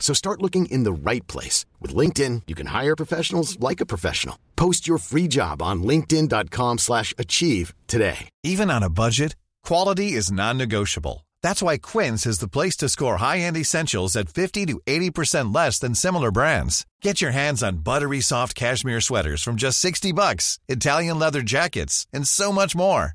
[0.00, 1.66] So start looking in the right place.
[1.78, 4.36] With LinkedIn, you can hire professionals like a professional.
[4.56, 8.28] Post your free job on linkedin.com slash achieve today.
[8.42, 11.26] Even on a budget, quality is non-negotiable.
[11.42, 15.78] That's why Quince is the place to score high-end essentials at 50 to 80% less
[15.78, 16.86] than similar brands.
[17.02, 22.06] Get your hands on buttery soft cashmere sweaters from just 60 bucks, Italian leather jackets,
[22.12, 23.14] and so much more.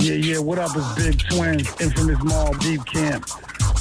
[0.00, 0.70] Yeah, yeah, what up?
[0.76, 3.28] It's Big Twins, infamous Mall Deep Camp.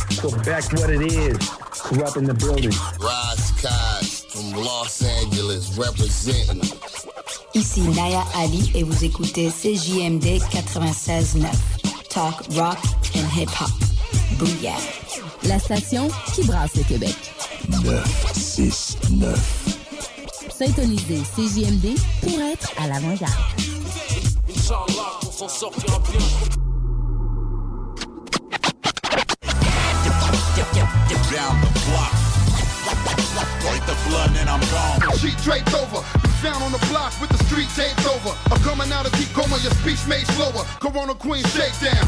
[0.09, 1.37] So back what it is,
[1.73, 2.71] corrupt in the building.
[2.99, 6.63] Rise Cos from Los Angeles representing.
[7.53, 11.45] Ici Naya Ali et vous écoutez CJMD 96.9.
[12.09, 12.79] Talk, rock
[13.15, 13.69] and hip-hop.
[14.39, 14.77] Booyah.
[15.43, 17.15] La station qui brasse le Québec.
[17.69, 19.39] 969.
[20.49, 23.76] Syntoniser CJMD pour être à l'avant-garde.
[24.67, 26.19] Inch'Allah, on s'en sortira bien.
[35.17, 36.01] Sheet draped over.
[36.41, 38.35] Found on the block with the street taped over.
[38.51, 40.65] I'm coming out of deep coma, your speech made slower.
[40.81, 42.05] Corona Queen shakedown.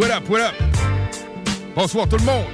[0.00, 0.54] What up, what up?
[1.76, 2.46] Bonsoir tout le monde!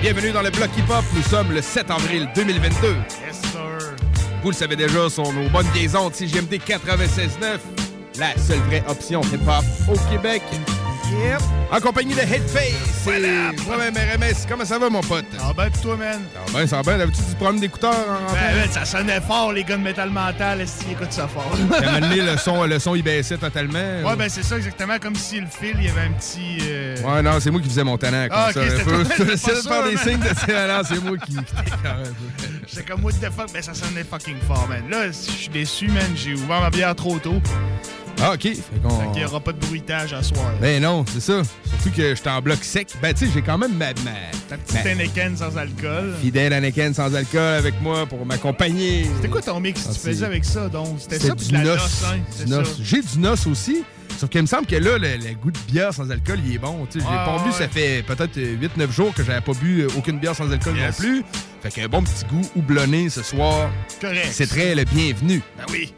[0.00, 1.04] Bienvenue dans le Bloc Hip Hop.
[1.14, 2.88] Nous sommes le 7 avril 2022.
[2.88, 3.94] Yes, sir.
[4.42, 7.60] Vous le savez déjà, sont nos bonnes vieilles ondes CGMD 96.9.
[8.18, 10.42] La seule vraie option hip hop au Québec.
[11.18, 11.40] Yep.
[11.70, 13.20] En compagnie de Headface et
[13.66, 14.46] moi-même RMS.
[14.48, 15.24] Comment ça va, mon pote?
[15.40, 16.20] Ah ben, pis toi, man?
[16.46, 16.98] Ça va bien, ça va bien.
[16.98, 18.32] D'habitude, tu promènes d'écouteurs en?
[18.32, 20.60] Ben, ben, ça sonnait fort, les gars de Metal Mental.
[20.60, 21.50] Est-ce qu'ils écoutent ça fort?
[22.00, 23.78] Donné, le son, le son, il baissait totalement.
[24.04, 24.98] Ouais, ben, c'est ça, exactement.
[24.98, 26.58] Comme si le fil, il y avait un petit.
[26.62, 28.28] euh, Ouais, non, c'est moi qui faisais mon talent.
[28.28, 28.60] Comme Ah, ça.
[28.60, 31.16] ok, c'était Faut- toi, faut c'était essayer pas de faire des signes de c'est moi
[31.18, 31.36] qui.
[32.68, 33.52] J'étais comme, what the fuck?
[33.52, 34.84] Ben, ça sonnait fucking fort, man.
[34.90, 36.12] Là, je suis déçu, man.
[36.14, 37.40] J'ai ouvert ma bière trop tôt.
[38.20, 38.40] Ah, ok.
[38.42, 40.50] Fait Fait qu'il y aura pas de bruitage à soir.
[40.60, 41.42] Ben non, c'est ça.
[41.68, 42.88] Surtout que j'étais en bloc sec.
[43.00, 44.10] Ben, tu sais, j'ai quand même ma, ma,
[44.48, 44.84] Ta petite
[45.30, 46.14] ma sans alcool.
[46.20, 49.06] fidèle Anakin sans alcool avec moi pour m'accompagner.
[49.16, 50.96] C'était quoi ton mix que Ah, tu c'est- faisais avec ça, donc?
[50.98, 51.76] C'était ça, puis du de la noce.
[51.82, 52.18] noce, hein?
[52.30, 52.62] C'est ça.
[52.82, 53.84] J'ai du noce aussi.
[54.18, 56.58] Sauf qu'il me semble que là, le, le goût de bière sans alcool, il est
[56.58, 56.86] bon.
[56.90, 57.54] Tu sais, j'ai Ah, pas bu, ouais.
[57.56, 60.98] ça fait peut-être 8-9 jours que j'avais pas bu euh, aucune bière sans alcool Yes.
[60.98, 61.22] non plus.
[61.62, 64.28] Fait qu'un bon petit goût houblonné ce soir, Correct.
[64.32, 65.40] c'est très le bienvenu.
[65.56, 65.92] Ben oui.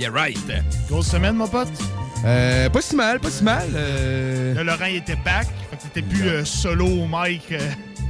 [0.00, 0.38] Yeah, right.
[0.88, 1.68] Grosse semaine, mon pote.
[2.24, 3.68] Euh, pas si mal, pas si mal.
[3.74, 5.46] euh, Là, Laurent, il était back.
[5.70, 7.58] Fait que t'étais plus euh, solo au mic euh,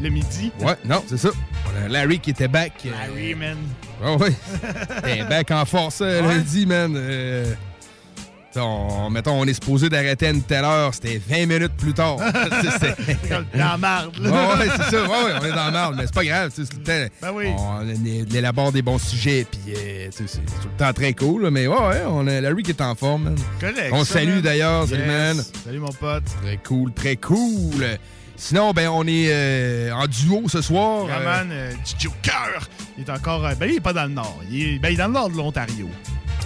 [0.01, 0.53] le midi.
[0.61, 1.31] Ouais, non, c'est ça.
[1.67, 2.73] On a Larry qui était back.
[2.85, 3.57] Larry, man.
[4.03, 4.33] Ah ouais.
[5.03, 6.97] T'es back en force lundi, man.
[8.57, 10.93] On, mettons, on est supposé d'arrêter à une telle heure.
[10.93, 12.17] C'était 20 minutes plus tard.
[12.73, 12.97] C'était-
[13.55, 14.31] Dans la marde, là.
[14.31, 15.03] Ouais, c'est ça.
[15.03, 16.51] Ouais, ouais, on est dans la merde, mais c'est pas grave.
[16.55, 17.15] c'est tout le temps.
[17.23, 17.45] Ben oui.
[17.57, 21.45] On élabore des bons sujets, puis euh, c'est tout le temps très cool.
[21.45, 23.37] là, mais ouais, ouais, on a Larry qui est en forme, man.
[23.61, 23.91] Correct.
[23.93, 25.09] On salue d'ailleurs, salut, Yes.
[25.37, 25.45] man.
[25.65, 26.25] Salut, mon pote.
[26.43, 27.87] Très cool, très cool.
[28.37, 31.05] Sinon, ben, on est euh, en duo ce soir.
[31.07, 32.69] Yeah, Euh, man, euh, DJ Joker.
[32.97, 33.43] Il est encore.
[33.43, 34.41] ben, il est pas dans le nord.
[34.51, 35.89] Il est, ben, il est dans le nord de l'Ontario.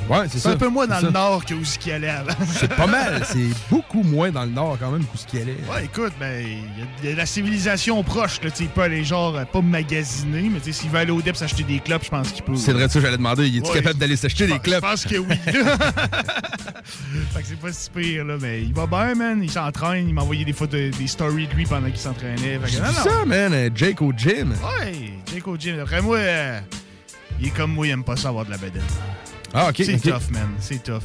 [0.09, 0.51] Ouais, c'est C'est ça.
[0.51, 2.33] un peu moins dans c'est le nord que où ce qu'il allait avant.
[2.59, 3.23] C'est pas mal.
[3.27, 5.57] C'est beaucoup moins dans le nord, quand même, que ce qu'il allait.
[5.73, 8.65] Ouais, écoute, ben, il y a- il y, a la civilisation proche, là, tu sais,
[8.65, 11.37] il peut aller genre, euh, pas magasiner, mais tu sais, s'il veut aller au DEP
[11.37, 12.57] s'acheter des clopes, je pense qu'il peut.
[12.57, 13.47] C'est vrai ça, j'allais demander.
[13.49, 13.73] Il Ouais.
[13.75, 14.81] capable d'aller s'acheter des Je clubs?
[14.81, 15.35] pense que oui.
[15.47, 19.41] fait que c'est pas si pire, là, mais il va bien, man.
[19.43, 20.09] Il s'entraîne.
[20.09, 22.59] Il m'a envoyé des photos, des stories de lui pendant qu'il s'entraînait.
[22.59, 22.67] Non.
[22.93, 23.53] ça, man.
[23.53, 24.53] euh, Jake au gym.
[24.81, 25.79] Ouais, Jake au gym.
[25.81, 26.61] Après moi, euh,
[27.41, 28.83] il est comme moi, il aime pas ça avoir de la bedaine.
[29.55, 29.77] Ah, OK.
[29.85, 30.49] C'est tough, man.
[30.59, 31.03] C'est tough.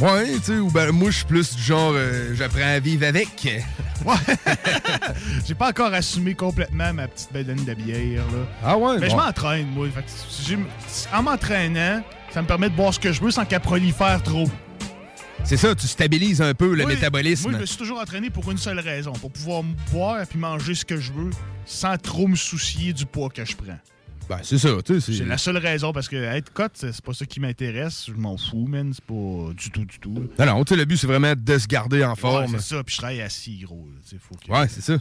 [0.00, 3.06] Ouais, tu sais, ou ben moi, je suis plus du genre, euh, j'apprends à vivre
[3.06, 3.28] avec.
[4.04, 4.14] Ouais.
[5.46, 8.46] J'ai pas encore assumé complètement ma petite bedaine de bière, là.
[8.62, 8.98] Ah ouais?
[8.98, 9.88] Mais je m'entraîne, moi.
[9.88, 13.60] Fait que en m'entraînant, ça me permet de boire ce que je veux sans qu'elle
[13.60, 14.48] prolifère trop.
[15.44, 17.44] C'est ça, tu stabilises un peu le Oui, métabolisme.
[17.50, 19.62] Moi, je me suis toujours entraîné pour une seule raison, pour pouvoir
[19.92, 21.30] boire et manger ce que je veux
[21.64, 23.78] sans trop me soucier du poids que je prends.
[24.28, 25.12] Ben, c'est ça, tu sais.
[25.12, 28.06] C'est la seule raison parce que être cote, c'est pas ça qui m'intéresse.
[28.08, 28.92] Je m'en fous, man.
[28.92, 30.28] C'est pas du tout, du tout.
[30.38, 32.58] Non, non, tu sais, le but, c'est vraiment de se garder en Ouais, forme.
[32.58, 32.82] c'est ça.
[32.82, 33.86] Puis je travaille assis, gros.
[33.88, 34.98] là, tu sais, faut que- Ouais, c'est ça.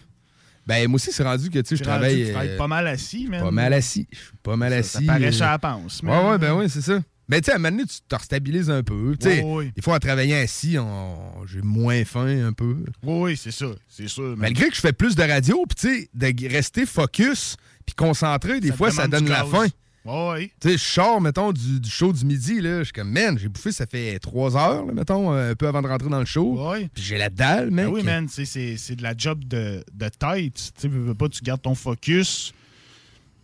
[0.68, 2.22] Ben, moi aussi, c'est rendu que, tu sais, je travaille.
[2.22, 3.42] que tu travailles euh, pas mal assis, man.
[3.42, 4.08] Pas mal assis.
[4.12, 5.06] Je suis pas mal Ça- assis.
[5.06, 6.26] ça paraît euh, sur la panse, Ouais, man.
[6.32, 7.00] ouais, ben oui, c'est ça.
[7.28, 9.16] Mais tu sais, à un moment donné, tu te restabilises un peu.
[9.20, 9.72] Tu sais, Ouais, ouais.
[9.76, 12.78] des fois, en travaillant assis, on- j'ai moins faim un peu.
[13.02, 13.66] Oui, oui, c'est ça.
[13.88, 14.24] C'est sûr.
[14.24, 14.38] man.
[14.42, 18.60] Malgré que je fais plus de radio, puis tu sais, de rester focus, puis concentré,
[18.60, 19.68] des Ça fois, ça donne la faim.
[20.06, 20.52] Ouais.
[20.62, 22.80] Tu sais, je sors, mettons, du, du show du midi, là.
[22.80, 25.68] Je suis comme, man, j'ai bouffé, ça fait trois heures, là, mettons, euh, un peu
[25.68, 26.60] avant de rentrer dans le show.
[26.94, 27.86] Puis j'ai la dalle, mec.
[27.88, 30.54] Ben oui, man, c'est de la job de, de tête.
[30.76, 32.54] Tu sais, veux, pas, tu gardes ton focus.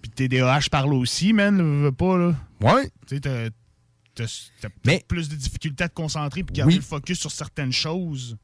[0.03, 2.35] Puis TDAH parle aussi, man, veux, pas, là.
[2.61, 2.89] Ouais.
[3.07, 3.49] Tu sais, t'as-
[5.07, 6.77] plus de difficultés à te concentrer puis garder Oui.
[6.79, 8.37] le focus sur certaines choses.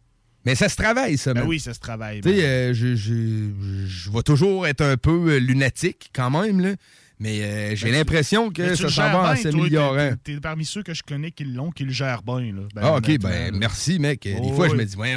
[0.47, 2.21] Mais ça se travaille, ça, Ben oui, ça se travaille.
[2.21, 3.51] Tu sais, euh, je, je,
[3.85, 6.75] je vais toujours être un peu euh, lunatique, quand même, là.
[7.19, 10.11] Mais euh, j'ai Ben, l'impression que ça s'en va en s'améliorant.
[10.23, 12.61] t'es- parmi ceux que je connais qui l'ont, qui le gèrent bien, là.
[12.73, 14.21] Ben, Ah, OK, ben merci, mec.
[14.21, 15.15] Des fois, je me dis, ouais,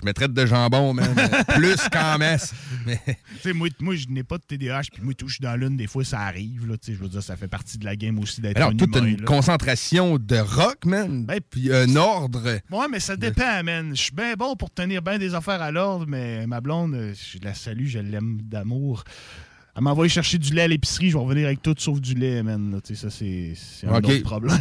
[0.00, 1.14] je me traite de jambon, man.
[1.18, 2.54] Euh, Plus qu'en masse.
[2.86, 3.00] Mais,
[3.52, 5.86] moi, moi je n'ai pas de TDAH, puis moi, tout, je suis dans l'une, des
[5.86, 6.76] fois, ça arrive, là.
[6.86, 9.06] Je veux dire, ça fait partie de la game aussi d'être alors, un toute humain,
[9.06, 9.26] une là.
[9.26, 11.24] concentration de rock, man.
[11.24, 12.60] Ben, puis un ordre.
[12.70, 13.90] Ouais, mais ça dépend, man.
[13.94, 17.14] Je suis bien bon pour tenir bien des affaires à l'ordre, mais ma blonde, euh,
[17.14, 19.04] je la salue, je l'aime d'amour.
[19.80, 22.42] Elle m'envoie chercher du lait à l'épicerie, je vais revenir avec tout sauf du lait,
[22.42, 22.70] man.
[22.70, 22.80] là.
[22.82, 24.04] Tu sais, ça, c'est un Ok.
[24.10, 24.58] autre problème.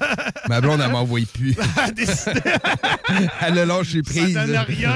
[0.50, 1.56] Ma blonde, elle m'envoie plus.
[1.76, 2.40] Elle a décidé-
[3.40, 4.34] elle a lâché ça prise.
[4.34, 4.94] donne rien.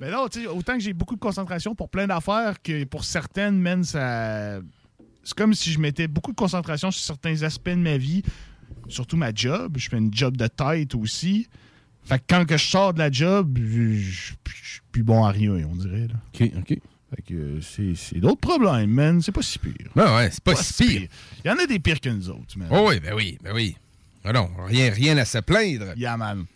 [0.00, 3.04] mais non, tu sais, autant que j'ai beaucoup de concentration pour plein d'affaires que pour
[3.04, 4.60] certaines, man, ça.
[5.22, 8.22] C'est comme si je mettais beaucoup de concentration sur certains aspects de ma vie,
[8.88, 9.74] surtout ma job.
[9.76, 11.46] Je fais une job de tête aussi.
[12.04, 15.24] Fait que quand que je sors de la job, je je- je suis plus bon
[15.24, 16.08] à rien, on dirait.
[16.08, 16.14] Là.
[16.34, 16.78] OK, OK.
[17.14, 19.20] Fait que euh, c'est d'autres problèmes, man.
[19.20, 19.72] C'est pas si pire.
[19.94, 21.08] Ben ouais, c'est pas, si pire.
[21.44, 22.68] Il y en a des pires que nous autres, man.
[22.70, 23.76] Oh oui, ben oui, ben oui.
[24.24, 25.92] Ah non, rien, rien à se plaindre.
[25.96, 26.46] Yeah, man.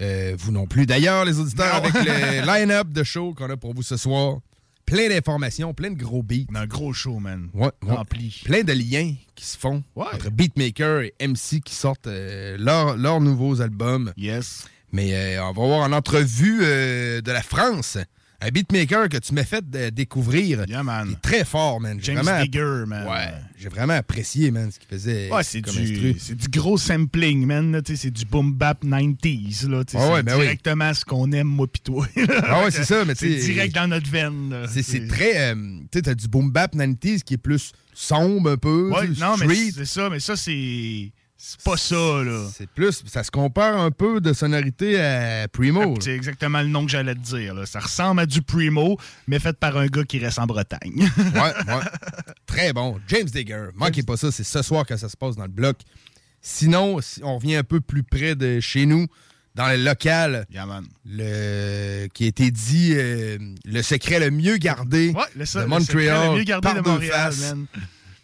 [0.00, 0.86] Euh, vous non plus.
[0.86, 1.88] D'ailleurs, les auditeurs, Non.
[1.88, 4.38] avec le line-up de show qu'on a pour vous ce soir,
[4.86, 6.46] plein d'informations, plein de gros beats.
[6.54, 7.48] Un gros show, man.
[7.52, 7.94] Ouais, ouais.
[7.94, 8.40] Rempli.
[8.44, 10.06] Plein de liens qui se font Ouais.
[10.14, 14.12] entre beatmaker et MC qui sortent euh, leurs nouveaux albums.
[14.16, 14.66] Yes.
[14.92, 17.98] Mais euh, on va voir en entrevue de la France
[18.40, 20.64] un beatmaker que tu m'as fait découvrir.
[20.68, 21.06] Yeah, man.
[21.08, 21.98] Il est très fort, man.
[22.02, 23.06] James vraiment, Digger, man.
[23.08, 27.80] Ouais, j'ai vraiment apprécié, man, ce qu'il faisait Ouais, c'est du, gros sampling, man.
[27.84, 29.68] C'est du boom bap 90s.
[29.68, 30.42] Là, Ah ouais, c'est ben oui.
[30.42, 32.06] directement ce qu'on aime, moi pis toi.
[32.44, 34.54] Ah ouais, c'est ça, mais C'est direct dans notre veine.
[34.68, 35.52] C'est, très.
[35.52, 35.54] euh,
[35.90, 38.90] tu sais, t'as du boom bap 90s qui est plus sombre un peu.
[38.90, 41.10] Ouais, non, mais c'est ça, mais ça, c'est.
[41.38, 41.94] C'est pas ça,
[42.24, 42.46] là.
[42.52, 43.02] C'est plus.
[43.06, 45.80] Ça se compare un peu de sonorité à Primo.
[45.82, 45.94] là.
[46.00, 47.54] C'est exactement le nom que j'allais te dire.
[47.54, 47.66] là.
[47.66, 48.96] Ça ressemble à du Primo,
[49.28, 51.08] mais fait par un gars qui reste en Bretagne.
[51.18, 51.84] Ouais, ouais.
[52.46, 52.98] Très bon.
[53.08, 53.66] James Digger.
[53.74, 55.76] Manquez pas ça, c'est ce soir que ça se passe dans le bloc.
[56.40, 59.06] Sinon, si on revient un peu plus près de chez nous,
[59.54, 60.86] dans le local, Yeah, man.
[61.04, 65.64] le, qui a été dit euh, le secret le mieux gardé Ouais, le, ça, de
[65.64, 65.86] le Montréal.
[65.86, 67.66] secret le mieux gardé par de Montréal, man.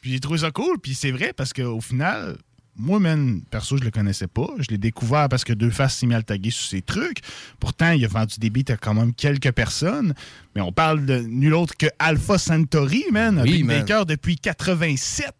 [0.00, 2.36] Puis j'ai trouvé ça cool, puis c'est vrai parce qu'au final,
[2.76, 4.48] moi, man, perso, je le connaissais pas.
[4.58, 7.18] Je l'ai découvert parce que Deux Faces s'est mis à le taguer sur ses trucs.
[7.60, 10.14] Pourtant, il a vendu des beats à quand même quelques personnes.
[10.56, 13.78] Mais on parle de nul autre que Alpha Centauri, man, un Oui, man.
[13.80, 15.32] beatmaker depuis 87.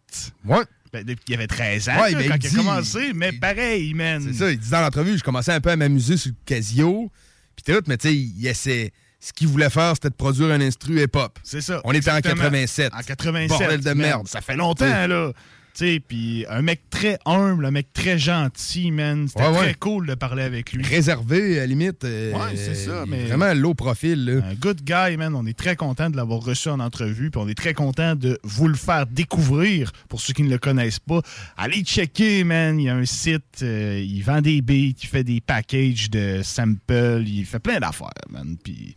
[0.45, 0.57] Ouais.
[0.91, 3.13] Ben, depuis qu'il avait 13 ans, Ouais, là, ben, quand il a commencé.
[3.15, 4.21] Mais pareil, man.
[4.27, 7.11] C'est ça, il dit dans l'entrevue, je commençais un peu à m'amuser sur le Casio.
[7.55, 8.91] Puis tout, mais tu sais, il essaie.
[9.19, 11.39] Ce qu'il voulait faire, c'était de produire un instru hip-hop.
[11.43, 11.79] C'est ça.
[11.85, 12.43] On était en exactement.
[12.43, 12.93] 87.
[12.93, 13.47] En 87.
[13.57, 14.27] Bordel de merde.
[14.27, 15.31] Ça fait longtemps, là.
[15.75, 19.27] Sais, puis un mec très humble, un mec très gentil, man.
[19.27, 20.83] C'était Ouais, très cool de parler avec lui.
[20.83, 22.03] Réservé, à la limite.
[22.03, 24.45] euh, Ouais, c'est ça, mais- Vraiment low profil, là.
[24.45, 25.33] Un good guy, man.
[25.35, 28.37] On est très content de l'avoir reçu en entrevue, puis on est très content de
[28.43, 31.21] vous le faire découvrir pour ceux qui ne le connaissent pas.
[31.57, 32.79] Allez checker, man.
[32.79, 36.41] Il y a un site, euh, il vend des beats, il fait des packages de
[36.43, 38.57] samples, il fait plein d'affaires, man.
[38.63, 38.93] Puis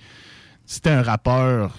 [0.66, 1.78] si t'es un rappeur,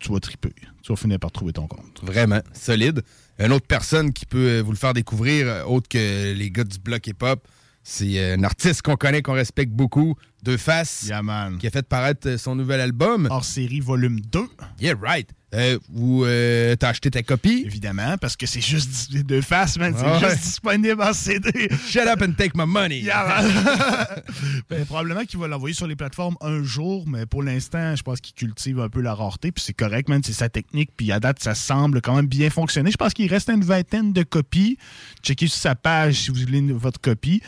[0.00, 0.52] tu vas triper.
[0.82, 2.00] Tu vas finir par trouver ton compte.
[2.02, 3.00] Vraiment, solide.
[3.38, 6.64] Une autre personne qui peut euh, vous le faire découvrir, euh, autre que les gars
[6.64, 7.46] du bloc hip-hop,
[7.82, 11.20] c'est euh, un artiste qu'on connaît, qu'on respecte beaucoup, Deux Faces, Yeah,
[11.58, 13.26] qui a fait paraître son nouvel album.
[13.30, 14.40] Hors série volume 2.
[14.80, 15.28] Yeah, right.
[15.54, 17.62] Euh, vous, euh, t'as acheté ta copie?
[17.64, 19.94] Évidemment, parce que c'est juste deux faces, man.
[19.96, 20.30] C'est ouais.
[20.30, 21.68] juste disponible en CD.
[21.88, 23.02] Shut up and take my money.
[23.04, 23.44] Yeah.
[24.70, 28.20] Ben, probablement qu'il va l'envoyer sur les plateformes un jour, mais pour l'instant, je pense
[28.20, 30.22] qu'il cultive un peu la rareté, puis c'est correct, man.
[30.24, 32.90] C'est sa technique, puis à date, ça semble quand même bien fonctionner.
[32.90, 34.78] Je pense qu'il reste une vingtaine de copies.
[35.22, 37.42] Checkez sur sa page si vous voulez votre copie.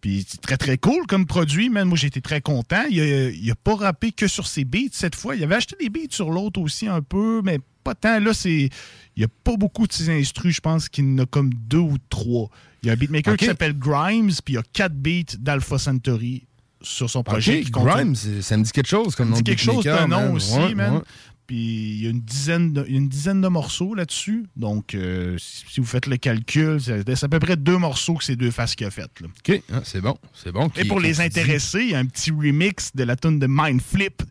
[0.00, 1.88] Puis c'est très très cool comme produit, man.
[1.88, 2.84] Moi j'ai été très content.
[2.90, 5.34] Il a, il a pas rappé que sur ses beats cette fois.
[5.36, 8.20] Il avait acheté des beats sur l'autre aussi un peu, mais pas tant.
[8.20, 8.68] Là, c'est.
[9.16, 11.78] Il y a pas beaucoup de ses instrus, je pense qu'il en a comme deux
[11.78, 12.48] ou trois.
[12.82, 15.78] Il y a un beatmaker qui s'appelle Grimes, puis il y a quatre beats d'Alpha
[15.78, 16.44] Centauri
[16.80, 17.58] sur son projet.
[17.58, 19.62] Ok, qui contient- Grimes, ça me dit quelque chose comme ça me nom dit quelque
[19.62, 20.94] chose d'un nom aussi, man.
[20.98, 21.00] ouais.
[21.48, 24.44] Puis il y a une dizaine de, une dizaine de morceaux là-dessus.
[24.54, 28.36] Donc, euh, si, vous faites le calcul, c'est à peu près deux morceaux que ces
[28.36, 29.18] deux faces qu'il a faites.
[29.20, 29.28] là.
[29.28, 30.18] OK, ah, c'est bon.
[30.34, 30.70] C'est bon.
[30.76, 33.80] Et pour les intéressés, il y a un petit remix de la tune de Mind
[33.80, 34.22] Flip,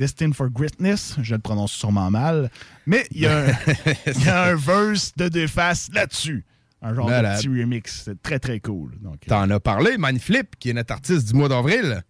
[0.00, 1.14] Destined for Greatness.
[1.22, 2.50] Je le prononce sûrement mal.
[2.86, 3.46] Mais il y a un,
[4.08, 6.44] il y a un verse de deux faces là-dessus.
[6.82, 7.36] Un genre Malade.
[7.36, 8.02] de petit remix.
[8.04, 8.94] C'est très, très cool.
[9.06, 12.02] Euh, T'en as parlé, Mindflip, qui est notre artiste du mois d'avril.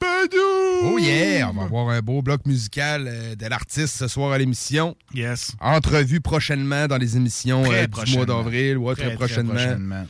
[0.87, 1.49] Oh yeah!
[1.51, 4.97] On va avoir un beau bloc musical euh, de l'artiste ce soir à l'émission.
[5.15, 5.53] Yes.
[5.61, 8.17] Entrevue prochainement dans les émissions Très euh, du prochainement.
[8.27, 8.79] mois d'avril.
[8.79, 10.05] Ouais, très, prochainement.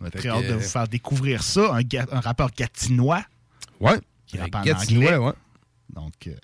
[0.00, 1.74] On a très que, hâte de vous faire découvrir ça.
[1.74, 3.24] Un, ga- un rappeur gatinois.
[3.80, 3.98] Ouais.
[4.26, 5.16] Qui rappe en Gatineau, anglais.
[5.16, 5.32] ouais.
[5.94, 6.34] Donc, euh,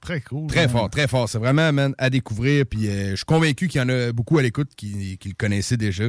[0.00, 0.48] très cool.
[0.48, 0.70] Très man.
[0.70, 1.28] fort, très fort.
[1.28, 2.64] C'est vraiment, man, à découvrir.
[2.66, 5.34] Puis euh, je suis convaincu qu'il y en a beaucoup à l'écoute qui, qui le
[5.34, 6.04] connaissaient déjà.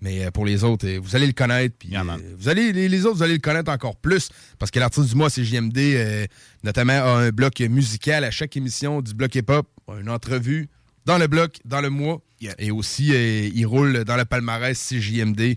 [0.00, 1.76] Mais euh, pour les autres, euh, vous allez le connaître.
[1.78, 2.02] Puis euh,
[2.38, 4.30] vous allez, les, les autres, vous allez le connaître encore plus.
[4.58, 6.26] Parce que l'artiste du mois, c'est JMD, euh,
[6.64, 9.66] notamment, a un bloc musical à chaque émission du bloc hip-hop.
[10.00, 10.68] Une entrevue
[11.04, 12.22] dans le bloc, dans le mois.
[12.58, 15.56] Et aussi, euh, il roule dans le palmarès CJMD.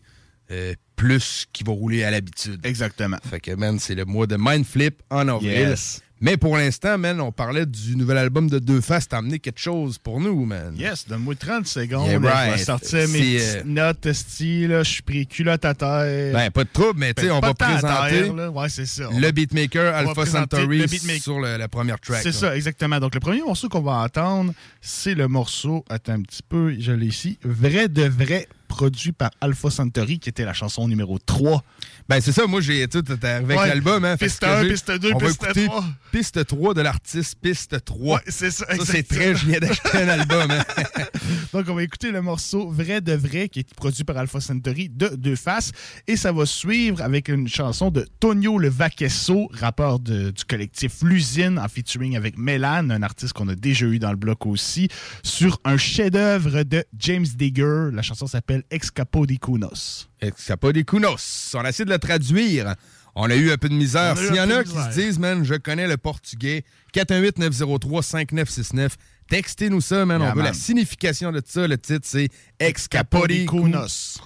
[0.51, 2.59] euh, plus qu'il va rouler à l'habitude.
[2.63, 3.17] Exactement.
[3.27, 5.49] Fait que, man, c'est le mois de Mindflip en avril.
[5.51, 6.01] Yes.
[6.25, 9.09] Mais pour l'instant, man, on parlait du nouvel album de Deux Faces.
[9.09, 10.73] T'as amené quelque chose pour nous, man.
[10.77, 12.07] Yes, donne-moi 30 secondes.
[12.07, 12.51] Yeah, Je right.
[12.53, 14.83] vais sortir mes petites euh, notes, esti, là.
[14.83, 16.31] Je suis pris culotte à terre.
[16.33, 18.55] Ben, pas de trouble, mais tu sais, Ben, on va présenter terre.
[18.55, 19.09] Ouais, ça.
[19.13, 21.21] Le beatmaker Alpha Centauri beatmaker.
[21.21, 22.21] sur le- la première track.
[22.23, 23.01] C'est ça, exactement.
[23.01, 26.93] Donc, le premier morceau qu'on va entendre, c'est le morceau, attends un petit peu, je
[26.93, 31.63] l'ai ici, Vrai de vrai, produit par Alpha Centauri, qui était la chanson numéro 3.
[32.09, 33.59] Ben, c'est ça, moi, j'ai tout arrivé Ouais.
[33.59, 34.03] avec l'album.
[34.03, 35.85] Hein, Piste que ce que 1, j'ai- piste 2, on va piste écouter 3.
[36.11, 38.15] Piste 3 de l'artiste, piste 3.
[38.17, 40.49] Ouais, c'est ça, Ça, c'est très, je viens d'acheter un album.
[40.49, 40.63] hein.
[41.53, 44.89] Donc, on va écouter le morceau Vrai de vrai, qui est produit par Alpha Centauri
[44.89, 45.71] de Deux Faces.
[46.07, 51.01] Et ça va suivre avec une chanson de Tonio Le Vaquesso, rappeur de- du collectif
[51.03, 54.87] L'Usine, en featuring avec Mélan, un artiste qu'on a déjà eu dans le bloc aussi,
[55.23, 57.89] sur un chef-d'œuvre de James Digger.
[57.93, 60.09] La chanson s'appelle Ex Capo di Cunos.
[60.47, 61.55] Capo des Kunos.
[61.55, 62.75] On a essayé de le traduire.
[63.15, 64.15] On a eu un peu de misère.
[64.15, 66.63] On a eu S'il y en a qui se disent, man, je connais le portugais,
[66.95, 68.89] 418-903-5969,
[69.29, 70.21] textez-nous ça, man.
[70.21, 71.67] Yeah, on veut la signification de ça.
[71.67, 72.29] Le titre, c'est
[72.59, 74.19] Ex Capo di Kunos.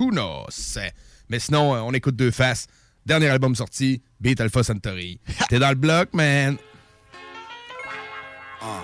[1.29, 2.67] Mais sinon, on écoute deux faces.
[3.05, 5.19] Dernier album sorti, Beat Alpha Centauri.
[5.49, 6.57] T'es dans le bloc, man.
[8.61, 8.83] Ah,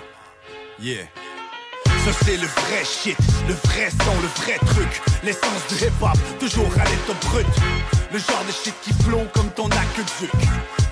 [0.80, 1.04] yeah.
[2.04, 3.16] Ça c'est le vrai shit,
[3.48, 5.00] le vrai son, le vrai truc.
[5.22, 7.46] L'essence du hip-hop, toujours à l'état brut.
[8.12, 10.30] Le genre de shit qui flow comme ton aqueduc.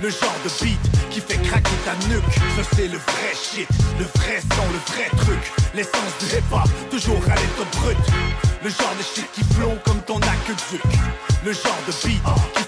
[0.01, 2.35] Le genre de beat qui fait craquer ta nuque.
[2.57, 5.53] Ça c'est le vrai shit, le vrai son, le vrai truc.
[5.75, 7.99] L'essence du hip-hop, toujours à l'état brut.
[8.65, 10.83] Le genre de shit qui flow comme ton aqueduc.
[11.45, 12.23] Le genre de beat
[12.55, 12.65] qui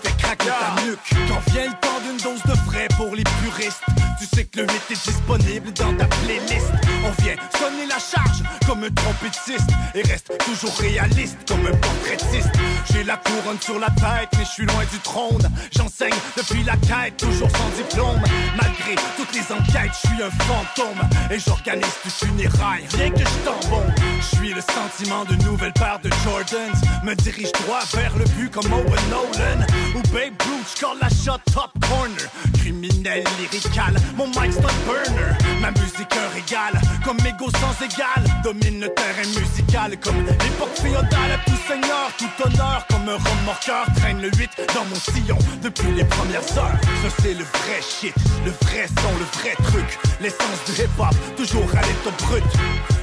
[1.28, 3.82] Quand vient le temps d'une dose de vrai pour les puristes.
[4.18, 6.72] Tu sais que le 8 est disponible dans ta playlist.
[7.04, 12.50] On vient sonner la charge comme un trompettiste Et reste toujours réaliste comme un portraitiste.
[12.92, 15.50] J'ai la couronne sur la tête mais je suis loin du trône.
[15.76, 18.22] J'enseigne depuis la quête, toujours sans diplôme.
[18.56, 21.08] Malgré toutes les enquêtes, je suis un fantôme.
[21.30, 23.92] Et j'organise du funérailles, rien que je t'embombe
[24.30, 26.80] Je suis le sentiment d'une nouvelle paire de Jordans.
[27.04, 29.66] Me dirige droit vers le but comme Owen Nolan.
[29.94, 32.28] Ou Babe Ruth, j'colle la shot top corner.
[32.58, 35.60] Criminel lyrical, mon mic un burner.
[35.60, 38.24] Ma musique un régal, comme mégot sans égal.
[38.42, 41.38] Domine le terrain musical comme l'époque féodale.
[41.46, 46.04] Tout seigneur, tout honneur Comme un remorqueur, traîne le 8 dans mon sillon Depuis les
[46.04, 48.14] premières heures, ça c'est le vrai shit
[48.44, 49.98] Le vrai son, le vrai truc.
[50.20, 52.44] L'essence du hip-hop, toujours à l'état brut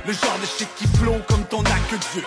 [0.05, 2.25] Le genre de shit qui flow comme ton aqueduc.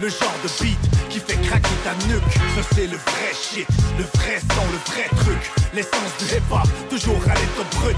[0.00, 0.78] Le genre de beat
[1.10, 2.34] qui fait craquer ta nuque.
[2.56, 3.66] Ça c'est le vrai shit,
[3.96, 5.52] le vrai son, le vrai truc.
[5.72, 7.96] L'essence du hip-hop, toujours à l'état brut.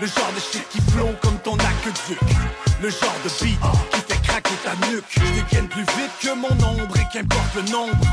[0.00, 2.20] Le genre de shit qui flow comme ton aqueduc.
[2.82, 5.04] Le genre de beat qui fait craquer ta nuque.
[5.08, 8.04] Je dégaine plus vite que mon ombre et qu'importe le nombre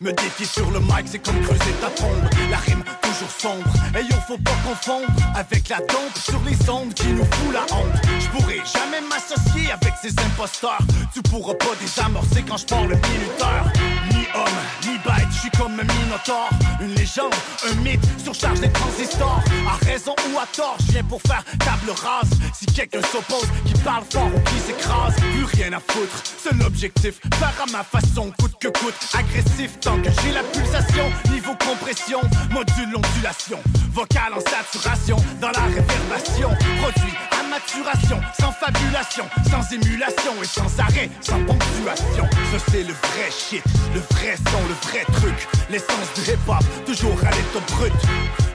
[0.00, 2.28] me défier sur le mic, c'est comme creuser ta tombe.
[2.50, 3.64] La rime toujours sombre.
[3.98, 7.62] Et yo, faut pas confondre avec la dompe sur les ondes qui nous fout la
[7.74, 7.86] honte.
[8.20, 10.78] Je pourrais jamais m'associer avec ces imposteurs.
[11.14, 13.72] Tu pourras pas désamorcer quand je parle le minuteur.
[14.10, 16.50] Ni homme, ni bête, je suis comme un minotaure.
[16.80, 17.34] Une légende,
[17.70, 19.42] un mythe, surcharge des transistors.
[19.68, 22.30] À raison ou à tort, je viens pour faire table rase.
[22.54, 26.22] Si quelqu'un s'oppose, qui parle fort ou qui s'écrase, plus rien à foutre.
[26.42, 28.94] Seul objectif, faire à ma façon, coûte que coûte.
[29.14, 29.78] Agressif
[30.22, 31.04] j'ai la pulsation.
[31.30, 33.58] Niveau compression, module ondulation.
[33.92, 36.50] Vocal en saturation, dans la réverbation.
[36.80, 42.24] Produit à maturation, sans fabulation, sans émulation et sans arrêt, sans ponctuation.
[42.52, 43.62] Ça c'est le vrai shit,
[43.94, 45.48] le vrai son, le vrai truc.
[45.70, 47.92] L'essence du hip-hop, toujours à l'état brut.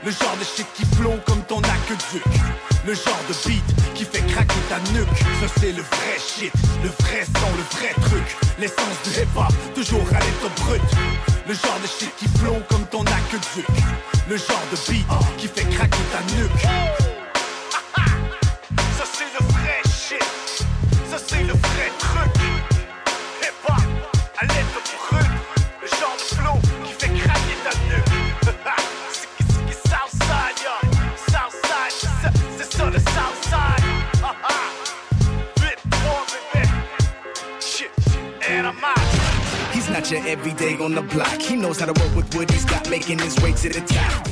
[0.04, 2.22] Le genre de shit qui plombe comme ton aqueduc.
[2.84, 3.62] Le genre de beat
[3.94, 5.06] qui fait craquer ta nuque.
[5.40, 8.36] Ça c'est le vrai shit, le vrai son, le vrai truc.
[8.58, 10.82] L'essence du hip-hop, toujours à l'état brut.
[11.46, 13.66] Le genre de shit qui plombe comme ton aqueduc.
[14.28, 15.06] Le genre de beat
[15.38, 16.62] qui fait craquer ta nuque.
[18.98, 20.66] Ça c'est le vrai shit.
[21.08, 22.11] Ça c'est le vrai truc.
[40.12, 41.40] Your everyday on the block.
[41.40, 44.28] He knows how to work with what he's got, making his way to the top.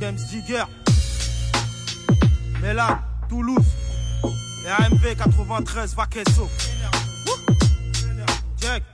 [0.00, 0.66] James Digger.
[2.62, 3.74] Mélan, Toulouse.
[4.64, 6.48] RMV 93, Vaquesso.
[8.58, 8.91] Check.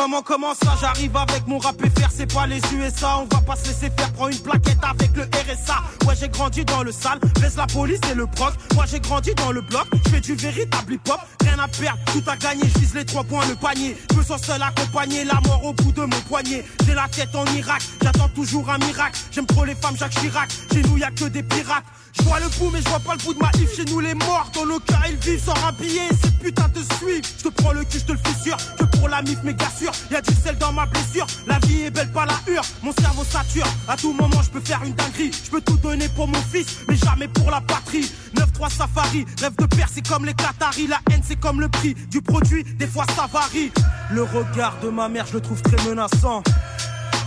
[0.00, 3.56] Comment, comment ça j'arrive avec mon rap FR, c'est pas les USA, on va pas
[3.56, 6.06] se laisser faire, prends une plaquette avec le RSA.
[6.06, 8.54] Ouais, j'ai grandi dans le sale, laisse la police et le proc.
[8.76, 12.22] Moi j'ai grandi dans le bloc, je fais du véritable hip-hop, rien à perdre, tout
[12.28, 13.96] à gagner, je les trois points, le panier.
[14.16, 16.64] Me sens seul accompagné, la mort au bout de mon poignet.
[16.86, 19.18] J'ai la tête en Irak, j'attends toujours un miracle.
[19.32, 21.84] J'aime trop les femmes, Jacques Chirac, chez nous y a que des pirates.
[22.18, 23.74] Je vois le bout mais je vois pas le bout de ma if.
[23.76, 26.80] Chez nous les morts dans le cas ils vivent sans un billet Ces putains te
[26.94, 29.66] suivent Je te prends le cul je te le fissure Que pour la mif méga
[29.78, 31.26] sûr Y'a du sel dans ma blessure.
[31.46, 33.66] La vie est belle pas la hure Mon cerveau sature.
[33.88, 35.30] À tout moment je peux faire une dinguerie.
[35.44, 38.10] Je peux tout donner pour mon fils Mais jamais pour la patrie.
[38.34, 40.86] 9-3 safari Rêve de père c'est comme les Qataris.
[40.86, 43.70] La haine c'est comme le prix du produit Des fois ça varie.
[44.10, 46.42] Le regard de ma mère je le trouve très menaçant.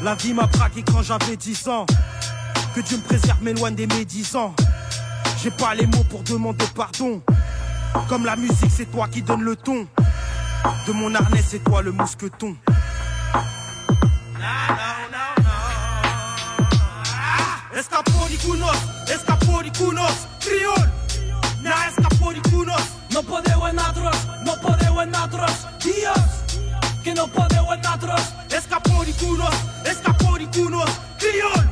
[0.04, 1.86] La vie m'a braqué quand j'avais 10 ans
[2.74, 4.54] que Dieu me préserve, m'éloigne des médisants.
[5.42, 7.22] J'ai pas les mots pour demander pardon.
[8.08, 9.88] Comme la musique, c'est toi qui donne le ton.
[10.88, 12.56] De mon harnais, c'est toi le mousqueton.
[17.76, 20.92] Escaporicunos, escaporicunos, criol.
[21.64, 22.82] Na escaporicunos.
[23.12, 25.68] No podeu en atros, no podeu en atros.
[25.80, 26.64] Dios,
[27.04, 28.22] que no podeu en atros.
[28.50, 29.56] Escaporicunos,
[29.86, 31.71] escaporicunos, criol.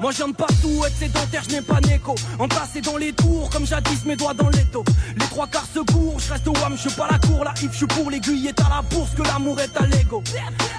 [0.00, 2.14] Moi j'aime partout, être sédentaire, je n'ai pas d'écho.
[2.38, 4.84] Entassé dans les tours, comme jadis mes doigts dans l'étau.
[5.18, 7.52] Les trois quarts se courent, je reste au wam, je suis pas la cour, la
[7.62, 10.22] if, je suis pour l'aiguille est à la bourse, que l'amour est à l'ego.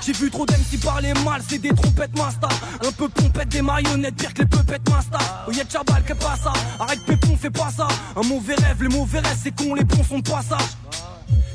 [0.05, 2.47] J'ai vu trop d'MC parler mal, c'est des trompettes Masta.
[2.87, 5.19] Un peu pompette, des marionnettes, pire que les peupettes Masta.
[5.47, 7.87] Oh y'a Chabal, que pas ça, arrête pépon, fais pas ça.
[8.15, 10.77] Un mauvais rêve, les mauvais rêves, c'est con, les bons sont de passage.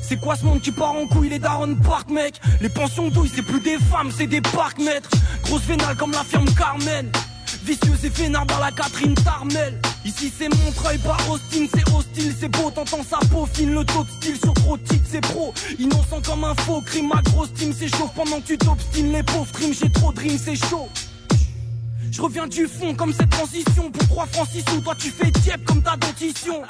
[0.07, 2.39] C'est quoi ce monde qui part en couille, les darons park mec?
[2.61, 5.09] Les pensions douilles, c'est plus des femmes, c'est des parcs maîtres
[5.43, 7.09] Grosse vénale comme la firme Carmen
[7.63, 9.79] Vicieuse et vénard dans la Catherine Tarmel.
[10.03, 14.05] Ici c'est Montreuil, pas Austin, c'est hostile, c'est beau, t'entends sa peau fine, le top
[14.19, 15.53] style sur trop titre, c'est pro.
[15.79, 19.13] Innocent comme un faux crime, ma grosse team s'échauffe pendant que tu t'obstines.
[19.13, 20.89] Les pauvres crimes, j'ai trop de c'est chaud
[22.13, 23.89] je reviens du fond comme cette transition.
[23.91, 26.61] Pour 3 francs 6 sous, toi tu fais diep comme ta dentition.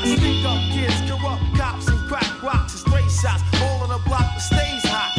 [0.00, 3.42] Got sneak up kids, corrupt cops, and crack rocks and stray shots.
[3.60, 5.12] All on the block that stays hot.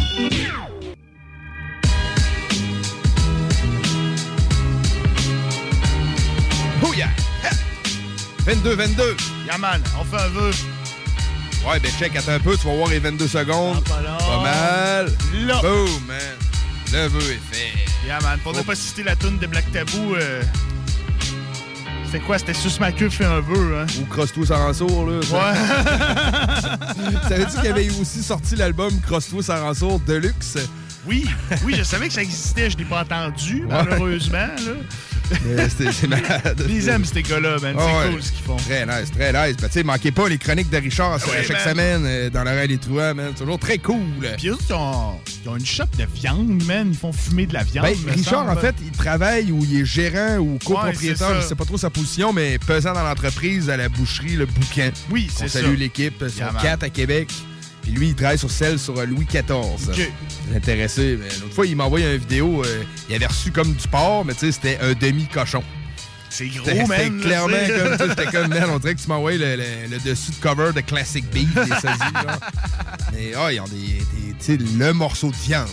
[6.84, 7.14] Oh yeah!
[8.46, 9.46] 22-22.
[9.46, 10.52] Yeah man, on fait un vœu.
[11.68, 13.78] Ouais, ben check, attends un peu, tu vas voir les 22 secondes.
[13.86, 14.18] Ah, pas là.
[14.18, 15.12] Pas mal.
[15.46, 15.62] Là.
[15.62, 16.18] Boom, man.
[16.92, 18.08] Le vœu est fait.
[18.08, 20.42] Yeah man, pour ne pas citer la toune de Black Tabou, euh,
[22.12, 22.38] c'était quoi?
[22.38, 23.86] C'était Sus ma queue fait un vœu, hein?
[24.02, 25.20] Ou Cross-Toi sans sourd, là.
[25.20, 27.18] Ouais.
[27.30, 30.58] Savais-tu qu'il avait aussi sorti l'album Cross-Toi sans sourd Deluxe?
[31.08, 31.26] Oui,
[31.64, 34.38] oui, je savais que ça existait, je l'ai pas entendu, malheureusement.
[34.38, 34.74] Là.
[35.78, 36.66] C'est malade.
[36.70, 37.76] Ils aiment ces gars-là, man.
[37.78, 38.12] C'est Ah ouais.
[38.12, 38.56] cool ce qu'ils font.
[38.58, 39.58] Très nice, très nice.
[39.58, 41.70] Ben, tu sais, manquez pas les chroniques de Richard ouais, chaque man.
[41.74, 43.32] semaine euh, dans l'oreille des truands, man.
[43.36, 43.98] C'est toujours très cool.
[44.38, 46.88] Puis eux, ils ont, ils ont une shop de viande, man.
[46.92, 47.86] Ils font fumer de la viande.
[47.86, 48.58] Ben, Richard, semble.
[48.58, 51.42] en fait, il travaille ou il est gérant ou copropriétaire, ça.
[51.42, 54.92] je sais pas trop sa position, mais pesant dans l'entreprise à la boucherie Le Bouquin.
[55.10, 55.62] Oui, c'est ça.
[55.62, 57.30] salue l'équipe, ils sont Yeah, quatre à Québec.
[57.92, 59.44] Puis lui, il travaille sur celle sur euh, Louis XIV.
[59.52, 60.12] Ok.
[60.56, 61.18] Intéressé.
[61.20, 62.64] Mais L'autre fois, il m'a envoyé une vidéo.
[62.64, 65.62] euh, il avait reçu comme du porc, mais tu sais, c'était un demi-cochon.
[66.30, 68.08] C'est gros, c'était là, clairement comme ça.
[68.08, 70.72] J'étais comme, man, on dirait que tu m'as envoyé le, le- le dessus de cover
[70.74, 72.40] de Classic Beef des sosies, genre.
[73.12, 75.68] Mais ah, ils ont des, tu sais, le morceau de viande.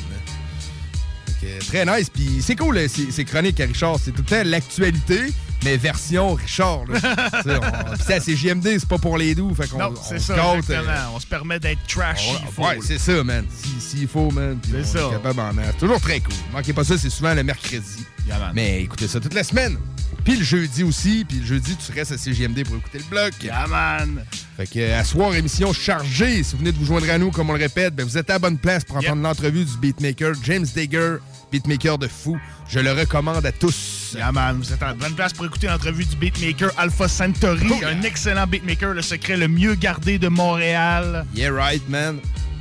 [1.41, 2.11] Que, très nice.
[2.11, 3.99] Puis c'est cool, ces, ces chroniques à Richard.
[4.05, 5.33] C'est tout le temps l'actualité,
[5.65, 6.85] mais version Richard.
[8.07, 9.55] c'est à CJMD, c'est pas pour les doux.
[9.55, 12.29] Fait qu'on c'est ça, euh, On se permet d'être trash.
[12.59, 13.45] Ouais, ouais, c'est ça, man.
[13.51, 14.59] Si- S'il faut, man.
[14.65, 15.09] C'est on est ça.
[15.11, 15.77] capable d'en mettre.
[15.79, 16.35] Toujours très cool.
[16.53, 18.05] Manquez pas ça, c'est souvent le mercredi.
[18.27, 18.53] Yeah.
[18.55, 19.79] Mais écoutez ça toute la semaine.
[20.25, 21.25] Puis le jeudi aussi.
[21.27, 23.33] Puis le jeudi, tu restes à CGMD pour écouter le bloc.
[23.43, 24.25] Yeah, man.
[24.57, 26.43] Fait que euh, à soir, émission chargée.
[26.43, 28.29] Si vous venez de vous joindre à nous, comme on le répète, ben, vous êtes
[28.29, 31.17] à la bonne place pour entendre l'entrevue du beatmaker James Dagger,
[31.51, 32.39] beatmaker de fou.
[32.69, 33.98] Je le recommande à tous.
[34.15, 34.57] Yeah, man.
[34.59, 37.89] Vous êtes en bonne place pour écouter l'entrevue du beatmaker Alpha Centauri, Oh, yeah.
[37.91, 41.27] un excellent beatmaker, le secret le mieux gardé de Montréal.
[41.35, 42.19] Yeah, right, man.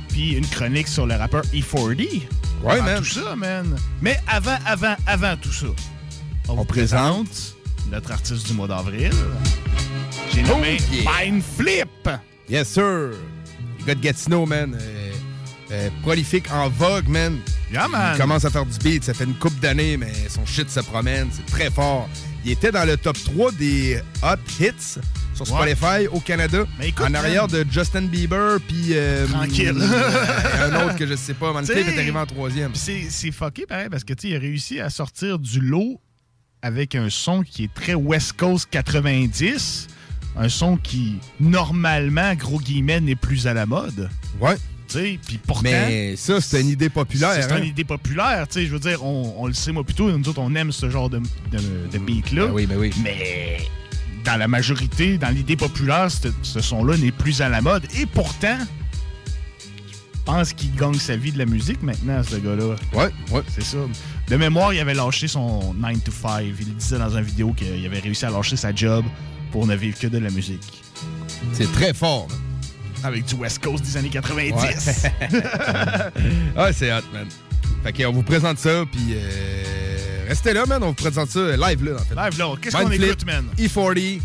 [0.08, 2.22] Puis une chronique sur le rappeur E40.
[2.62, 2.98] Ouais, Avant man.
[2.98, 3.76] tout ça, man.
[4.02, 5.66] Mais avant, avant, avant tout ça,
[6.48, 7.54] On présente
[7.90, 9.12] notre artiste du mois d'avril.
[10.34, 11.10] J'ai nommé Oh, yeah.
[11.30, 12.08] Mind Flip.
[12.48, 12.82] Yes, sir.
[12.82, 14.76] Le gars de Gatineau, man.
[14.78, 15.12] euh,
[15.70, 17.38] euh, prolifique en vogue, man.
[17.72, 18.14] Yeah, man.
[18.14, 19.04] Il commence à faire du beat.
[19.04, 21.28] Ça fait une couple d'années, mais son shit se promène.
[21.32, 22.08] C'est très fort.
[22.44, 24.98] Il était dans le top 3 des Hot Hits
[25.34, 26.64] sur Spotify au Canada.
[26.82, 27.64] écoute, en arrière man.
[27.64, 28.88] de Justin Bieber, puis...
[28.92, 29.74] euh, Tranquille.
[29.78, 31.52] euh, un autre que je sais pas.
[31.52, 32.70] Man, Flip est arrivé en troisième.
[32.74, 36.00] C'est- fucké pareil parce que tu sais, il a réussi à sortir du lot
[36.62, 39.88] avec un son qui est très West Coast 90.
[40.36, 44.08] Un son qui, normalement, gros guillemets, n'est plus à la mode.
[44.40, 44.56] Ouais.
[44.88, 45.62] Puis pourtant.
[45.62, 47.34] Mais ça, c'est une idée populaire.
[47.34, 47.58] C'est hein?
[47.58, 50.28] une idée populaire, tu sais, je veux dire, on, on le sait moi plutôt, nous
[50.28, 51.58] autres on aime ce genre de, de,
[51.92, 52.46] de beat-là.
[52.46, 52.90] Ben oui, ben oui.
[53.02, 53.58] Mais
[54.24, 57.84] dans la majorité, dans l'idée populaire, ce, son-là n'est plus à la mode.
[57.98, 58.58] Et pourtant,
[59.58, 62.76] je pense qu'il gagne sa vie de la musique maintenant, ce gars-là.
[62.92, 63.42] Ouais, ouais.
[63.48, 63.78] C'est ça.
[64.28, 66.44] De mémoire, il avait lâché son 9 to 5.
[66.60, 69.04] Il disait dans une vidéo qu'il avait réussi à lâcher sa job
[69.50, 70.82] pour ne vivre que de la musique.
[71.54, 72.28] C'est très fort.
[73.04, 74.52] Avec du West Coast des années 90.
[74.54, 74.74] Ouais.
[76.56, 77.26] ah, c'est hot, man.
[77.84, 80.82] Fait qu'on vous présente ça, puis euh, restez là, man.
[80.82, 82.14] On vous présente ça live, là, en fait.
[82.14, 82.54] Live, là.
[82.60, 83.44] Qu'est-ce qu'on écoute, man?
[83.56, 84.20] E40,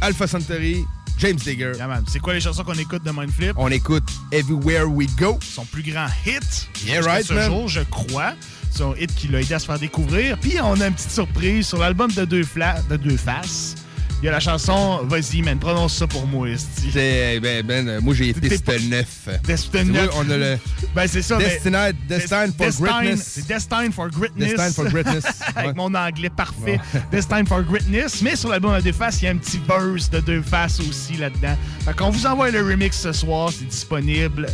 [0.00, 0.84] Alpha Centauri,
[1.18, 1.72] James Digger.
[1.76, 2.04] Yeah, man.
[2.08, 3.52] C'est quoi les chansons qu'on écoute de Mindflip?
[3.56, 5.38] On écoute Everywhere We Go.
[5.42, 6.68] Son plus grand hit.
[6.86, 7.46] Yeah, right, ce man.
[7.50, 8.34] jour, je crois.
[8.70, 10.38] Son hit qui l'a aidé à se faire découvrir.
[10.38, 13.74] Puis on a une petite surprise sur l'album de deux, Fla- de deux faces.
[14.22, 16.90] Il y a la chanson Vas-y, man, prononce ça pour moi, esti.
[16.92, 18.32] C'est, ben, ben, euh, moi, j'ai.
[18.32, 20.10] Destin Tu vois, neuf.
[20.16, 20.58] on a le
[20.94, 21.36] Ben, c'est ça.
[21.36, 23.22] Destined, Destined for Greatness.
[23.24, 24.50] C'est Destined for Greatness.
[24.54, 25.24] Destined for Greatness.
[25.54, 26.80] Avec mon anglais parfait.
[27.12, 28.22] Destined for Greatness.
[28.22, 30.80] Mais sur l'album de Deux Faces, il y a un petit verse de Deux Faces
[30.80, 31.56] aussi là-dedans.
[31.84, 33.50] Fait qu'on vous envoie le remix ce soir.
[33.52, 34.46] C'est disponible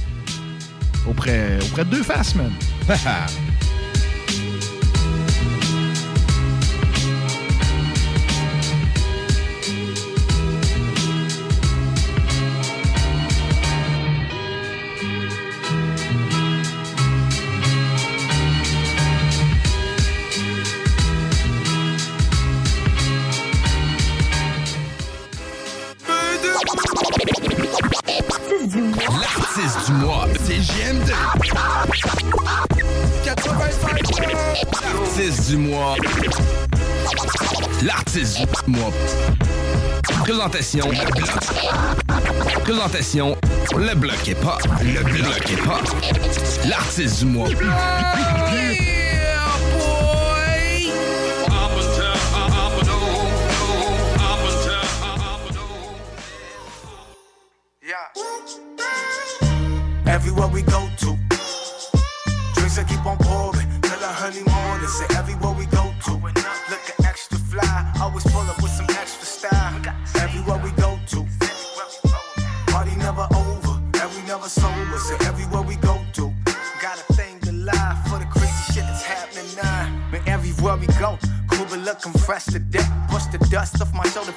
[1.08, 2.50] auprès, auprès de Deux Faces, man.
[35.56, 35.96] Mois.
[37.82, 38.90] L'artiste du mois.
[40.22, 41.30] Présentation, le bloc.
[42.62, 43.36] Présentation,
[43.76, 44.58] le bloc est pas.
[44.80, 45.80] Le bloc est pas.
[46.68, 47.48] L'artiste du mois.
[60.06, 60.91] Everywhere we go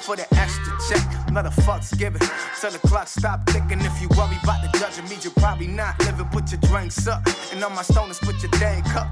[0.02, 1.30] shoulder for the extra check.
[1.32, 2.20] Not a fuck's given
[2.60, 3.80] till the clock stop ticking.
[3.80, 6.26] If you worry about the judge, means you're probably not living.
[6.26, 9.08] Put your drinks up, and on my stoners, put your dang cup.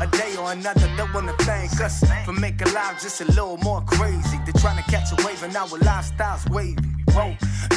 [0.00, 3.82] A day or another, don't wanna thank us for making life just a little more
[3.82, 4.38] crazy.
[4.44, 6.99] They're trying to catch a wave, and our lifestyle's wavy.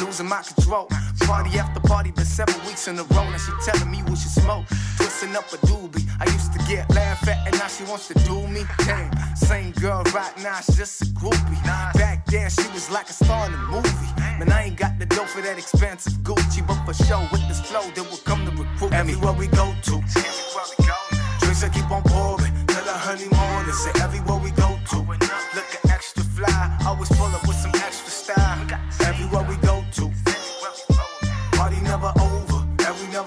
[0.00, 0.88] Losing my control.
[1.20, 3.28] Party after party, been seven weeks in a row.
[3.28, 4.66] Now she telling me we should smoke.
[4.96, 6.06] Twisting up a doobie.
[6.20, 8.64] I used to get laughed at, and now she wants to do me.
[8.78, 11.62] Damn, same girl right now, she's just a groupie.
[11.94, 14.10] Back then, she was like a star in a movie.
[14.38, 17.60] Man, I ain't got the dough for that expensive Gucci, but for sure, with this
[17.60, 18.96] flow, they will come to recruit me.
[18.96, 20.02] Everywhere we go to,
[21.40, 23.74] drinks that keep on pouring till the morning.
[23.74, 24.63] Say everywhere we go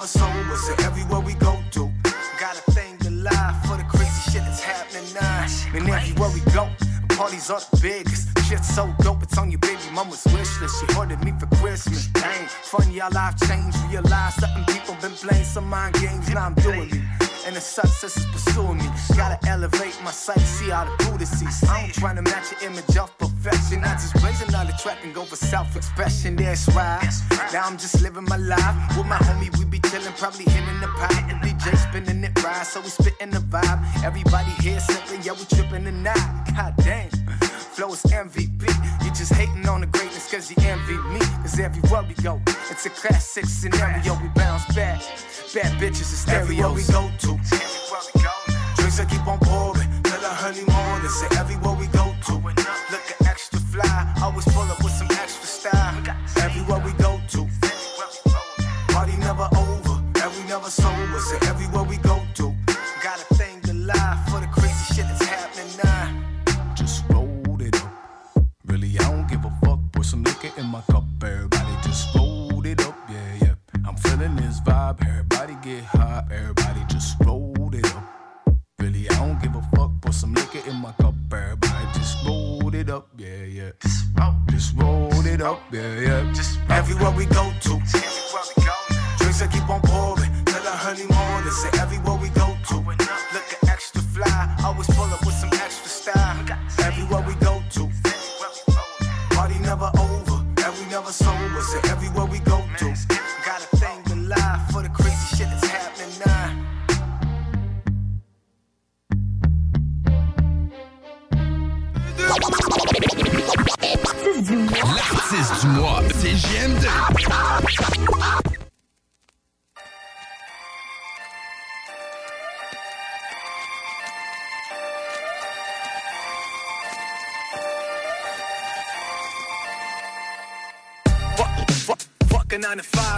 [0.07, 0.55] never sober.
[0.57, 1.91] Say everywhere we go to,
[2.39, 5.45] got a thing to lie for the crazy shit that's happening now.
[5.73, 6.69] And everywhere we go,
[7.09, 8.27] parties are the biggest.
[8.47, 10.79] Shit so dope, it's on your baby mama's wish list.
[10.79, 12.07] She ordered me for Christmas.
[12.07, 13.77] Dang, funny how life changed.
[13.89, 17.26] Realize something people been playing some mind games, now I'm doing it.
[17.47, 18.89] And the success is pursuing me.
[19.15, 21.63] Gotta elevate my sight, see how the Buddha sees.
[21.63, 23.85] I am trying to match your image of perfection.
[23.85, 26.35] I just blazing out the track and go for self-expression.
[26.35, 27.09] That's right.
[27.53, 28.97] Now I'm just living my life.
[28.97, 31.29] With my homie, we be chilling, probably hitting the pipe.
[31.29, 33.79] The DJ spinning it right, so we spitting the vibe.
[34.03, 36.51] Everybody here sipping, yeah, we tripping tonight.
[36.53, 37.46] God damn.
[37.77, 38.65] Flow is MVP.
[39.05, 41.19] You just hating on the greatness cause you envy me.
[41.43, 44.17] Cause everywhere we go, it's a classic scenario.
[44.19, 44.99] We bounce back.
[45.53, 46.41] Bad bitches is stereo.
[46.41, 47.27] Everywhere we go to.
[48.77, 51.09] Drinks that keep on pouring till the early morning.
[51.09, 52.33] Say everywhere we go to.
[52.33, 52.57] And
[52.89, 53.27] look at my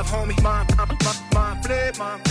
[0.04, 0.42] homie.
[0.42, 2.29] Mind, mind, mind, mind flip, mind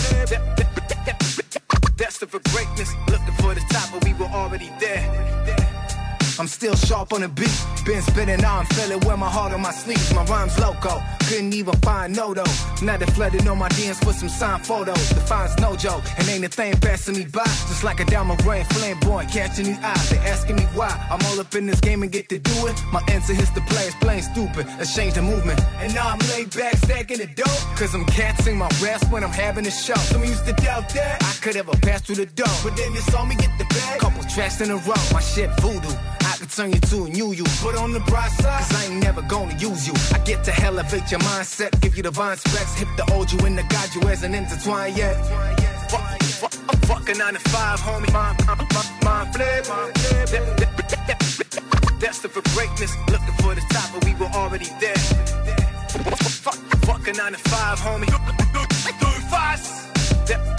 [6.59, 7.57] still sharp on the beat.
[7.85, 10.13] Been spinning on, feeling with my heart on my sleeves.
[10.13, 11.01] My rhymes loco.
[11.29, 12.53] Couldn't even find no though.
[12.81, 15.09] Now they flooded on my DMs with some signed photos.
[15.09, 16.03] The fine's no joke.
[16.17, 17.45] And ain't a thing passing me by.
[17.71, 20.09] Just like a diamond ring, flamboyant, catching these eyes.
[20.09, 20.91] They asking me why.
[21.09, 22.75] I'm all up in this game and get to do it.
[22.91, 24.67] My answer hits the players playing stupid.
[24.77, 25.61] Let's change the movement.
[25.79, 27.61] And now I'm laid back, stacking the dope.
[27.79, 29.95] Cause I'm catching my raps when I'm having a show.
[30.11, 32.55] Some used to doubt that I could ever pass through the door.
[32.63, 34.01] But then they saw me get the bag.
[34.01, 35.03] Couple tracks in a row.
[35.13, 35.95] My shit voodoo.
[36.39, 37.43] Could turn you to a new you.
[37.61, 39.93] But on the bright side, cause I ain't never gonna use you.
[40.13, 43.57] I get to elevate your mindset, give you divine specs, hit the old you and
[43.57, 45.15] the God you as an intertwined yet.
[45.91, 48.13] Fuck, fuck, I'm fucking 9 to 5, homie.
[48.13, 48.37] Mind,
[49.03, 49.65] mind, flip.
[51.99, 54.95] Destined for greatness, looking for the top, but we were already there.
[54.95, 58.07] Fuck, fucking 9 to 5, homie.
[59.01, 59.87] Deux faces.
[60.29, 60.58] That-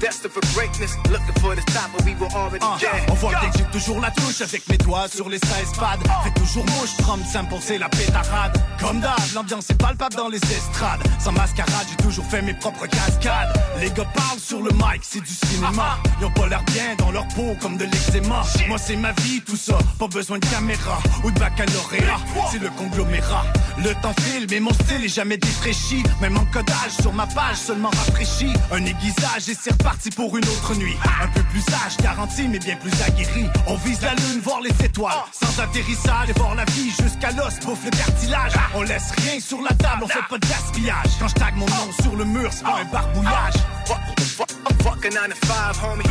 [0.00, 3.06] Destined for greatness, looking for the top, but we were already Ah, there.
[3.10, 5.98] On voit que j'ai toujours la touche avec mes doigts sur les 16 pads.
[6.22, 8.62] Fait toujours mouche, 35 pour c'est la pétarade.
[8.78, 11.00] Comme d'hab, l'ambiance est palpable dans les estrades.
[11.18, 13.52] Sans mascarade, j'ai toujours fait mes propres cascades.
[13.80, 15.98] Les gars parlent sur le mic, c'est du cinéma.
[16.20, 18.42] Ils ont pas l'air bien dans leur peau comme de l'eczéma.
[18.68, 22.18] Moi c'est ma vie, tout ça, pas besoin de caméra ou de baccalauréat.
[22.52, 23.44] C'est le conglomérat.
[23.78, 26.02] Le temps file, mais mon style est jamais défraîchi.
[26.20, 28.52] Même en codage sur ma page, seulement rafraîchi.
[28.72, 30.96] Un aiguisage et c'est reparti pour une autre nuit.
[31.22, 33.46] Un peu plus sage, garanti, mais bien plus aguerri.
[33.66, 35.14] On vise la lune, voir les étoiles.
[35.32, 38.52] Sans atterrissage, et voir la vie jusqu'à l'os, bouffe le cartilage.
[38.74, 41.06] On laisse rien sur la table, on fait pas de gaspillage.
[41.20, 43.54] Quand je tag mon nom sur le mur, c'est pas un barbouillage.
[43.86, 44.50] Fuck, fuck,
[44.82, 46.04] fucking 9 to 5, homie.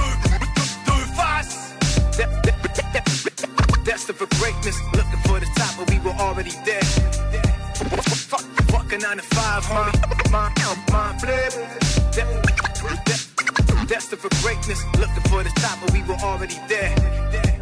[0.86, 1.74] Deux faces.
[3.84, 6.82] Destined for greatness, looking for the top, but we were already there.
[8.30, 9.92] Fuck, fucking 9 to 5, homie.
[10.32, 10.54] Mind,
[10.92, 11.54] mind flip.
[13.88, 16.94] Destined for greatness, looking for the top, but we were already there.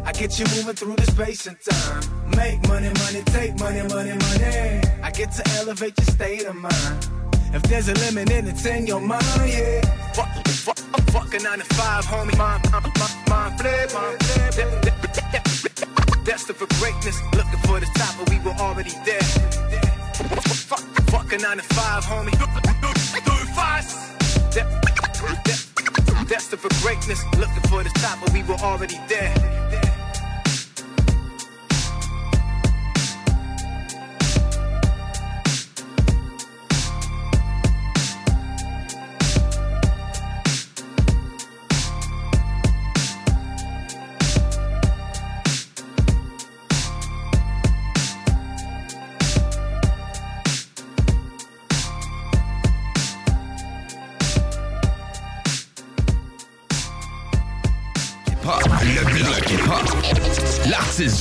[0.04, 2.02] I get you moving through the space and time.
[2.36, 4.80] Make money, money, take money, money, money.
[5.02, 7.08] I get to elevate your state of mind.
[7.52, 9.80] If there's a limit, then it's in your mind, yeah.
[10.14, 12.38] Fuck, fuck, I'm fucking 9 to 5, homie.
[12.38, 12.86] Mind, mind,
[13.28, 16.24] mind, flip, mind flip.
[16.24, 19.20] Destined for greatness, looking for the top, but we were already there.
[20.14, 22.32] Fuck, fuck fucking 9 to 5, homie.
[23.24, 23.94] Deux faces.
[24.54, 24.93] That- that-
[26.34, 29.93] Destined for greatness, looking for the top, but we were already there.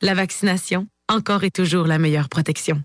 [0.00, 2.84] La vaccination, encore et toujours la meilleure protection.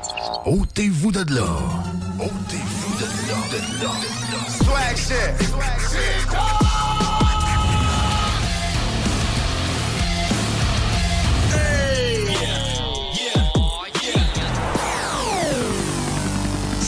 [0.45, 1.47] Ôtez-vous de là.
[2.19, 3.37] Ôtez-vous de là.
[3.51, 3.91] De là.
[4.63, 5.47] Swag shit.
[5.47, 6.27] Swag shit.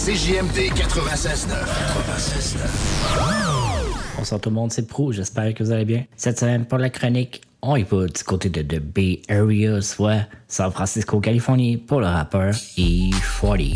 [0.06, 1.48] CJMD 96.9.
[3.16, 3.73] 96.9.
[4.24, 6.06] Bonsoir tout le monde, c'est Pro, j'espère que vous allez bien.
[6.16, 10.28] Cette semaine, pour la chronique, on y va du côté de The Bay Area, soit
[10.48, 13.76] San Francisco, Californie, pour le rappeur E40.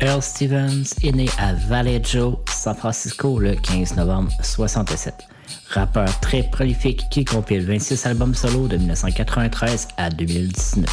[0.00, 5.14] Earl Stevens est né à Vallejo, San Francisco, le 15 novembre 67.
[5.70, 10.86] Rappeur très prolifique qui compile 26 albums solo de 1993 à 2019.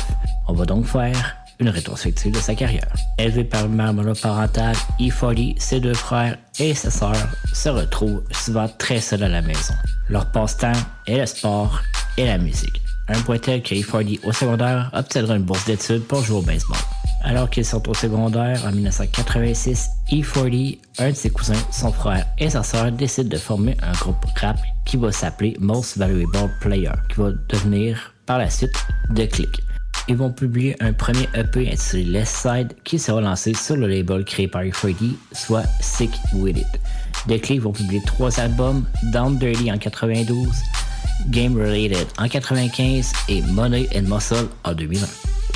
[0.47, 2.91] On va donc faire une rétrospective de sa carrière.
[3.17, 7.15] Élevé par une mère monoparentale, E40, ses deux frères et sa sœur
[7.53, 9.73] se retrouvent souvent très seuls à la maison.
[10.09, 10.71] Leur passe-temps
[11.07, 11.81] est le sport
[12.17, 12.81] et la musique.
[13.07, 16.77] Un point tel que E40 au secondaire obtiendra une bourse d'études pour jouer au baseball.
[17.23, 22.49] Alors qu'ils sont au secondaire en 1986, E40, un de ses cousins, son frère et
[22.49, 27.21] sa sœur décident de former un groupe rap qui va s'appeler Most Valuable Player, qui
[27.21, 28.75] va devenir par la suite
[29.15, 29.61] The Click.
[30.07, 34.23] Ils vont publier un premier EP intitulé Left Side qui sera lancé sur le label
[34.23, 36.67] créé par E40, soit Sick With It.
[37.27, 40.47] The Click vont publier trois albums, Down Dirty en 92,
[41.29, 45.05] Game Related en 95 et Money and Muscle en 2001.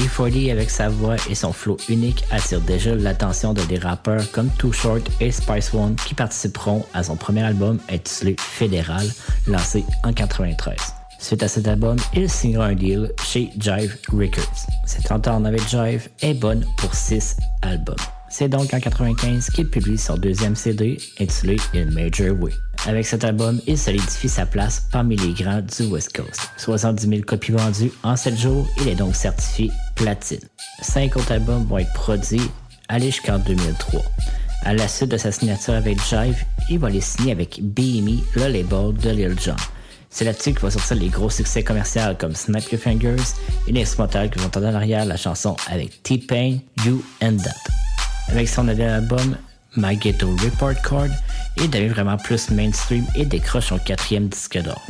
[0.03, 4.49] E40 avec sa voix et son flow unique attire déjà l'attention de des rappeurs comme
[4.57, 9.05] Too Short et Spice One qui participeront à son premier album intitulé Fédéral,
[9.45, 10.98] lancé en 93.
[11.19, 14.65] Suite à cet album, il signera un deal chez Jive Records.
[14.85, 17.95] Cette entente avec Jive est bonne pour 6 albums.
[18.29, 22.53] C'est donc en 95 qu'il publie son deuxième CD intitulé In Major Way.
[22.85, 26.51] Avec cet album, il solidifie sa place parmi les grands du West Coast.
[26.57, 30.39] 70 000 copies vendues en 7 jours, il est donc certifié platine.
[30.81, 32.49] 5 autres albums vont être produits,
[32.87, 34.01] aller jusqu'en 2003.
[34.63, 38.47] À la suite de sa signature avec Jive, il va les signer avec BME, le
[38.47, 39.55] label de Lil Jon.
[40.09, 43.33] C'est là-dessus que va sortir les gros succès commerciaux comme Snap Your Fingers
[43.67, 48.31] et l'instrumental que vous entendez en arrière, la chanson avec T-Pain, You and That.
[48.31, 49.37] Avec son nouvel album,
[49.77, 51.09] My Ghetto Report Card,
[51.57, 54.81] il devient vraiment plus mainstream et décroche son quatrième disque d'or.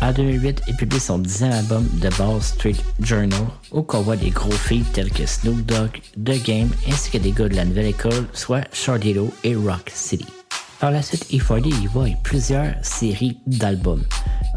[0.00, 4.30] En 2008, il publie son dixième album The Ball Street Journal, où on voit des
[4.30, 7.86] gros filles tels que Snoop Dogg, The Game, ainsi que des gars de la nouvelle
[7.86, 10.26] école, soit Shardito et Rock City.
[10.82, 14.02] Par la suite, E40 y va avec plusieurs séries d'albums.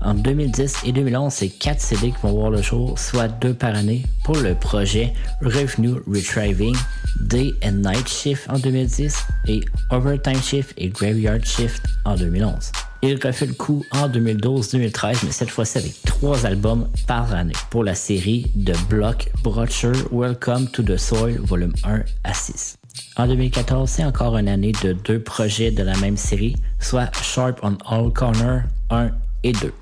[0.02, 3.76] En 2010 et 2011, c'est 4 CD qui vont voir le jour, soit 2 par
[3.76, 5.14] année, pour le projet
[5.44, 6.76] Revenue Retrieving,
[7.22, 9.16] Day and Night Shift en 2010
[9.50, 9.62] et
[9.92, 12.72] Overtime Shift et Graveyard Shift en 2011.
[13.04, 17.84] Il refait le coup en 2012-2013, mais cette fois-ci avec 3 albums par année pour
[17.84, 22.78] la série de Block Brochure Welcome to the Soil volume 1 à 6.
[23.18, 27.60] En 2014, c'est encore une année de deux projets de la même série, soit Sharp
[27.64, 29.10] on All Corner 1
[29.44, 29.74] et 2.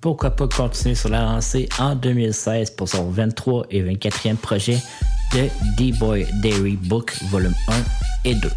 [0.00, 4.78] Pourquoi pas continuer sur la lancée en 2016 pour son 23 et 24e projet
[5.32, 7.74] de D-Boy Dairy Book volume 1
[8.24, 8.50] et 2.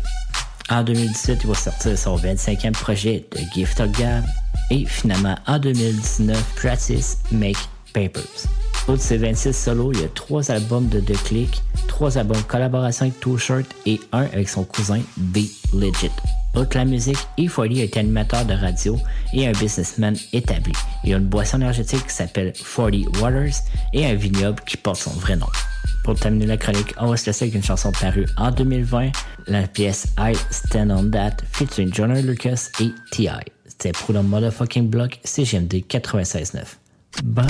[0.69, 4.23] En 2018, il va sortir son 25e projet de Gift of Gab
[4.71, 7.57] et finalement en 2019, Practice Make
[7.93, 8.47] Papers.
[8.87, 13.05] Outre ses 26 solos, il y a 3 albums de The Click, 3 albums collaboration
[13.05, 15.39] avec Too Short et un avec son cousin B
[15.73, 16.11] Legit.
[16.55, 18.97] Outre la musique, E40 a été animateur de radio
[19.33, 20.71] et un businessman établi.
[21.03, 23.55] Il a une boisson énergétique qui s'appelle 40 Waters
[23.93, 25.47] et un vignoble qui porte son vrai nom.
[26.03, 29.09] Pour terminer la chronique, on va se laisser avec une chanson parue en 2020,
[29.47, 33.51] la pièce I Stand On That featuring John Lucas et T.I.
[33.65, 36.63] C'était pour le motherfucking block CGMD 96.9.
[37.23, 37.47] Bah.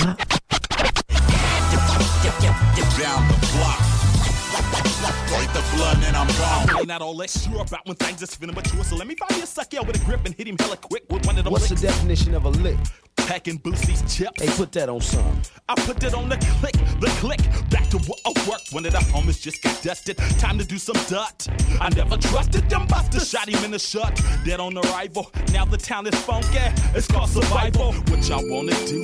[6.86, 8.84] Ain't not all that sure about when things is finna mature.
[8.84, 11.02] So let me find me a sucker with a grip and hit him hella quick
[11.10, 11.82] with one of them What's licks.
[11.82, 12.76] the definition of a lick?
[13.16, 14.40] Packing and boost these chips.
[14.40, 15.42] Hey, put that on some.
[15.68, 17.40] I put that on the click, the click.
[17.70, 18.72] Back to what I worked.
[18.72, 20.16] One of the homies just got dusted.
[20.38, 21.48] Time to do some dirt.
[21.80, 23.28] I never trusted them busters.
[23.28, 24.14] Shot him in the shut.
[24.44, 25.32] Dead on arrival.
[25.52, 26.70] Now the town is funky.
[26.94, 27.94] It's called survival.
[27.94, 29.02] What y'all wanna do?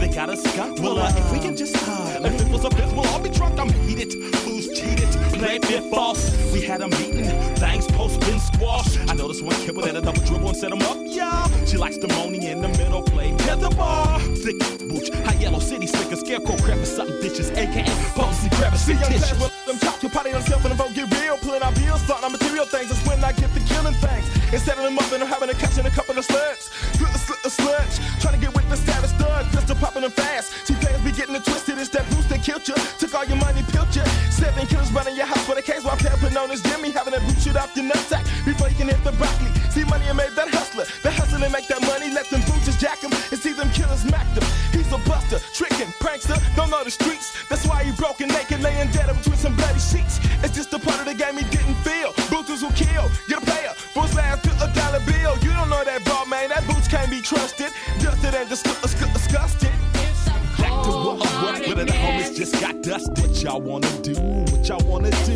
[0.00, 0.80] They got us skunk.
[0.80, 2.24] Well, uh, if we can just hide.
[2.24, 3.56] If it was a biz, we'll all be drunk.
[3.60, 4.12] I'm heated.
[4.38, 5.29] Fools cheated.
[5.40, 6.52] Played false.
[6.52, 7.24] We had a meeting.
[7.56, 8.98] Things post been squashed.
[9.08, 10.98] I noticed one kid had a double dribble and set him up.
[11.00, 11.64] Yeah.
[11.64, 13.00] She likes the money in the middle.
[13.00, 14.20] Play the bar.
[14.20, 15.08] Thick booch.
[15.24, 16.16] High yellow city slicker.
[16.16, 17.56] Scarecrow crap or something bitches.
[17.56, 17.84] AKA
[18.14, 18.76] Posey crap.
[18.76, 19.38] See, young Tissues.
[19.38, 19.89] them your potty
[39.10, 39.50] the broccoli.
[39.70, 40.86] See, money and made that hustler.
[41.02, 42.10] The hustler and make that money.
[42.10, 43.12] Let them boots just jack him.
[43.30, 44.46] And see them killers smack them.
[44.72, 46.38] He's a buster, tricking, prankster.
[46.56, 47.34] Don't know the streets.
[47.48, 50.18] That's why he broke and naked, laying dead between some bloody sheets.
[50.42, 52.12] It's just a part of the game he didn't feel.
[52.30, 53.10] Booters will kill.
[53.28, 53.72] Get a player
[54.10, 55.34] his last to a dollar bill.
[55.42, 56.48] You don't know that ball, man.
[56.48, 57.70] That boots can't be trusted.
[58.00, 59.70] Dusted and dis- uh, dis- uh, disgusted.
[60.58, 63.18] Back to what I with, and the homies just got dusted.
[63.18, 64.14] What y'all wanna do?
[64.14, 65.29] What y'all wanna do?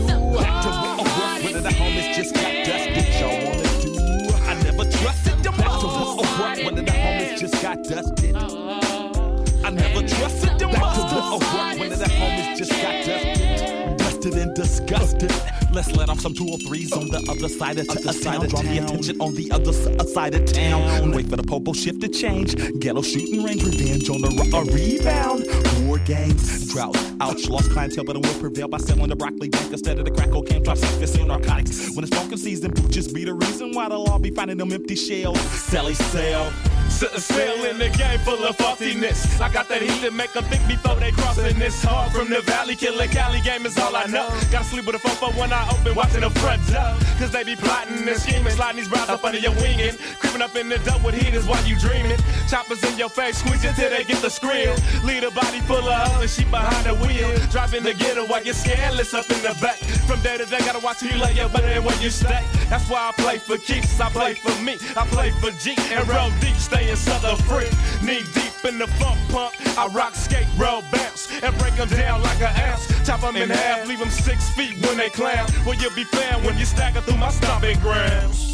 [14.86, 15.30] Disgusted.
[15.72, 18.78] Let's let off some 203s on the other side of, other side of Draw the
[18.78, 21.12] attention on the other s- uh, side of town.
[21.12, 22.54] Wait for the popo shift to change.
[22.78, 24.28] Ghetto shooting range, revenge on the
[24.72, 25.46] rebound.
[25.86, 29.72] War games, drought, ouch, lost clientele, but it will prevail by selling the broccoli bank
[29.72, 31.94] instead of the crack cocaine, drop sex, and narcotics.
[31.96, 34.94] When it's smoking season, just be the reason why they'll all be finding them empty
[34.94, 35.40] shells.
[35.40, 36.52] Sally sell.
[36.88, 39.40] Sitting still in the game full of faultiness.
[39.40, 42.40] I got that heat that make them think before they crossing this hard from the
[42.42, 42.76] valley.
[42.76, 44.28] Killer Cali game is all I know.
[44.50, 46.96] Gotta sleep with a fofo when I open, watching the front door.
[47.18, 49.98] Cause they be plotting and scheming, sliding these bras up under your wing and
[50.42, 52.18] up in the dope with heaters while you dreaming.
[52.48, 54.70] Choppers in your face, squeeze it till they get the scream.
[55.04, 57.30] Lead a body full of other sheep behind the wheel.
[57.50, 59.78] Driving the ghetto while you're scandalous up in the back.
[60.06, 62.44] From day to day, gotta watch who you lay your butt and where you stay.
[62.68, 64.78] That's why I play for keeps, I play for me.
[64.96, 67.70] I play for G and roll deep, staying southern free.
[68.02, 69.54] Knee deep in the funk pump.
[69.78, 72.86] I rock, skate, roll, bounce, and break them down like an ounce.
[73.06, 75.46] Chop them in half, leave them six feet when they clown.
[75.66, 78.53] Well, you'll be found when you stagger through my stomping grounds.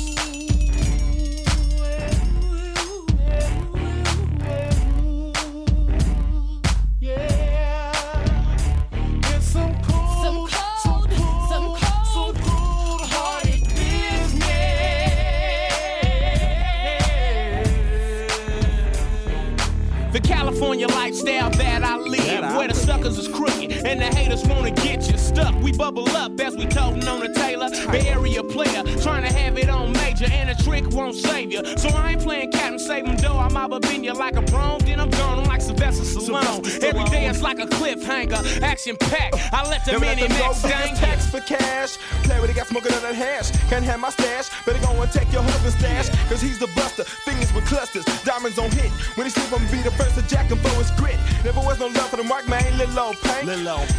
[23.10, 23.39] Where the suckers is crooked
[23.84, 25.54] and the haters wanna get you stuck.
[25.62, 29.58] We bubble up as we toting on the Taylor, the area player, trying to have
[29.58, 31.62] it on major, and a trick won't save you.
[31.76, 33.38] So I ain't playing cat and save 'em though.
[33.38, 35.38] I'm out in you like a broom, then I'm gone.
[35.38, 36.82] I'm like Sylvester Stallone.
[36.82, 39.36] Every day it's like a cliffhanger, action packed.
[39.52, 41.96] I let the mini max go dang tax for cash.
[42.24, 43.50] Play with it, got smoking on that hash.
[43.70, 44.48] Can't have my stash.
[44.66, 46.08] Better go and take your husband's stash.
[46.28, 47.04] Cause he's the buster.
[47.04, 48.04] Fingers with clusters.
[48.24, 48.90] Diamonds on hit.
[49.16, 51.18] When he sleep, I'ma be the first to jack him for his grit.
[51.44, 52.78] Never was no love for the mark, man.
[52.78, 53.16] Lil' old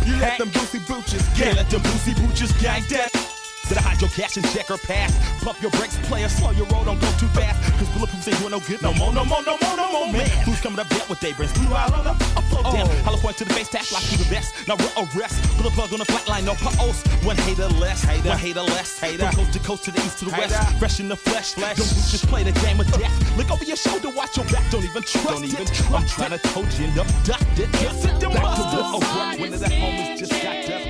[0.05, 3.40] You let them boozy booches get let them boozy booches gang that.
[3.67, 5.11] Said I hide your cash and check her pass.
[5.43, 7.57] Pump your brakes, player, slow your roll, don't go too fast.
[7.77, 8.81] Cause bulletproofs ain't doing no good.
[8.81, 10.27] No more, no more, no more, no more, man.
[10.45, 11.53] Who's coming up dead with they brains?
[11.53, 12.87] Blue out on the a flow down.
[12.89, 13.01] Oh.
[13.05, 14.53] Hollow point to the face, tap like you the best.
[14.67, 15.41] Now we'll arrest.
[15.57, 17.03] Put a plug on the flat line, no pause.
[17.23, 18.29] One hater less, hater.
[18.29, 18.99] one hater less.
[18.99, 19.25] Hater.
[19.31, 20.79] From coast to coast to the east to the west.
[20.79, 21.53] Fresh in the flesh.
[21.53, 23.13] Don't just play the game of death.
[23.37, 24.69] Look over your shoulder, watch your back.
[24.71, 25.91] Don't even trust don't even it.
[25.91, 27.69] I'm trying to told you and abducted.
[27.79, 30.80] Yes, it them Back to I oh, work when the homies just got dusted.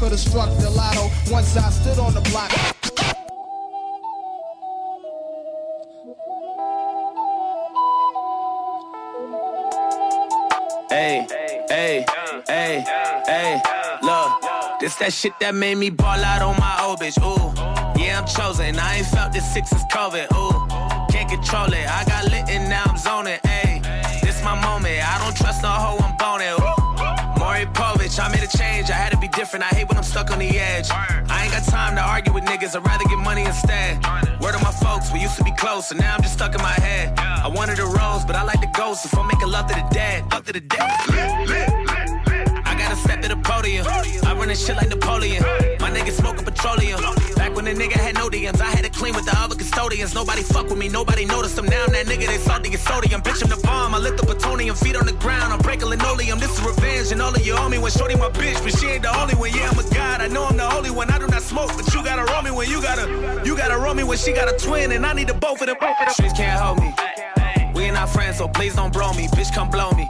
[0.00, 2.50] Could have struck the lotto once I stood on the block.
[10.88, 11.26] Hey,
[11.68, 12.06] hey,
[12.48, 12.82] hey,
[13.26, 13.60] hey,
[14.02, 14.80] look.
[14.80, 17.20] This that shit that made me ball out on my old bitch.
[17.20, 17.52] Ooh,
[18.00, 18.78] yeah, I'm chosen.
[18.78, 20.32] I ain't felt this six is COVID.
[20.34, 21.86] Ooh, can't control it.
[21.86, 23.38] I got lit and now I'm zoning.
[23.44, 23.82] Hey,
[24.22, 24.96] this my moment.
[25.06, 26.56] I don't trust no hoe, I'm boning.
[26.56, 29.64] Ooh, Maury Povich, I made a change, I had be different.
[29.64, 30.90] I hate when I'm stuck on the edge.
[30.90, 33.96] I ain't got time to argue with niggas, I'd rather get money instead.
[34.38, 36.60] Word of my folks, we used to be close, and now I'm just stuck in
[36.60, 37.18] my head.
[37.18, 39.06] I wanted a rose, but I like the ghost.
[39.06, 40.90] If I'm making love to the dead, love to the dead.
[42.66, 43.86] I gotta step to the podium.
[43.88, 45.42] I run this shit like Napoleon.
[45.80, 47.00] My niggas smoking petroleum.
[47.50, 50.14] Back when the nigga had no DMs, I had to clean with the other custodians.
[50.14, 51.66] Nobody fuck with me, nobody noticed them.
[51.66, 53.22] Now I'm that nigga, they salty as sodium.
[53.22, 53.92] Bitch, I'm the bomb.
[53.92, 55.52] I lit the plutonium, feet on the ground.
[55.52, 56.38] I'm breaking linoleum.
[56.38, 58.86] This is revenge, and all of you owe me when shorty my bitch, but she
[58.86, 59.50] ain't the only one.
[59.50, 60.20] Yeah, I'm a god.
[60.20, 61.10] I know I'm the only one.
[61.10, 63.94] I do not smoke, but you gotta roll me when you gotta, you gotta roll
[63.94, 65.76] me when she got a twin, and I need the both of them.
[66.10, 66.94] Streets can't hold me.
[67.74, 69.26] We ain't not friends, so please don't blow me.
[69.26, 70.08] Bitch, come blow me.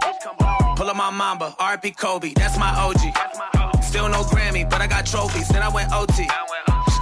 [0.77, 3.83] Pull up my mamba, RP Kobe, that's my OG.
[3.83, 5.49] Still no Grammy, but I got trophies.
[5.49, 6.29] Then I went OT.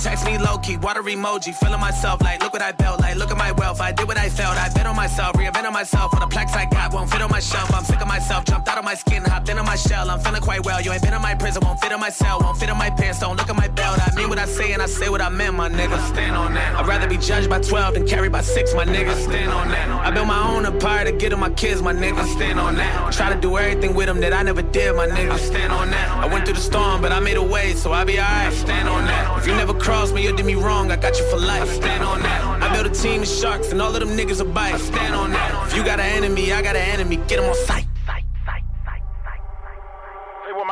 [0.00, 3.30] Text me low key, water emoji, feeling myself like, look what I built, like, look
[3.30, 3.80] at my wealth.
[3.80, 6.14] I did what I felt, I bet on myself, reinvented myself.
[6.14, 7.74] All the plaques I got won't fit on my shelf.
[7.74, 10.08] I'm sick of myself, jumped out of my skin, hopped into my shell.
[10.08, 10.80] I'm feeling quite well.
[10.80, 12.90] You ain't been in my prison, won't fit in my cell, won't fit in my
[12.90, 13.18] pants.
[13.18, 13.98] Don't look at my belt.
[14.00, 15.98] I mean what I say and I say what I meant, my nigga.
[16.08, 16.76] Stand on that.
[16.76, 19.14] I'd rather be judged by 12 than carried by 6, my nigga.
[19.24, 19.88] Stand on that.
[20.06, 22.24] I built my own empire to get to my kids, my nigga.
[22.36, 23.12] Stand on that.
[23.12, 25.38] Try to do everything with them that I never did, my nigga.
[25.38, 26.08] Stand on that.
[26.24, 28.52] I went through the storm, but I made a way, so I'll be alright.
[28.52, 29.38] Stand on that.
[29.38, 30.90] If you never cross me, you did me wrong.
[30.90, 31.62] I got you for life.
[31.62, 32.62] I Stand on that.
[32.62, 34.82] I built a team of sharks, and all of them niggas are bites.
[34.82, 35.66] Stand on that.
[35.66, 37.16] If you got an enemy, I got an enemy.
[37.26, 37.86] Get them on sight.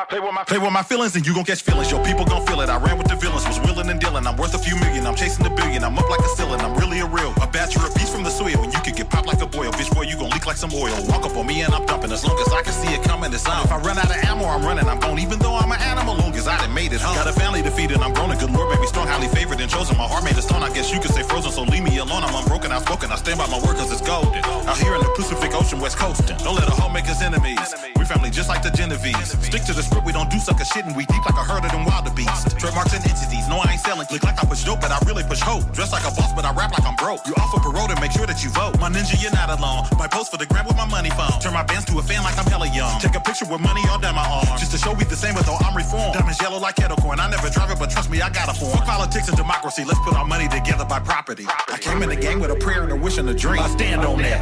[0.08, 1.90] Play with, my, play with my feelings and you gon' catch feelings.
[1.90, 2.70] Yo, people gon' feel it.
[2.70, 4.24] I ran with the villains, was willing and dealing.
[4.24, 5.04] I'm worth a few million.
[5.04, 5.82] I'm chasing the billion.
[5.82, 6.60] I'm up like a ceiling.
[6.60, 7.34] I'm really a real.
[7.42, 8.54] A bachelor, a piece from the soil.
[8.62, 9.72] When you can get popped like a boil.
[9.72, 10.94] Bitch, boy, you gon' leak like some oil.
[11.10, 12.12] Walk up on me and I'm dumping.
[12.12, 13.64] As long as I can see it coming, it's on.
[13.64, 14.86] If I run out of ammo, I'm running.
[14.86, 15.18] I'm gone.
[15.18, 17.16] Even though I'm an animal, long as I done made it home.
[17.16, 18.30] Got a family and I'm grown.
[18.30, 19.96] A good lord, baby, strong, highly favored and chosen.
[19.98, 20.62] My heart made of stone.
[20.62, 21.50] I guess you could say frozen.
[21.50, 22.22] So leave me alone.
[22.22, 23.10] I'm unbroken, outspoken.
[23.10, 24.44] I stand by my word cause it's golden.
[24.70, 26.38] Out here in the Pacific Ocean, West Coastin'.
[26.44, 27.74] Don't let a hoe make enemies.
[27.98, 29.34] We family just like the Genovese.
[29.42, 31.70] Stick to the we don't do sucker shit and we deep like a herd of
[31.72, 32.54] them wildebeests.
[32.54, 34.06] Trademarks and entities, no I ain't selling.
[34.10, 35.64] Look like I push dope, but I really push hope.
[35.72, 37.26] Dress like a boss, but I rap like I'm broke.
[37.26, 38.78] You offer parole to make sure that you vote.
[38.80, 39.86] My ninja, you're not alone.
[39.98, 41.40] My post for the gram with my money phone.
[41.40, 43.00] Turn my bands to a fan like I'm hella young.
[43.00, 44.58] Take a picture with money all down my arm.
[44.58, 46.14] Just to show we the same, but though I'm reformed.
[46.14, 47.20] Diamonds yellow like kettle corn.
[47.20, 48.72] I never drive it, but trust me, I got a form.
[48.72, 51.46] Fuck politics and democracy, let's put our money together by property.
[51.68, 53.62] I came in the game with a prayer and a wish and a dream.
[53.62, 54.40] I stand on that.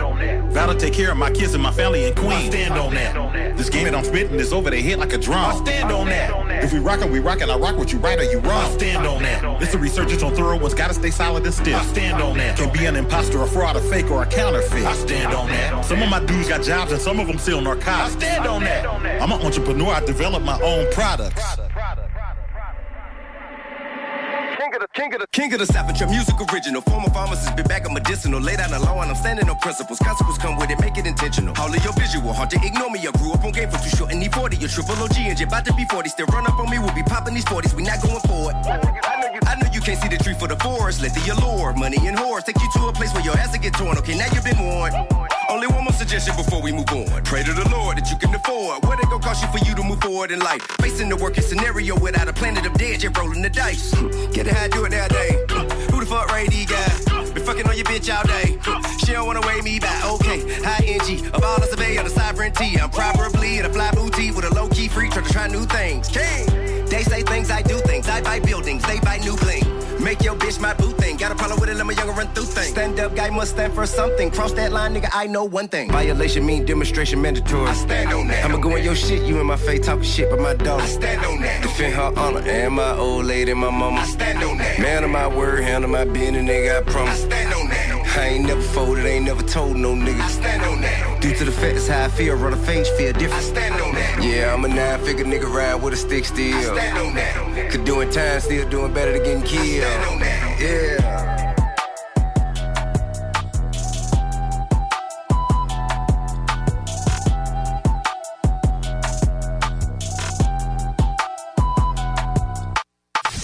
[0.53, 2.33] Vow to take care of my kids and my family and queen.
[2.33, 3.57] I stand on that.
[3.57, 5.34] This game that I'm spitting is over their head like a drum.
[5.39, 6.65] I stand on that.
[6.65, 7.51] If we rockin', we rockin'.
[7.51, 8.65] I rock what you right or you wrong.
[8.65, 9.63] I stand on that.
[9.63, 10.75] It's a resurgence on thorough ones.
[10.75, 11.75] Gotta stay solid and stiff.
[11.75, 12.57] I stand on that.
[12.57, 14.85] Can be an imposter, a fraud, a fake, or a counterfeit.
[14.85, 15.85] I stand on that.
[15.85, 18.17] Some of my dudes got jobs and some of them sell narcotics.
[18.17, 18.87] I stand on that.
[18.87, 19.93] I'm an entrepreneur.
[19.93, 21.43] I develop my own products.
[24.75, 26.83] King of the king of the king of the savage, your music original.
[26.83, 28.41] Former pharmacist, been back on medicinal.
[28.41, 30.01] Lay down the law and I'm standing on principles.
[30.01, 31.55] Consequences come with it, make it intentional.
[31.59, 32.99] All of your visual haunted, ignore me.
[33.07, 34.57] I grew up on game for too short and need 40.
[34.57, 36.09] Your triple OG and you about to be 40.
[36.09, 37.73] Still run up on me, we'll be popping these 40s.
[37.73, 38.57] We not going forward.
[38.67, 41.01] I know you, I know you can't see the tree for the forest.
[41.01, 43.63] Let the allure, money and whores take you to a place where your ass will
[43.63, 43.97] get torn.
[43.99, 44.97] Okay, now you've been warned.
[45.49, 47.23] Only one more suggestion before we move on.
[47.23, 48.83] Pray to the Lord that you can afford.
[48.83, 50.63] What it gonna cost you for you to move forward in life?
[50.81, 53.93] Facing the working scenario without a planet of dead, you're rolling the dice.
[53.95, 55.37] Hmm, get it I do it that day.
[55.93, 56.89] Who the fuck Ray D guy?
[57.35, 58.57] Been fucking on your bitch all day.
[59.05, 60.03] She don't wanna weigh me back.
[60.17, 61.21] Okay, high NG.
[61.35, 62.81] A ball of survey on the sovereignty.
[62.81, 65.67] I'm probably in a fly boutique with a low key freak trying to try new
[65.67, 66.09] things.
[66.09, 66.87] King.
[66.87, 68.09] They say things, I do things.
[68.09, 69.37] I buy buildings, they buy new
[70.15, 71.17] Make your bitch my boo thing.
[71.17, 72.69] Got a problem with it, let my younger run through things.
[72.69, 74.31] Stand up guy must stand for something.
[74.31, 75.91] Cross that line, nigga, I know one thing.
[75.91, 77.69] Violation mean demonstration mandatory.
[77.69, 78.45] I stand on that.
[78.45, 80.83] I'ma go in your shit, you in my face talking shit, but my dog.
[80.83, 81.63] I stand on that.
[81.63, 84.03] Defend her honor and my old lady, my mama.
[84.03, 84.79] I stand on that.
[84.79, 87.25] Man of my word, handle my business, nigga, I promise.
[87.25, 88.17] I stand on that.
[88.17, 90.21] I ain't never folded, ain't never told no nigga.
[90.21, 91.21] I stand on that.
[91.21, 93.35] Due to the facts, how I feel, run a face, feel different.
[93.35, 93.84] I stand on that.
[94.21, 96.75] Yeah, I'm a nine figure nigga ride with a stick still.
[97.71, 100.21] Could doing time, still doing better than getting killed.
[100.61, 101.15] Yeah.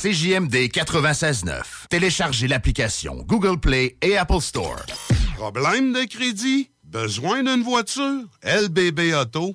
[0.00, 1.86] CJMD 96.9.
[1.90, 4.86] Téléchargez l'application Google Play et Apple Store.
[5.36, 6.70] Problème de crédit?
[6.84, 8.24] Besoin d'une voiture?
[8.42, 9.54] LBB Auto.com.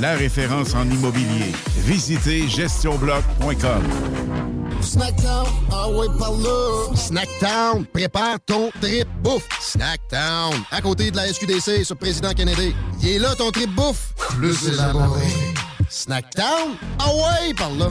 [0.00, 1.52] La référence en immobilier.
[1.78, 3.82] Visitez gestionbloc.com.
[4.80, 6.96] Snackdown, ah ouais, par là.
[6.96, 9.48] Snackdown, prépare ton trip bouffe.
[9.60, 12.74] Snackdown, à côté de la SQDC sur Président Kennedy.
[13.02, 14.14] Il est là ton trip bouffe.
[14.36, 15.26] Plus élaboré.
[15.88, 17.90] Snackdown, ah ouais, par là.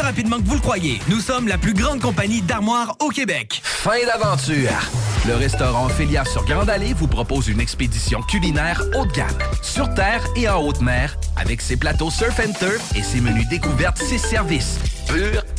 [0.00, 1.00] rapidement que vous le croyez.
[1.08, 3.60] Nous sommes la plus grande compagnie d'armoires au Québec.
[3.62, 4.70] Fin d'aventure!
[5.26, 9.92] Le restaurant Félia sur Grande Allée vous propose une expédition culinaire haut de gamme, sur
[9.94, 13.98] terre et en haute mer, avec ses plateaux surf and turf et ses menus découvertes,
[13.98, 14.78] ses services.
[15.08, 15.43] Pur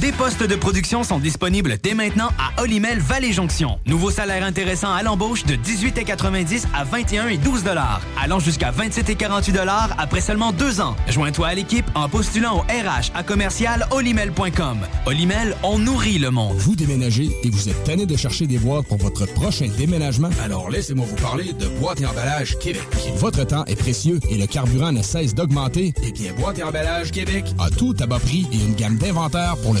[0.00, 3.80] Des postes de production sont disponibles dès maintenant à Olimel Valley Jonction.
[3.84, 9.10] Nouveau salaire intéressant à l'embauche de 18,90 à 21 et 12 dollars, allant jusqu'à 27
[9.10, 10.94] et 48 dollars après seulement deux ans.
[11.08, 14.78] Joins-toi à l'équipe en postulant au RH à commercial olimel.com.
[15.06, 16.56] Olimel, on nourrit le monde.
[16.58, 20.30] Vous déménagez et vous êtes tanné de chercher des boîtes pour votre prochain déménagement?
[20.44, 22.86] Alors laissez-moi vous parler de Boîte et Emballage Québec.
[23.16, 25.92] Votre temps est précieux et le carburant ne cesse d'augmenter.
[26.04, 29.56] Eh bien, Boîte et Emballage Québec a tout à bas prix et une gamme d'inventaire
[29.64, 29.80] pour le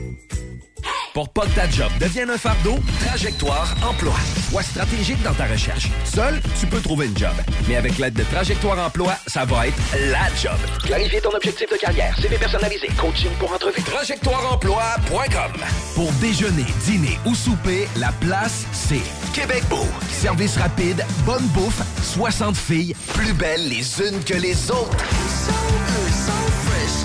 [1.13, 4.13] Pour pas que ta job devienne un fardeau, Trajectoire Emploi.
[4.49, 5.89] Sois stratégique dans ta recherche.
[6.05, 7.33] Seul, tu peux trouver une job.
[7.67, 9.77] Mais avec l'aide de Trajectoire Emploi, ça va être
[10.09, 10.57] la job.
[10.83, 13.81] Clarifier ton objectif de carrière, CV personnalisé, coaching pour entrevue.
[13.81, 15.51] TrajectoireEmploi.com
[15.95, 19.01] Pour déjeuner, dîner ou souper, la place, c'est
[19.33, 19.85] Québec Beau.
[20.09, 24.97] Service rapide, bonne bouffe, 60 filles, plus belles les unes que les autres.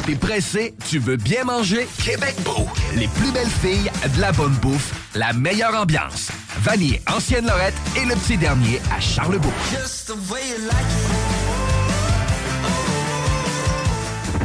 [0.07, 1.89] T'es pressé, tu veux bien manger?
[1.99, 2.69] Québec Beau.
[2.95, 6.31] Les plus belles filles, de la bonne bouffe, la meilleure ambiance.
[6.61, 9.53] Vanier, Ancienne Lorette et le petit dernier à Charlebourg.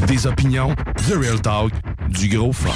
[0.07, 0.73] Des opinions,
[1.07, 1.71] The Real Talk,
[2.09, 2.71] du gros fun.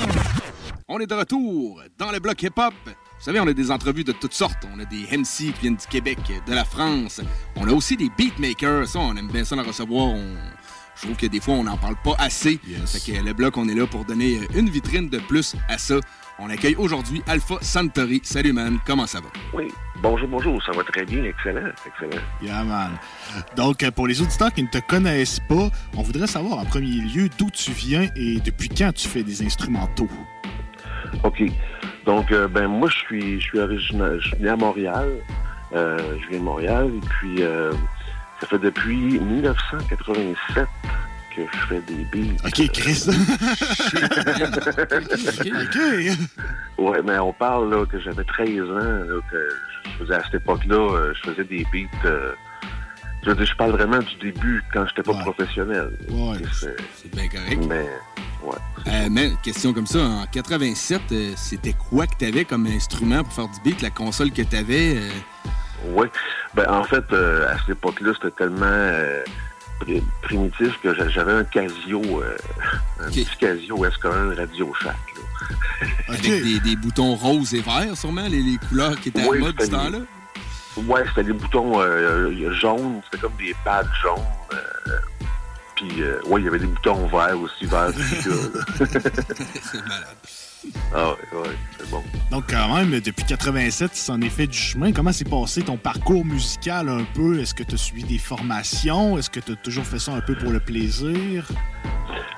[0.87, 2.75] On est de retour dans le bloc hip-hop.
[2.85, 4.63] Vous savez, on a des entrevues de toutes sortes.
[4.71, 7.19] On a des MC qui viennent du Québec, de la France.
[7.55, 8.87] On a aussi des beatmakers.
[8.87, 10.09] Ça, on aime bien ça en recevoir.
[10.09, 10.35] On...
[10.95, 12.59] Je trouve que des fois, on n'en parle pas assez.
[12.85, 15.95] Fait que le bloc, on est là pour donner une vitrine de plus à ça.
[16.39, 18.21] On accueille aujourd'hui Alpha Santori.
[18.23, 18.79] Salut, man.
[18.85, 19.27] Comment ça va?
[19.53, 19.67] Oui.
[20.01, 20.61] Bonjour, bonjour.
[20.63, 21.23] Ça va très bien.
[21.23, 21.69] Excellent.
[21.85, 22.21] Excellent.
[22.41, 22.91] Yeah, man.
[23.55, 27.01] Donc, euh, pour les auditeurs qui ne te connaissent pas, on voudrait savoir en premier
[27.01, 30.09] lieu d'où tu viens et depuis quand tu fais des instrumentaux?
[31.23, 31.43] OK.
[32.05, 35.09] Donc, euh, ben moi, je suis, je suis originaire, je suis né à Montréal.
[35.73, 37.73] Euh, je viens de Montréal et puis euh,
[38.41, 40.67] ça fait depuis 1987
[41.35, 42.35] que je fais des beats.
[42.45, 43.03] OK, Chris.
[45.45, 45.77] OK.
[46.77, 49.49] Ouais, mais on parle là, que j'avais 13 ans, là, que
[49.85, 52.05] je faisais à cette époque-là, euh, je faisais des beats.
[52.05, 52.33] euh,
[53.23, 55.89] je veux dire, je parle vraiment du début quand j'étais pas professionnel.
[56.09, 57.59] Ouais, c'est bien correct.
[57.67, 57.87] Mais,
[58.43, 58.57] ouais.
[58.87, 63.23] Euh, mais question comme ça, en 87, euh, c'était quoi que tu avais comme instrument
[63.23, 64.99] pour faire du beat, la console que tu avais?
[65.93, 66.07] Oui.
[66.53, 69.23] Ben, en fait, euh, à cette époque-là, c'était tellement euh,
[69.81, 72.37] pri- primitif que j'a- j'avais un Casio, euh,
[73.01, 74.95] un petit Casio SK1 Radio Shack.
[74.95, 75.87] là.
[76.09, 79.39] Avec des, des boutons roses et verts, sûrement, les, les couleurs qui étaient à Oui,
[79.39, 79.97] mode c'était ce temps-là?
[80.77, 84.19] Ouais, c'était des boutons euh, jaunes, c'était comme des pads jaunes.
[84.53, 84.97] euh,
[85.75, 87.89] puis, euh, ouais, il y avait des boutons verts aussi, verts.
[87.89, 87.95] là.
[88.77, 90.15] C'est malade.
[90.93, 92.01] Ah ouais, ouais, c'est bon.
[92.31, 94.91] Donc, quand même, depuis 87, tu s'en est fait du chemin.
[94.91, 97.39] Comment s'est passé ton parcours musical un peu?
[97.39, 99.17] Est-ce que tu as suivi des formations?
[99.17, 101.45] Est-ce que tu as toujours fait ça un peu pour le plaisir?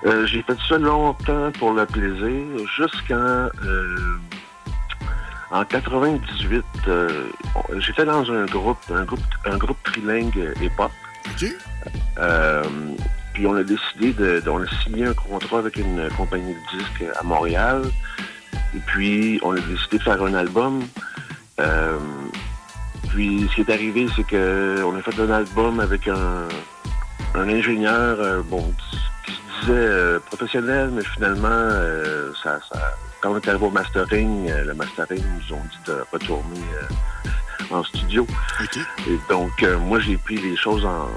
[0.06, 2.46] Euh, j'ai fait ça longtemps pour le plaisir,
[2.78, 4.18] jusqu'en euh,
[5.52, 6.64] en 98.
[6.88, 7.30] euh,
[7.80, 10.92] J'étais dans un groupe, un groupe, un groupe trilingue hip-hop.
[12.20, 12.64] Euh,
[13.34, 16.78] puis on a décidé de, de- on a signé un contrat avec une compagnie de
[16.78, 17.84] disques à Montréal.
[18.78, 20.84] Et puis on a décidé de faire un album.
[21.60, 21.98] Euh,
[23.10, 26.48] puis ce qui est arrivé, c'est que on a fait un album avec un,
[27.34, 28.72] un ingénieur, euh, bon,
[29.26, 31.72] qui se disait euh, professionnel, mais finalement,
[32.44, 36.62] ça, ça- quand on est arrivé au mastering, le mastering nous ont dit de retourner
[37.72, 38.28] en studio.
[39.08, 41.10] Et donc, moi, j'ai pris les choses en,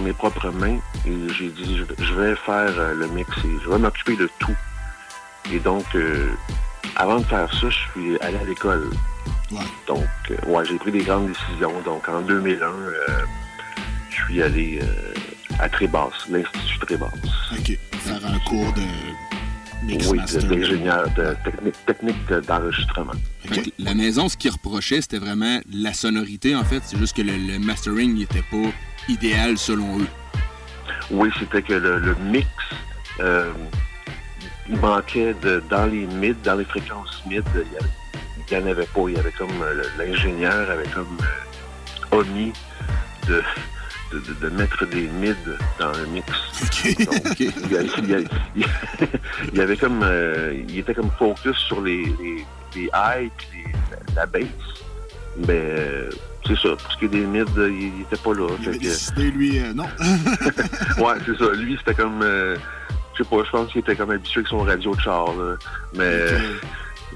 [0.00, 4.16] mes propres mains et j'ai dit, je, vais- faire le mix et je vais m'occuper
[4.16, 4.54] de tout.
[5.50, 6.28] Et donc, euh,
[6.96, 8.90] avant de faire ça, je suis allé à l'école.
[9.86, 11.72] Donc, euh, ouais, j'ai pris des grandes décisions.
[11.84, 12.92] Donc, en 2001, euh,
[14.10, 15.14] je suis allé euh,
[15.58, 17.12] à Trébasse, l'Institut Trébasse.
[17.52, 17.78] OK.
[17.98, 18.82] Faire un cours de
[19.86, 23.12] mix Oui, de- d'ingénieur de technique, technique de- d'enregistrement.
[23.78, 26.80] La maison, ce qu'ils reprochait, c'était vraiment la sonorité, en fait.
[26.84, 28.70] C'est juste que le, le mastering n'était pas
[29.08, 30.06] idéal selon eux.
[31.10, 32.48] Oui, c'était que le, le mix,
[33.20, 33.50] euh,
[34.68, 37.42] il manquait de, dans les mids, dans les fréquences mid,
[38.50, 39.00] il n'y en avait pas.
[39.08, 41.16] Il y avait comme euh, l'ingénieur avait comme
[42.12, 42.52] euh, omis
[43.28, 43.42] de,
[44.40, 45.34] de, mettre des mids
[45.78, 46.26] dans le mix.
[47.06, 48.18] Donc, il, y a- il y a-
[48.54, 48.68] il y a-
[49.52, 52.44] il y avait comme euh, il était comme focus sur les, les,
[52.76, 54.42] les highs les- la bass.
[55.48, 56.10] Mais euh,
[56.46, 58.48] c'est ça, pour ce qui est des mids, il n'était pas là.
[58.58, 59.86] Il Fait avait que- décidé, lui, euh, non.
[60.98, 61.50] ouais, c'est ça.
[61.54, 62.20] Lui, c'était comme.
[63.22, 65.54] Sais pas, je pense qu'il était comme habitué avec son radio de char, là.
[65.94, 66.00] Mais.
[66.04, 66.38] euh,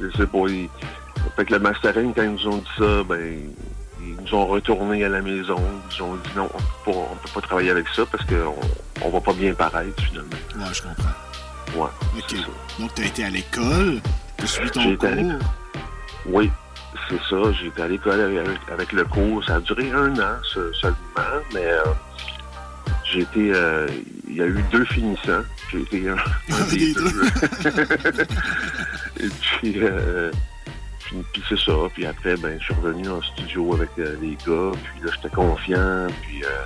[0.00, 0.38] je sais pas.
[0.48, 0.68] il-
[1.36, 3.38] Fait que le mastering, quand ils nous ont dit ça, ben.
[4.00, 5.60] Ils nous ont retourné à la maison.
[5.90, 8.54] Ils ont dit non, on peut pas, on peut pas travailler avec ça parce qu'on
[9.02, 10.30] on va pas bien paraître finalement.
[10.56, 11.82] Ouais, je comprends.
[11.82, 11.88] Ouais.
[12.78, 14.00] Donc, tu as été à l'école,
[14.38, 15.22] tu as suivi ton J'ai été à cours?
[15.22, 15.38] l'école.
[16.26, 16.50] Oui,
[17.08, 17.36] c'est ça.
[17.60, 19.42] J'étais à l'école avec, avec le cours.
[19.44, 20.96] Ça a duré un an seulement,
[21.52, 21.82] mais euh,
[23.10, 23.50] j'ai été.
[23.54, 23.88] euh,
[24.28, 25.42] Il y a eu deux finissants.
[25.76, 26.16] J'ai été un,
[26.54, 27.26] un des deux.
[29.20, 30.30] Et puis, euh,
[31.00, 31.72] puis, puis c'est ça.
[31.92, 34.72] Puis après, ben, je suis revenu en studio avec euh, les gars.
[34.72, 36.06] Puis là, j'étais confiant.
[36.22, 36.64] Puis euh,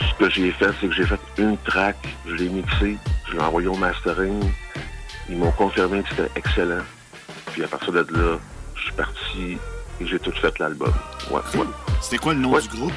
[0.00, 1.96] ce que j'ai fait, c'est que j'ai fait une track.
[2.26, 2.98] Je l'ai mixé.
[3.28, 4.42] Je l'ai envoyé au mastering.
[5.28, 6.84] Ils m'ont confirmé que c'était excellent.
[7.52, 8.38] Puis à partir de là,
[8.76, 9.58] je suis parti
[10.00, 10.92] et j'ai tout fait l'album.
[11.30, 11.66] Ouais, ouais.
[12.02, 12.92] C'était quoi le nom du groupe?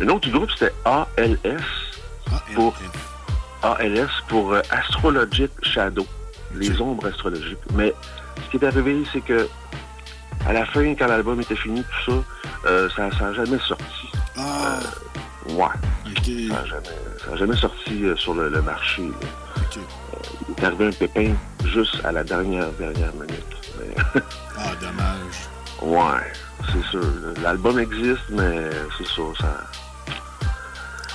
[0.00, 1.62] Le nom du groupe, c'était ALS.
[2.54, 2.74] Pour,
[3.62, 6.06] ALS pour euh, Astrologic Shadow.
[6.54, 7.58] Les ombres astrologiques.
[7.74, 7.94] Mais
[8.44, 9.48] ce qui est arrivé, c'est que
[10.46, 13.84] à la fin, quand l'album était fini, tout ça, euh, ça n'a jamais sorti.
[14.36, 14.78] Ah.
[15.48, 15.66] Euh, ouais.
[16.48, 16.62] Ça
[17.30, 19.02] n'a jamais, sorti euh, sur le, le marché.
[19.02, 21.32] il est arrivé un pépin
[21.64, 23.56] juste à la dernière, dernière minute.
[23.78, 24.20] Mais-
[24.58, 25.48] Ah, dommage.
[25.80, 26.32] Ouais,
[26.70, 27.02] c'est sûr.
[27.42, 29.60] L'album existe, mais c'est ça, ça.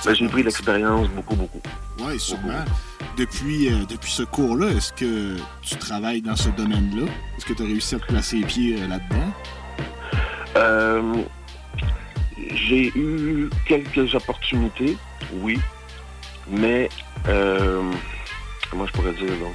[0.04, 1.60] Ben, j'ai pris l'expérience beaucoup, beaucoup.
[2.00, 2.64] Oui, sûrement.
[3.16, 7.10] Depuis, euh, depuis ce cours-là, est-ce que tu travailles dans ce domaine-là?
[7.36, 9.32] Est-ce que tu as réussi à te placer les pieds euh, là-dedans?
[10.56, 11.14] Euh,
[12.54, 14.96] j'ai eu quelques opportunités,
[15.40, 15.58] oui,
[16.48, 16.88] mais
[17.24, 19.54] comment je pourrais dire donc?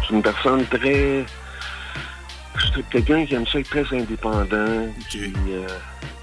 [0.00, 1.24] Je suis une personne très.
[2.56, 5.32] Je suis quelqu'un qui aime ça être très indépendant, qui,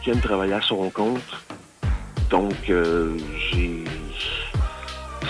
[0.04, 1.22] qui aime travailler à son compte.
[2.32, 3.18] Donc euh,
[3.52, 3.84] j'ai.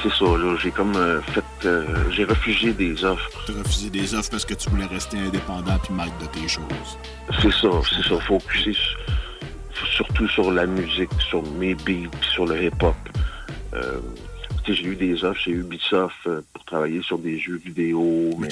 [0.03, 0.55] C'est ça, là.
[0.61, 1.43] J'ai comme euh, fait.
[1.65, 3.29] euh, j'ai refusé des offres.
[3.45, 6.47] Tu as refusé des offres parce que tu voulais rester indépendant puis maître de tes
[6.47, 6.97] choses.
[7.41, 8.19] C'est ça, c'est ça.
[8.21, 8.95] Focuser su-
[9.95, 12.95] surtout sur la musique, sur mes beats, sur le hip-hop.
[13.73, 13.99] Euh,
[14.67, 18.31] j'ai eu des offres chez Ubisoft pour travailler sur des jeux vidéo.
[18.39, 18.47] Mais,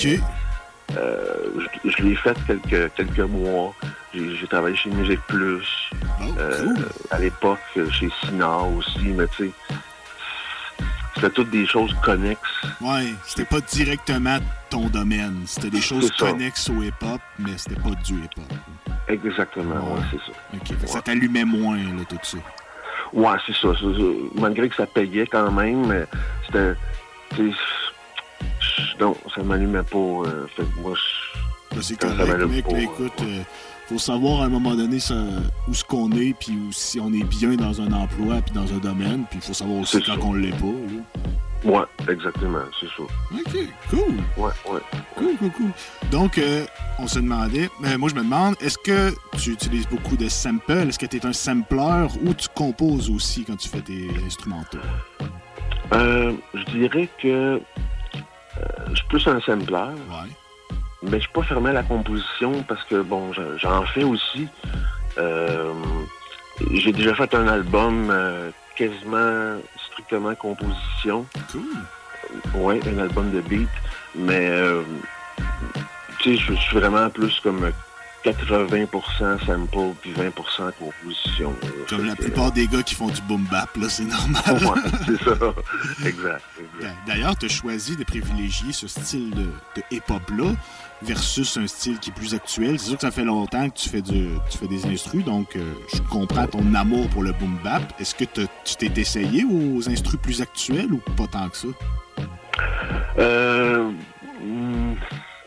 [0.89, 3.74] je, je l'ai fait quelques, quelques mois.
[4.14, 5.66] J'ai travaillé chez Musique Plus.
[6.38, 6.74] Euh,
[7.12, 9.51] À l'époque, euh, chez Sina aussi, mais tu sais,
[11.16, 12.41] c'était toutes des choses connexes.
[12.82, 14.39] Ouais, c'était pas directement
[14.70, 15.43] ton domaine.
[15.45, 18.51] C'était des choses connexes au hip-hop, mais c'était pas du hip-hop.
[19.07, 20.88] Exactement, ouais, c'est ça.
[20.93, 22.38] Ça t'allumait moins, là, tout ça.
[23.14, 23.70] Ouais, c'est ça.
[24.36, 26.05] Malgré que ça payait quand même, mais
[26.45, 26.74] c'était.
[28.99, 29.97] Non, ça m'allumait pas.
[29.97, 32.66] euh, fait que moi, je- Ben, c'est correct, mec.
[32.68, 33.41] pas, écoute, euh,
[33.89, 35.15] faut savoir à un moment donné ça,
[35.67, 38.71] où ce qu'on est, puis où- si on est bien dans un emploi, puis dans
[38.71, 40.19] un domaine, puis il faut savoir aussi quand ça.
[40.21, 40.65] on l'est pas.
[40.65, 41.01] là.
[41.65, 43.03] Ouais, exactement, c'est ça.
[43.03, 44.15] OK, cool.
[44.37, 44.79] Ouais, ouais.
[45.17, 45.71] Cool, cool, cool.
[46.11, 46.65] Donc, euh,
[46.99, 50.71] on se demandait, euh, moi je me demande, est-ce que tu utilises beaucoup de samples?
[50.87, 54.77] Est-ce que tu es un sampler ou tu composes aussi quand tu fais tes instrumentaux?
[55.93, 57.59] Euh, je dirais que euh,
[58.91, 59.95] je suis plus un sampler.
[61.04, 64.47] Mais je suis pas fermé à la composition parce que, bon, je- j'en fais aussi.
[65.18, 65.74] Euh,
[66.74, 69.58] J'ai déjà fait un album euh, quasiment
[69.91, 71.26] strictement composition.
[71.52, 71.62] Cool.
[72.62, 73.70] Ouais, un album de beat.
[74.14, 74.82] Mais, euh,
[76.20, 77.72] tu sais, je suis vraiment plus comme
[78.26, 81.56] 80% sample puis 20% composition.
[81.88, 84.43] Comme la plupart des gars qui font du boom bap, là, c'est normal.
[84.62, 85.36] Ouais, c'est ça.
[86.06, 86.41] Exact.
[86.60, 86.95] exact.
[87.08, 89.43] D'ailleurs, tu as choisi de privilégier ce style de,
[89.78, 90.52] de hip-hop-là
[91.02, 92.78] versus un style qui est plus actuel.
[92.80, 95.56] C'est sûr que ça fait longtemps que tu fais, du, tu fais des instrus, donc
[95.56, 97.82] euh, je comprends ton amour pour le boom bap.
[98.00, 101.68] Est-ce que tu t'es essayé aux instrus plus actuels ou pas tant que ça?
[103.18, 103.91] Euh,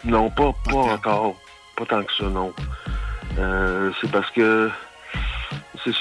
[0.05, 1.37] non, pas, pas encore.
[1.77, 2.53] Pas tant que ça, non.
[3.39, 4.71] Euh, c'est parce que
[5.87, 5.93] je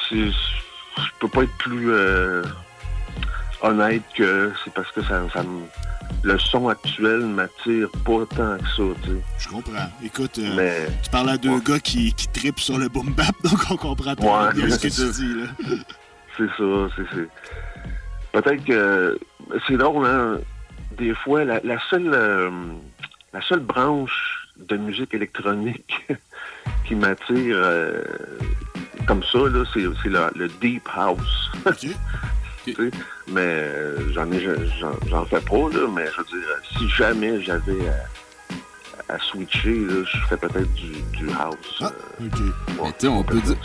[1.20, 2.43] peux pas être plus euh,
[3.62, 5.66] honnête que c'est parce que ça, ça me-
[6.24, 9.22] le son actuel m'attire pas tant que ça, tu sais.
[9.39, 9.89] Je comprends.
[10.03, 13.34] Écoute, euh, Mais- tu parles à deux gars qui, qui tripent sur le boom bap,
[13.43, 15.03] donc on comprend très Ouais, bien ce que tu ça.
[15.19, 15.34] dis.
[15.34, 15.47] Là.
[16.38, 17.30] C'est ça, c'est c'est.
[18.41, 19.19] Peut-être que
[19.67, 20.38] c'est drôle, hein.
[20.97, 22.49] Des fois, la, la seule euh,
[23.34, 26.05] la seule branche de musique électronique
[26.86, 28.03] qui m'attire euh,
[29.07, 31.49] comme ça, là, c'est, le deep house.
[32.66, 32.91] Tu sais,
[33.28, 34.39] mais euh, j'en ai
[35.09, 37.88] j'en, fais pas, là, mais je veux dire, si jamais j'avais
[39.09, 41.82] à, à switcher, là, je ferais peut-être du, du house.
[41.82, 41.89] euh,
[43.01, 43.55] Mais on peut dire,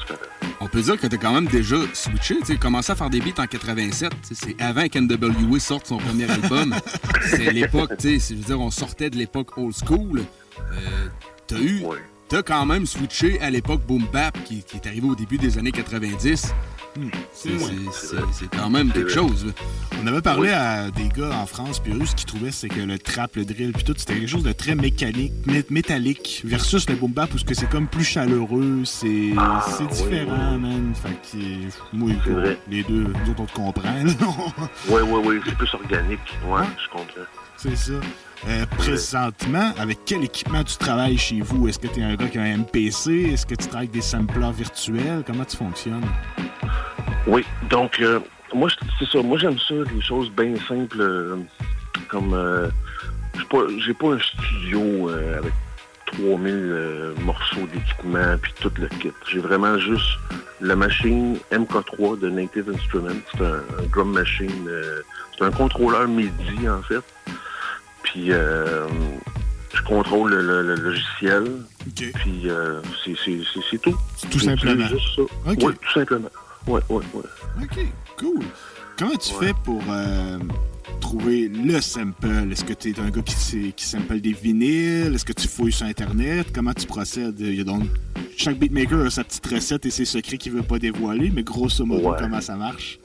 [0.60, 2.36] on peut dire que t'as quand même déjà switché.
[2.40, 4.10] Tu sais, commencé à faire des beats en 87.
[4.26, 6.74] tu sais, C'est avant qu'NWA sorte son premier album.
[7.26, 10.22] C'est l'époque, tu sais, je veux dire, on sortait de l'époque old school.
[10.72, 11.08] Euh,
[11.46, 11.82] t'as eu,
[12.28, 15.58] t'as quand même switché à l'époque boom bap qui, qui est arrivé au début des
[15.58, 16.54] années 90.
[17.32, 19.46] C'est quand même quelque chose.
[19.46, 19.52] là.
[20.02, 22.80] On avait parlé à des gars en France puis eux, ce qu'ils trouvaient, c'est que
[22.80, 26.88] le trap, le drill, puis tout, c'était quelque chose de très mécanique, mé- métallique, versus
[26.88, 29.32] le boom bap, où que c'est comme plus chaleureux, c'est
[29.76, 30.92] c'est différent, man.
[30.94, 32.58] Fait que, moi, C'est quoi, vrai.
[32.70, 34.04] les deux, nous autres, on te comprend.
[34.88, 36.20] Oui, oui, oui, c'est plus organique.
[36.46, 37.22] Ouais, je comprends.
[37.56, 37.92] c'est ça.
[38.48, 41.68] Euh, présentement, avec quel équipement tu travailles chez vous?
[41.68, 43.30] Est-ce que tu es un gars qui a un MPC?
[43.32, 45.22] Est-ce que tu travailles avec des samplers virtuels?
[45.26, 46.04] Comment tu fonctionnes?
[47.26, 48.20] Oui, donc, euh,
[48.54, 48.68] moi,
[48.98, 49.22] c'est ça.
[49.22, 51.36] Moi, j'aime ça, des choses bien simples, euh,
[52.08, 52.32] comme...
[52.34, 52.68] euh,
[53.84, 55.52] j'ai pas- un studio euh, avec
[56.06, 59.12] 3000 euh, morceaux d'équipement, puis tout le kit.
[59.28, 60.06] J'ai vraiment juste
[60.60, 63.20] la machine MK3 de Native Instruments.
[63.32, 64.68] C'est un, un drum machine.
[65.36, 67.02] c'est un contrôleur MIDI, en fait.
[68.04, 71.44] Puis, je contrôle le, le- le logiciel.
[72.14, 73.96] Puis, euh, c'est tout.
[74.30, 74.86] Tout simplement.
[74.86, 75.22] juste ça.
[75.46, 76.30] Oui, tout simplement.
[76.66, 77.22] Oui, oui, oui.
[77.62, 77.78] OK,
[78.18, 78.44] cool.
[78.98, 80.38] Comment tu fais pour euh,
[81.00, 82.26] trouver le sample?
[82.50, 85.14] Est-ce que tu es un gars qui, sample des vinyles?
[85.14, 86.48] Est-ce que tu fouilles sur Internet?
[86.54, 87.38] Comment tu procèdes?
[87.40, 87.84] Il y a donc...
[88.36, 91.84] Chaque beatmaker a sa petite recette et ses secrets qu'il veut pas dévoiler, mais grosso
[91.86, 92.16] modo, Ouais.
[92.18, 92.98] comment ça marche?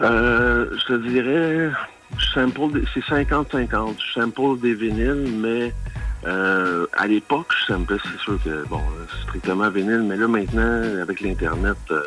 [0.00, 1.70] Euh, je te dirais,
[2.18, 3.96] je sample des- c'est 50-50.
[3.98, 5.72] Je sample des vinyles, mais
[6.26, 10.82] euh, à l'époque, je samplais, c'est sûr que, bon, euh, strictement vinyle, mais là, maintenant,
[11.02, 12.02] avec l'Internet, euh,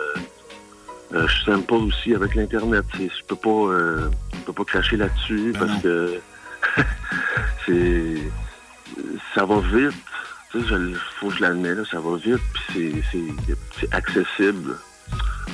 [1.14, 2.86] euh, je sample aussi avec l'Internet.
[2.98, 6.20] Je peux pas, euh, je peux pas cracher là-dessus parce que
[7.66, 8.16] c'est,
[9.34, 9.94] ça va vite.
[10.52, 12.40] Tu sais, je- faut que je l'admets, ça va vite,
[12.70, 14.78] puis c'est, accessible.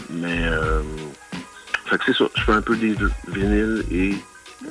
[0.09, 0.81] Mais, euh,
[1.85, 2.25] fait que c'est ça.
[2.35, 4.15] Je fais un peu des deux, vinyle et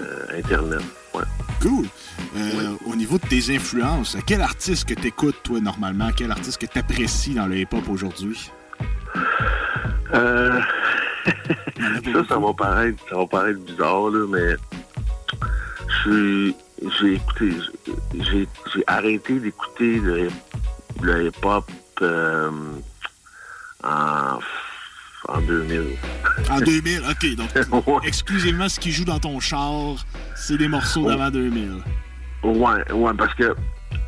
[0.00, 0.82] euh, Internet.
[1.14, 1.24] Ouais.
[1.60, 1.86] Cool.
[2.86, 6.10] Au niveau de tes influences, quel artiste que t'écoutes, toi, normalement?
[6.16, 8.50] Quel artiste que t'apprécies dans le hip-hop aujourd'hui?
[10.14, 10.60] Euh,
[12.12, 14.56] ça, ça va paraître, ça va paraître bizarre, là, mais
[15.88, 16.56] je suis-
[17.00, 17.50] j'ai écouté,
[18.14, 20.28] j'ai j'ai arrêté d'écouter le,
[21.02, 21.70] le hip-hop
[22.02, 22.50] euh,
[23.84, 24.38] en
[25.28, 25.82] en 2000.
[26.50, 27.36] En 2000, ok.
[27.36, 29.96] Donc, exclusivement ce qui joue dans ton char,
[30.34, 31.82] c'est des morceaux d'avant 2000.
[32.42, 33.54] Ouais, ouais, parce que,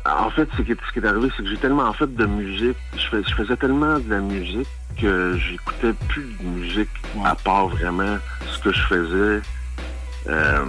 [0.05, 2.25] en fait, ce qui est, ce qui est arrivé, c'est que j'ai tellement fait de
[2.25, 4.67] musique, je, fais- je faisais tellement de la musique
[4.99, 6.89] que j'écoutais plus de musique
[7.25, 8.17] à part vraiment
[8.51, 9.41] ce que je faisais.
[10.27, 10.65] Euh,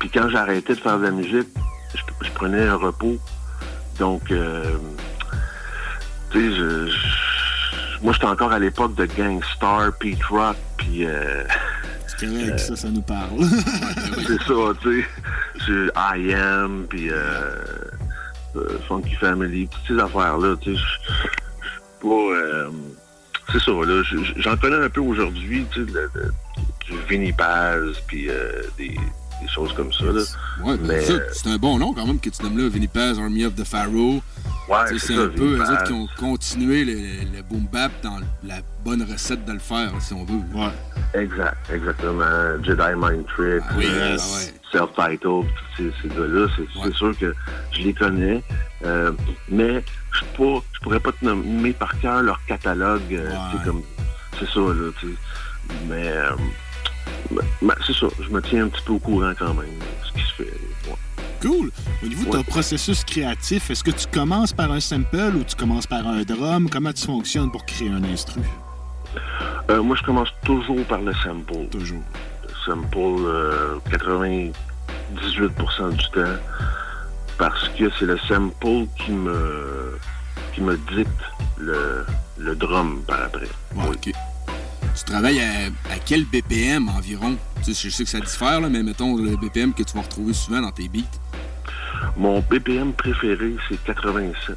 [0.00, 1.48] puis quand arrêté de faire de la musique,
[1.94, 3.18] je, je prenais un repos.
[3.98, 4.76] Donc, euh,
[6.30, 11.04] tu sais, je, je- moi, j'étais encore à l'époque de Gangstar, Pete Rock, puis...
[11.06, 11.42] euh,
[12.06, 13.38] C'est correct, ça, ça nous parle.
[14.26, 15.02] c'est ça, tu
[15.66, 15.72] sais.
[15.96, 17.64] I Am, puis euh,
[18.56, 20.80] euh, Funky Family, toutes ces affaires-là, tu sais.
[20.80, 21.28] je suis
[22.00, 22.70] pas...
[23.52, 24.02] c'est ça, là.
[24.04, 25.92] je- je- J'en connais un peu aujourd'hui, tu sais,
[26.86, 28.88] du Vinnie Paz, puis euh, des,
[29.42, 30.22] des choses comme ça, là.
[30.64, 32.88] Ouais, ben, Mais, euh, c'est un bon nom quand même que tu nommes là, Vinnie
[32.88, 34.22] Paz, Army of the Pharaoh.
[34.68, 37.66] Ouais, Tu sais, c'est c'est un ça, peu eux autres qui ont continué le, boom
[37.72, 40.40] bap dans la bonne recette de le faire, si on veut.
[40.54, 40.68] Ouais.
[41.14, 42.62] Exact, exactement.
[42.62, 44.52] Jedi Mind Trick, oui, euh, ah ouais.
[44.72, 46.46] Self-Titled, tous ces, ces gars-là,
[46.84, 47.34] c'est sûr que
[47.72, 48.42] je les connais.
[48.84, 49.12] Euh,
[49.48, 53.00] mais je je pourrais pas te nommer par cœur leur catalogue.
[53.12, 53.30] euh,
[53.64, 53.82] comme
[54.38, 54.90] C'est ça, là.
[55.88, 56.30] Mais, euh,
[57.30, 59.66] mais- mais c'est ça, je me tiens un petit peu au courant quand même,
[60.06, 60.42] ce qui se fait.
[60.88, 60.94] ouais.
[61.42, 61.70] Cool.
[62.02, 65.54] Au niveau de ton processus créatif, est-ce que tu commences par un sample ou tu
[65.56, 66.68] commences par un drum?
[66.68, 68.40] Comment tu fonctionnes pour créer un instru?
[69.68, 71.66] Moi, je commence toujours par le sample.
[71.70, 72.02] Toujours.
[72.68, 74.52] Le sample, euh, 98%
[75.92, 76.36] du temps.
[77.38, 79.98] Parce que c'est le sample qui me,
[80.54, 81.08] qui me dicte
[81.56, 82.04] le,
[82.36, 83.48] le drum par après.
[84.02, 87.36] Tu travailles à, à quel BPM environ?
[87.64, 90.02] Tu sais, je sais que ça diffère, là, mais mettons le BPM que tu vas
[90.02, 91.00] retrouver souvent dans tes beats.
[92.16, 94.56] Mon BPM préféré, c'est 87.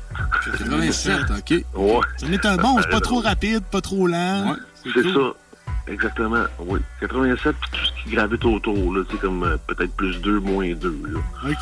[0.57, 1.65] 87, OK.
[1.75, 1.99] Ouais.
[2.17, 4.55] Ça est un bon, c'est pas trop rapide, pas trop lent.
[4.83, 5.13] C'est cool.
[5.13, 5.40] ça.
[5.87, 6.79] Exactement, oui.
[7.01, 10.39] 87, puis tout ce qui gravite autour, là, tu sais, comme euh, peut-être plus 2,
[10.39, 11.19] moins 2, là.
[11.49, 11.61] OK.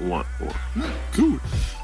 [0.00, 0.82] Ouais, ouais.
[1.14, 1.38] Cool.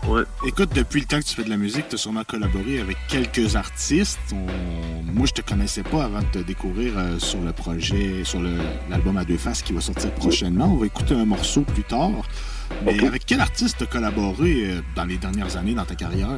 [0.08, 0.22] Ouais.
[0.46, 2.96] Écoute, depuis le temps que tu fais de la musique, tu as sûrement collaboré avec
[3.08, 4.18] quelques artistes.
[4.32, 8.40] On- Moi, je te connaissais pas avant de te découvrir euh, sur le projet, sur
[8.88, 10.64] l'album à deux faces qui va sortir prochainement.
[10.72, 12.10] On va écouter un morceau plus tard.
[12.84, 16.28] Mais avec quel artiste tu as collaboré euh, dans les dernières années dans ta carrière?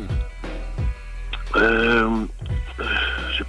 [1.57, 2.09] Euh,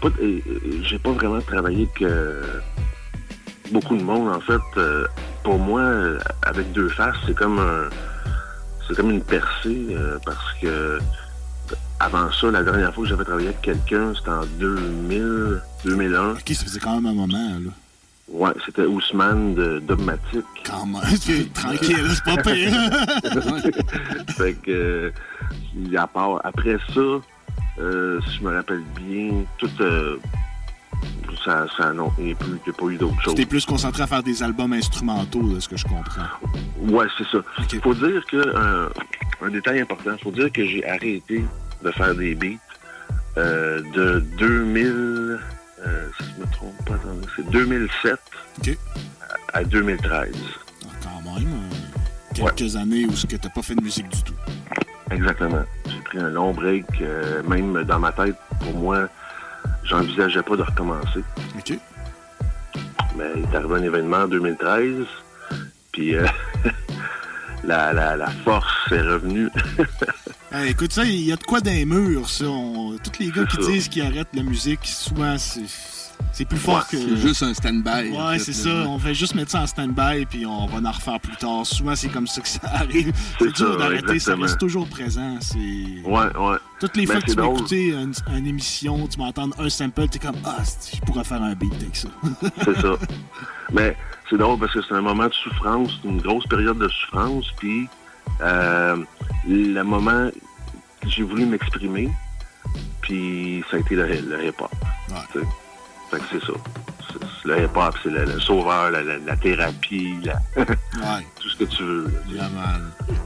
[0.04, 0.40] pas, euh,
[0.84, 2.60] j'ai pas vraiment travaillé avec euh,
[3.72, 4.62] beaucoup de monde, en fait.
[4.78, 5.08] Euh,
[5.44, 7.90] pour moi, euh, avec deux faces, c'est comme un,
[8.88, 11.00] c'est comme une percée, euh, parce que
[12.00, 16.32] avant ça, la dernière fois que j'avais travaillé avec quelqu'un, c'était en 2000, 2001.
[16.32, 17.72] OK, ça faisait quand même un moment, là.
[18.30, 20.46] Ouais, c'était Ousmane de Dogmatic.
[20.66, 21.02] Quand même,
[21.54, 22.74] tranquille, c'est pas pire.
[24.38, 27.02] fait que, euh, à part, après ça,
[27.80, 30.18] euh, si je me rappelle bien, tout, euh,
[31.44, 33.34] ça, ça, non, il n'y a, plus- il y a pas eu d'autre chose.
[33.36, 36.24] Tu t'es plus concentré à faire des albums instrumentaux, de ce que je comprends.
[36.80, 37.40] Ouais, c'est ça.
[37.74, 38.90] Il faut dire que, euh,
[39.42, 41.44] un détail important, il faut dire que j'ai arrêté
[41.84, 42.58] de faire des beats
[43.38, 45.40] euh, de 2000,
[45.86, 46.94] euh, si je me trompe pas,
[47.36, 48.14] c'est 2007
[49.54, 50.32] à, à 2013.
[51.04, 51.50] Quand même,
[52.34, 54.34] quelques années où que t'as pas fait de musique du tout.
[55.12, 55.64] Exactement.
[55.88, 59.08] J'ai pris un long break, euh, même dans ma tête, pour moi,
[59.84, 61.24] j'envisageais pas de recommencer.
[61.58, 61.78] OK.
[63.16, 65.06] Mais il est arrivé un événement en 2013,
[65.92, 66.26] puis euh,
[67.64, 69.50] la, la, la force est revenue.
[70.68, 72.46] Écoute, ça, il y a de quoi dans les murs, ça.
[72.46, 73.72] On- Tous les gars qui ça.
[73.72, 75.62] disent qu'ils arrêtent la musique, souvent, c'est
[76.34, 76.98] c'est plus fort que...
[76.98, 78.12] C'est juste un stand-by.
[78.12, 78.70] en Ouais, fait, c'est ça.
[78.88, 81.66] On fait juste mettre ça en stand-by, puis on va en refaire plus tard.
[81.66, 83.14] Souvent, c'est comme ça que ça arrive.
[83.40, 85.38] C'est dur d'arrêter, ça reste toujours présent.
[85.40, 85.58] C'est...
[86.04, 86.58] Ouais, ouais.
[86.80, 89.70] Toutes les Ben, fois que tu vas écouter une, une émission, tu vas entendre un
[89.70, 90.58] sample, t'es comme Ah,
[90.94, 92.10] je pourrais faire un beat avec ça.
[92.66, 92.96] C'est ça.
[93.72, 93.96] Mais
[94.30, 97.88] c'est drôle parce que c'est un moment de souffrance, une grosse période de souffrance, puis
[98.42, 98.98] euh,
[99.48, 100.30] le moment
[101.02, 102.10] que j'ai voulu m'exprimer,
[103.02, 104.72] puis ça a été le, le hip-hop.
[106.14, 106.54] Fait que c'est ça.
[107.46, 111.26] Le hip-hop, c'est le, le sauveur, la, la- la thérapie, la- Ouais.
[111.42, 112.12] tout ce que tu veux.
[112.32, 112.50] là.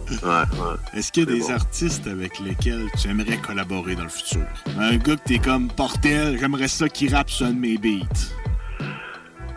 [0.09, 0.76] Ouais, ouais.
[0.93, 1.51] Est-ce qu'il y a des bon.
[1.51, 4.41] artistes avec lesquels tu aimerais collaborer dans le futur?
[4.80, 8.05] Un gars que t'es comme Portel, j'aimerais ça qu'il rappe sur un de mes beats.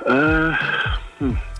[0.08, 0.52] Euh,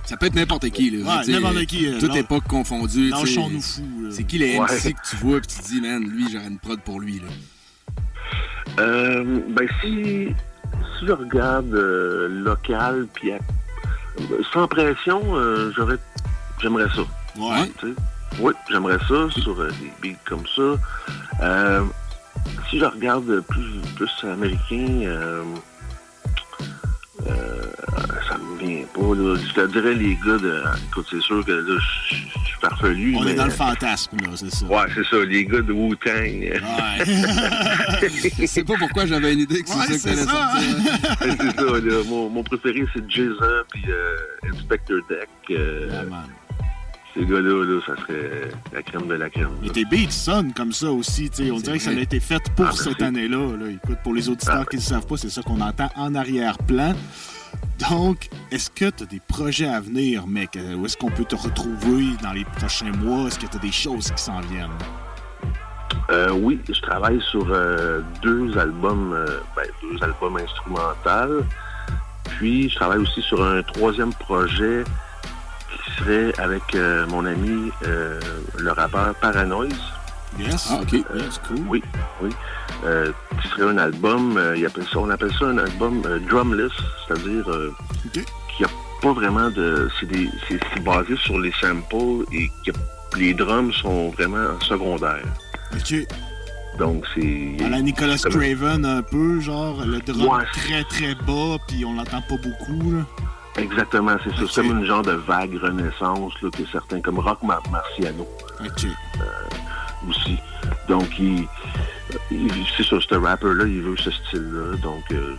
[0.04, 0.90] Ça peut être n'importe qui.
[0.90, 3.10] Là, Ouais, n'importe qui, euh, Toute époque confondue.
[3.10, 4.08] lâchons-nous fous.
[4.10, 4.66] C'est qui les Ouais.
[4.66, 7.20] MC que tu vois et tu te dis, man, lui, j'aurais une prod pour lui.
[7.20, 7.28] Là.
[8.78, 10.28] Euh, ben si,
[10.98, 13.38] si je regarde euh, local, puis à-
[14.52, 15.98] sans pression, euh, j'aurais,
[16.60, 17.02] j'aimerais ça.
[17.38, 17.70] Ouais.
[17.78, 17.94] Tu sais?
[18.38, 21.76] Oui, j'aimerais ça sur euh, des beats comme ça.
[22.68, 25.42] Si je regarde plus, plus américain, euh,
[27.26, 27.62] Euh,
[28.28, 29.36] ça me vient pas, là.
[29.36, 30.62] Je te dirais les gars de.
[30.88, 31.76] Écoute, c'est sûr que là,
[32.08, 32.26] je suis
[32.60, 33.14] farfelu.
[33.16, 34.66] On mais- est dans le fantasme, là, c'est ça.
[34.66, 36.60] Ouais, c'est ça, les gars de Wu-Tang.
[38.38, 40.76] Je sais pas pourquoi j'avais une idée que c'est Ouais, ça que t'allais sortir.
[41.20, 42.02] c'est ça, là.
[42.08, 44.16] Mon, mon préféré, c'est Jason puis euh,
[44.52, 45.28] Inspector Deck.
[45.50, 46.04] euh,
[47.14, 49.50] ces gars-là, là, ça serait la crème de la crème.
[49.64, 51.50] Et tes beats sonnent comme ça aussi, tu sais.
[51.50, 53.56] On dirait que ça a été fait pour Ah, cette année-là.
[53.56, 53.68] là.
[53.70, 56.94] Écoute, pour les auditeurs qui ne savent pas, c'est ça qu'on entend en arrière-plan.
[57.90, 60.56] Donc, est-ce que tu as des projets à venir, mec?
[60.78, 63.26] Où est-ce qu'on peut te retrouver dans les prochains mois?
[63.26, 64.68] Est-ce que tu as des choses qui s'en viennent?
[66.10, 71.44] Euh, oui, je travaille sur euh, deux albums, euh, ben, deux albums instrumentaux.
[72.24, 74.84] Puis, je travaille aussi sur un troisième projet
[76.00, 78.18] serait avec euh, mon ami, euh,
[78.58, 79.72] le rappeur Paranoise.
[80.38, 80.68] Yes.
[80.70, 80.92] Ah, ok.
[80.92, 81.58] Yes, cool.
[81.68, 81.82] Oui,
[82.22, 82.30] oui.
[82.84, 83.12] Euh,
[83.42, 86.72] qui serait un album, euh, il appelle ça, on appelle ça un album euh, drumless,
[87.06, 87.74] c'est-à-dire euh,
[88.12, 88.68] qui a
[89.02, 89.88] pas vraiment de...
[90.00, 92.70] C'est basé sur les samples et que
[93.18, 95.24] les drums sont vraiment secondaires.
[95.72, 95.94] OK.
[96.78, 97.56] Donc, c'est...
[97.64, 100.44] À la Nicolas Craven, un peu, genre, le drum Ouais.
[100.52, 103.04] très très bas, puis on l'entend pas beaucoup, là.
[103.56, 104.42] Exactement, c'est ça.
[104.50, 108.26] C'est comme une genre de vague renaissance là, que certains, comme Rock Mar- Marciano
[109.20, 110.38] euh, aussi.
[110.88, 111.46] Donc, il,
[112.30, 114.76] il- c'est ça, ce rapper-là, il veut ce style-là.
[114.78, 115.34] Donc, euh,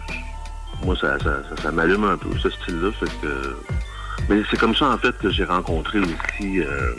[0.83, 2.91] moi, ça, ça, ça, ça m'allume un peu, ce style-là.
[2.91, 3.57] Fait que,
[4.29, 6.93] mais c'est comme ça, en fait, que j'ai rencontré aussi euh,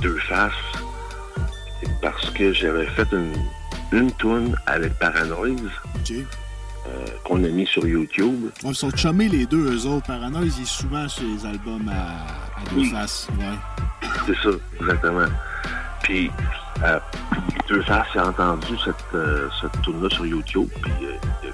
[0.00, 0.52] Deux Faces.
[2.00, 3.32] Parce que j'avais fait une,
[3.92, 5.60] une tune avec Paranoise
[6.86, 8.50] euh, qu'on a mis sur YouTube.
[8.64, 10.06] Ouais, ils sont chummés les deux, eux autres.
[10.06, 13.28] Paranoise, il est souvent sur les albums à, à deux faces.
[13.38, 14.08] Ouais.
[14.26, 15.26] C'est ça, exactement.
[16.02, 16.30] Puis,
[16.82, 16.98] euh,
[17.68, 21.50] Deux Faces a entendu cette, euh, cette tune-là sur YouTube, puis euh,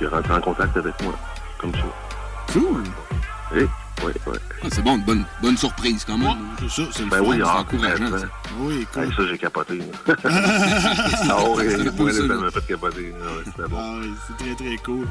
[0.00, 1.14] il, est rentré en contact avec moi,
[1.58, 1.84] comme ça.
[2.52, 2.82] Cool!
[3.54, 3.66] Oui,
[4.04, 4.36] oui, oui.
[4.62, 6.36] Ah, c'est bon, une bonne, bonne surprise quand même.
[6.60, 8.04] c'est ça, c'est le Ben fun, oui, c'est ah, encourageant.
[8.04, 8.18] complètement.
[8.18, 8.26] ça.
[8.60, 9.78] Oui, Hey, ça, j'ai capoté.
[9.78, 9.84] là.
[10.24, 11.64] ah oui,
[11.96, 12.34] moi, là, ça, ça là.
[12.36, 13.14] m'a fait capoter.
[13.20, 13.76] Ah ouais, c'était bon.
[13.78, 15.06] Ah oui, c'est très très cool.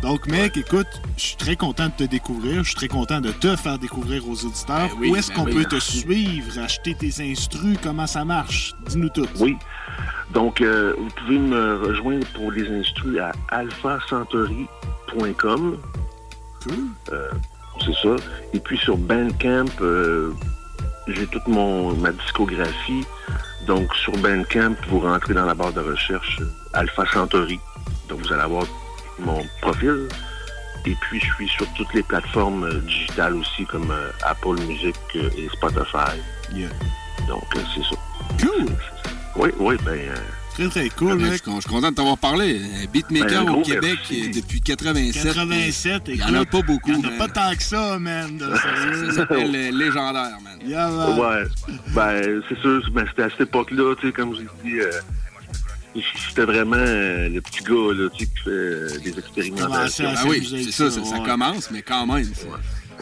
[0.00, 0.86] Donc, mec, écoute,
[1.18, 2.62] je suis très content de te découvrir.
[2.64, 4.88] Je suis très content de te faire découvrir aux auditeurs.
[4.88, 7.76] Ben oui, Où est-ce ben qu'on oui, peut te suivre, acheter tes instrus?
[7.82, 8.72] Comment ça marche?
[8.88, 9.26] Dis-nous tout.
[9.38, 9.58] Oui.
[10.32, 15.76] Donc, euh, vous pouvez me rejoindre pour les instruits à alphacentury.com.
[17.12, 17.30] Euh,
[17.84, 18.16] c'est ça.
[18.52, 20.32] Et puis sur Bandcamp, euh,
[21.08, 23.04] j'ai toute mon, ma discographie.
[23.66, 27.60] Donc, sur Bandcamp, vous rentrez dans la barre de recherche euh, Alpha Centauri.
[28.08, 28.64] Donc, vous allez avoir
[29.20, 30.08] mon profil.
[30.84, 33.94] Et puis, je suis sur toutes les plateformes euh, digitales aussi, comme
[34.24, 36.18] Apple Music et Spotify.
[37.28, 37.96] Donc, c'est ça.
[38.40, 38.66] Cool!
[39.36, 40.12] Oui, oui, ben...
[40.60, 41.26] euh, Très très cool, mec.
[41.26, 42.60] Je suis con- je suis content de t'avoir parlé.
[42.92, 44.28] Beatmaker Ben, au Québec merci.
[44.28, 45.22] euh, depuis 87.
[45.34, 46.90] 87, Il y en a pas beaucoup.
[46.90, 47.18] Il y en a man.
[47.18, 48.36] pas tant que ça, man.
[48.36, 48.50] de.
[49.08, 50.58] Ça s'appelle euh, légendaire, man.
[50.66, 51.18] Yeah, man.
[51.18, 51.44] Ouais,
[51.94, 54.90] ben c'est sûr, ben, c'était à cette époque-là, tu sais, comme j'ai dit, euh,
[56.28, 60.12] j'étais vraiment euh, le petit gars, là, tu sais, qui fait euh, des expérimentations.
[60.16, 62.26] Ah oui, c'est ça, ça, ça commence, mais quand même.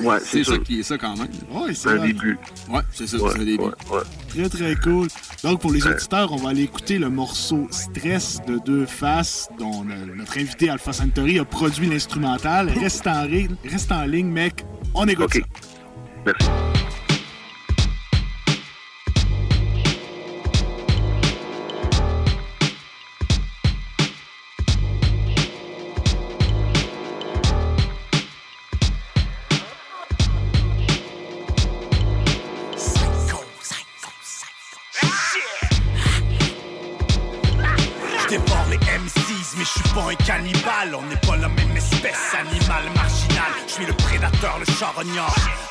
[0.02, 1.28] Ouais, c'est ça qui est ça quand même.
[1.50, 2.08] Ouais, C'est un vrai.
[2.08, 2.38] début.
[2.68, 3.62] Ouais, c'est ça, Ouais, c'est un début.
[3.64, 4.00] ouais, ouais.
[4.28, 5.08] Très très cool.
[5.44, 5.94] Donc pour les Ouais.
[5.94, 10.68] auditeurs, on va aller écouter le morceau Stress de deux faces dont le- notre invité
[10.70, 12.68] Alpha Centauri a produit l'instrumental.
[12.70, 13.26] Reste en,
[13.64, 14.64] reste en ligne, mec.
[14.94, 15.40] On écoute ça.
[16.26, 16.48] Merci.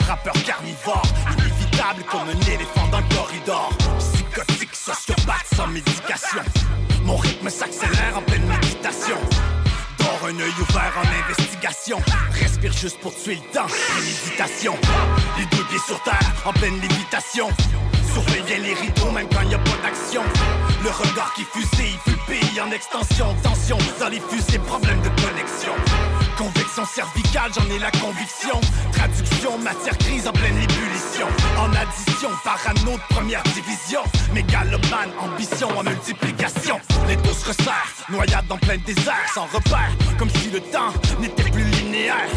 [0.08, 1.04] Rappeur carnivore,
[1.38, 3.70] inévitable comme un éléphant dans le corridor.
[4.00, 6.42] Psychotique, sociopathe sans médication.
[7.04, 9.18] Mon rythme s'accélère en pleine méditation.
[10.00, 12.02] Dors un œil ouvert en investigation.
[12.32, 13.68] Respire juste pour tuer le temps.
[13.68, 14.76] Préméditation.
[15.38, 17.50] Les deux pieds sur terre, en pleine lévitation.
[18.12, 20.24] Surveiller les rideaux même quand y a pas d'action.
[20.84, 23.36] Le regard qui fusille, pupille en extension.
[23.44, 25.74] Tension dans les fusées, problème de connexion.
[26.40, 28.62] Convection cervicale, j'en ai la conviction.
[28.94, 31.28] Traduction, matière grise en pleine ébullition.
[31.58, 34.00] En addition, parano de première division.
[34.34, 36.80] Mégalomane, ambition en multiplication.
[37.10, 39.92] Les dos se resserrent, noyade en plein désert, sans repère.
[40.18, 41.79] Comme si le temps n'était plus linéaire.
[41.90, 42.30] Linéaire.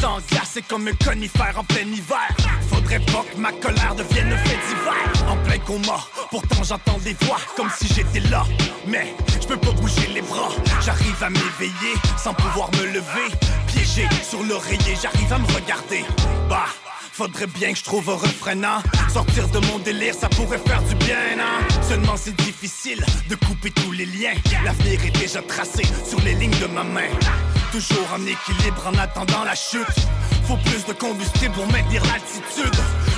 [0.00, 2.28] Sans glace, c'est comme un conifère en plein hiver.
[2.68, 5.28] Faudrait pas que ma colère devienne un fait d'hiver.
[5.28, 5.98] En plein coma,
[6.30, 8.44] pourtant j'entends des voix comme si j'étais là.
[8.86, 10.50] Mais je peux pas bouger les bras.
[10.84, 13.28] J'arrive à m'éveiller sans pouvoir me lever.
[13.66, 16.04] Piégé sur l'oreiller, j'arrive à me regarder.
[16.48, 16.66] Bah.
[17.12, 18.82] Faudrait bien que je trouve un refrain,
[19.12, 21.66] Sortir de mon délire, ça pourrait faire du bien, hein.
[21.86, 24.32] Seulement c'est difficile de couper tous les liens.
[24.64, 27.10] L'avenir est déjà tracé sur les lignes de ma main.
[27.72, 29.86] Toujours en équilibre en attendant la chute.
[30.48, 32.74] Faut plus de combustible pour maintenir l'altitude.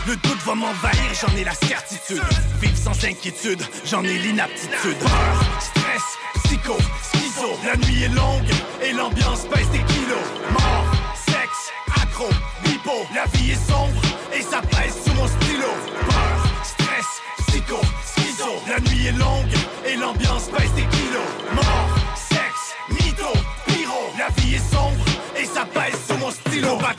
[0.06, 2.22] Le doute va m'envahir, j'en ai la certitude.
[2.60, 4.98] Vivre sans inquiétude, j'en ai l'inaptitude.
[4.98, 6.02] Peur, stress,
[6.44, 7.48] psycho, schizo.
[7.64, 8.50] La nuit est longue
[8.82, 10.26] et l'ambiance pèse des kilos.
[10.50, 10.92] Mort,
[11.26, 11.72] sexe,
[12.02, 12.28] accro,
[12.64, 13.06] bipo.
[13.14, 14.02] La vie est sombre
[14.34, 15.72] et ça pèse sous mon stylo.
[16.10, 18.52] Peur, stress, psycho, schizo.
[18.68, 19.54] La nuit est longue
[19.86, 21.30] et l'ambiance pèse des kilos.
[21.54, 21.91] Mort,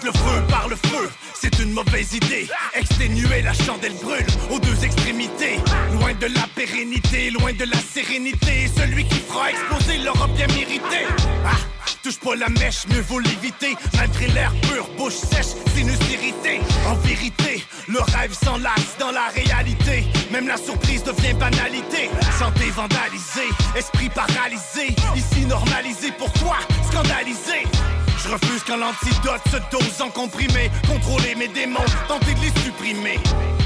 [0.03, 2.47] le feu par le feu, c'est une mauvaise idée.
[2.75, 5.59] Exténuer la chandelle brûle aux deux extrémités.
[5.93, 8.69] Loin de la pérennité, loin de la sérénité.
[8.75, 11.05] Celui qui fera exploser l'aura bien mérité.
[11.45, 11.55] Ah,
[12.03, 13.75] touche pas la mèche, mieux vaut l'éviter.
[13.95, 16.59] Malgré l'air pur, bouche sèche, sinus irrité.
[16.87, 20.05] En vérité, le rêve s'enlace dans la réalité.
[20.33, 22.09] Même la surprise devient banalité.
[22.39, 24.95] Santé vandalisée, esprit paralysé.
[25.15, 26.57] Ici normalisé pour toi,
[26.89, 27.67] scandalisé.
[28.17, 30.71] Je refuse quand l'antidote se dose en comprimé.
[30.87, 33.19] Contrôler mes démons, tenter de les supprimer.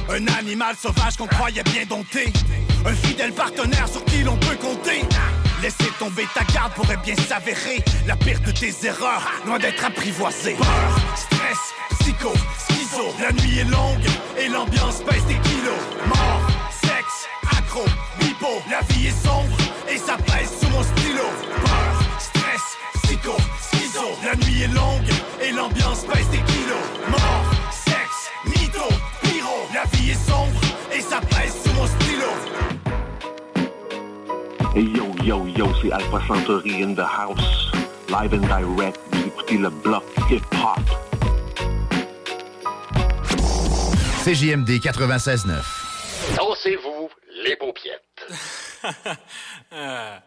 [0.09, 2.33] Un animal sauvage qu'on croyait bien dompté.
[2.85, 5.05] Un fidèle partenaire sur qui l'on peut compter.
[5.61, 7.81] Laisser tomber ta garde pourrait bien s'avérer.
[8.05, 10.55] La pire de tes erreurs, loin d'être apprivoisée.
[10.55, 13.13] Peur, stress, psycho, schizo.
[13.21, 14.05] La nuit est longue
[14.37, 15.81] et l'ambiance pèse des kilos.
[16.07, 16.46] Mort,
[18.19, 18.61] bipo.
[18.69, 19.57] La vie est sombre
[19.89, 21.27] et ça pèse sous mon stylo.
[21.65, 24.07] Peur, stress, psycho, schizo.
[24.23, 25.09] La nuit est longue
[25.41, 26.87] et l'ambiance pèse des kilos.
[27.09, 28.87] Mort, sexe, mytho,
[29.21, 29.67] pyro.
[29.73, 30.59] La vie est sombre
[30.93, 32.31] et ça pèse sous mon stylo.
[34.75, 37.71] Hey yo, yo, yo, c'est Alpha Centauri in the house.
[38.09, 40.79] Live and direct, vous écoutez le bloc hip-hop.
[44.23, 45.63] CJMD 96.9.
[47.47, 48.27] Les paupiètes.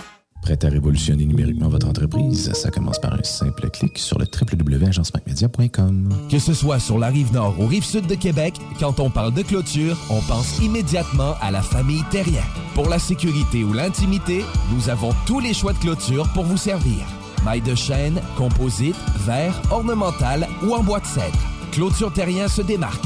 [0.41, 2.51] Prêt à révolutionner numériquement votre entreprise?
[2.53, 6.09] Ça commence par un simple clic sur le www.agencemacmedia.com.
[6.29, 9.33] Que ce soit sur la rive nord ou rive sud de Québec, quand on parle
[9.33, 12.43] de clôture, on pense immédiatement à la famille Terrien.
[12.73, 14.43] Pour la sécurité ou l'intimité,
[14.73, 17.05] nous avons tous les choix de clôture pour vous servir.
[17.45, 21.39] Maille de chêne, composite, verre, ornemental ou en bois de cèdre.
[21.71, 23.05] Clôture Terrien se démarque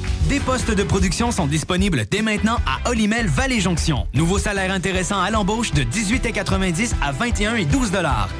[0.31, 4.07] Des postes de production sont disponibles dès maintenant à Olimel Valley Jonction.
[4.13, 7.91] Nouveau salaire intéressant à l'embauche de 18,90 à 21 et 12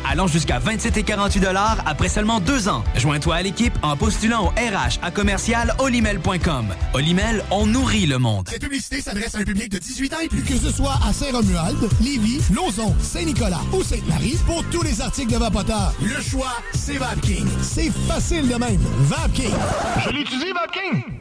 [0.09, 1.45] allant jusqu'à 27 et 48
[1.85, 2.85] après seulement deux ans.
[2.95, 6.67] Joins-toi à l'équipe en postulant au RH à commercial olimel.com.
[6.93, 8.47] Olimel, on nourrit le monde.
[8.49, 10.43] Cette publicité s'adresse à un public de 18 ans et plus.
[10.43, 15.37] Que ce soit à Saint-Romuald, Lévis, Lauson, Saint-Nicolas ou Sainte-Marie, pour tous les articles de
[15.37, 17.49] Vapoteur, le choix, c'est VapKing.
[17.61, 18.79] C'est facile de même.
[19.01, 19.51] VapKing.
[20.05, 21.20] Je l'utilise, VapKing!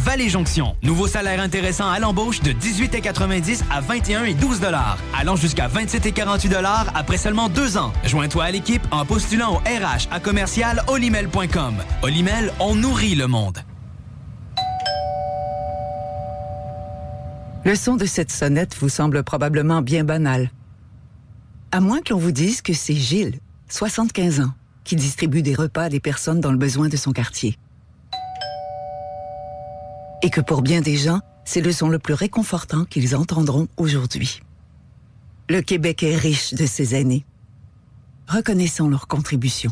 [0.03, 0.75] Valley Jonction.
[0.81, 4.61] Nouveau salaire intéressant à l'embauche de 18,90 à 21 et 12
[5.13, 6.55] allant jusqu'à 27 et 48
[6.95, 7.93] après seulement deux ans.
[8.03, 11.75] Joins-toi à l'équipe en postulant au RH à commercial olimel.com.
[12.01, 13.59] Olimel, on nourrit le monde.
[17.63, 20.49] Le son de cette sonnette vous semble probablement bien banal.
[21.71, 24.53] À moins que l'on vous dise que c'est Gilles, 75 ans,
[24.83, 27.59] qui distribue des repas à des personnes dans le besoin de son quartier.
[30.23, 34.41] Et que pour bien des gens, c'est le son le plus réconfortant qu'ils entendront aujourd'hui.
[35.49, 37.25] Le Québec est riche de ces années.
[38.27, 39.71] Reconnaissons leur contribution.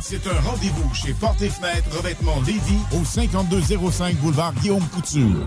[0.00, 5.46] C'est un rendez-vous chez Porte et Fenêtre Revêtement Lévis au 5205 boulevard Guillaume Couture.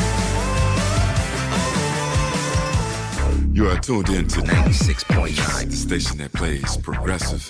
[3.53, 7.49] You are tuned in to 96.9, the station that plays progressive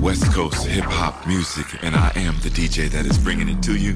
[0.00, 3.76] West Coast hip hop music, and I am the DJ that is bringing it to
[3.76, 3.94] you.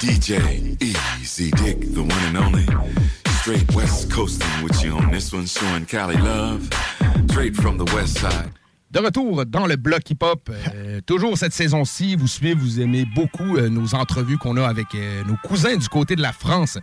[0.00, 2.66] DJ Easy Dick, the one and only.
[3.40, 6.68] Straight West Coasting with you on this one, showing Cali love.
[7.30, 8.50] Straight from the West Side.
[8.90, 13.56] De retour dans le bloc hip-hop, euh, toujours cette saison-ci, vous suivez, vous aimez beaucoup
[13.56, 16.78] euh, nos entrevues qu'on a avec euh, nos cousins du côté de la France.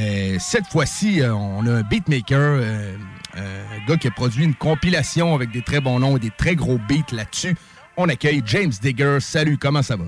[0.00, 2.96] Euh, cette fois-ci, euh, on a un beatmaker, euh,
[3.36, 6.56] un gars qui a produit une compilation avec des très bons noms et des très
[6.56, 7.54] gros beats là-dessus.
[7.96, 9.18] On accueille James Digger.
[9.20, 10.04] Salut, comment ça va?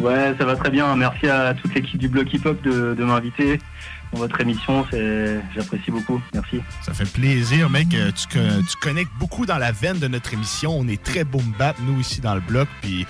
[0.00, 0.96] Ouais, ça va très bien.
[0.96, 3.60] Merci à toute l'équipe du Bloc Hip Hop de, de m'inviter
[4.12, 4.84] dans votre émission.
[5.54, 6.20] J'apprécie beaucoup.
[6.34, 6.60] Merci.
[6.82, 7.88] Ça fait plaisir, mec.
[7.90, 10.76] Tu, tu connectes beaucoup dans la veine de notre émission.
[10.76, 12.68] On est très boom bap, nous, ici, dans le bloc.
[12.82, 13.06] Puis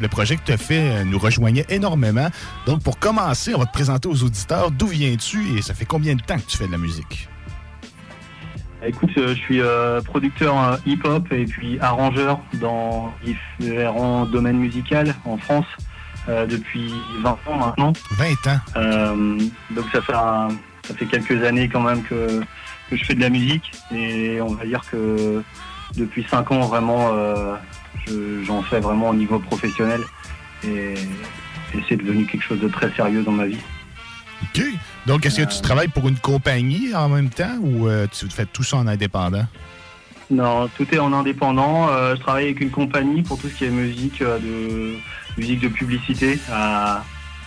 [0.00, 2.28] le projet que tu as fait euh, nous rejoignait énormément.
[2.66, 6.14] Donc, pour commencer, on va te présenter aux auditeurs d'où viens-tu et ça fait combien
[6.14, 7.28] de temps que tu fais de la musique?
[8.86, 14.94] Écoute, euh, je suis euh, producteur hip-hop et puis arrangeur dans différents domaines musicaux
[15.24, 15.66] en France
[16.46, 16.92] depuis
[17.22, 17.92] 20 ans maintenant.
[18.18, 18.60] 20 ans.
[18.76, 19.38] Euh,
[19.70, 20.48] donc ça fait, un-
[20.86, 22.42] ça fait quelques années quand même que,
[22.90, 25.42] que je fais de la musique et on va dire que
[25.96, 27.54] depuis 5 ans vraiment euh,
[28.44, 30.00] j'en fais vraiment au niveau professionnel
[30.64, 30.94] et,
[31.74, 33.58] et c'est devenu quelque chose de très sérieux dans ma vie.
[34.42, 34.62] OK.
[35.06, 38.46] Donc, est-ce que tu travailles pour une compagnie en même temps ou euh, tu fais
[38.46, 39.46] tout ça en indépendant?
[40.30, 41.88] Non, tout est en indépendant.
[41.88, 44.96] Euh, je travaille avec une compagnie pour tout ce qui est musique euh, de
[45.38, 46.38] musique de publicité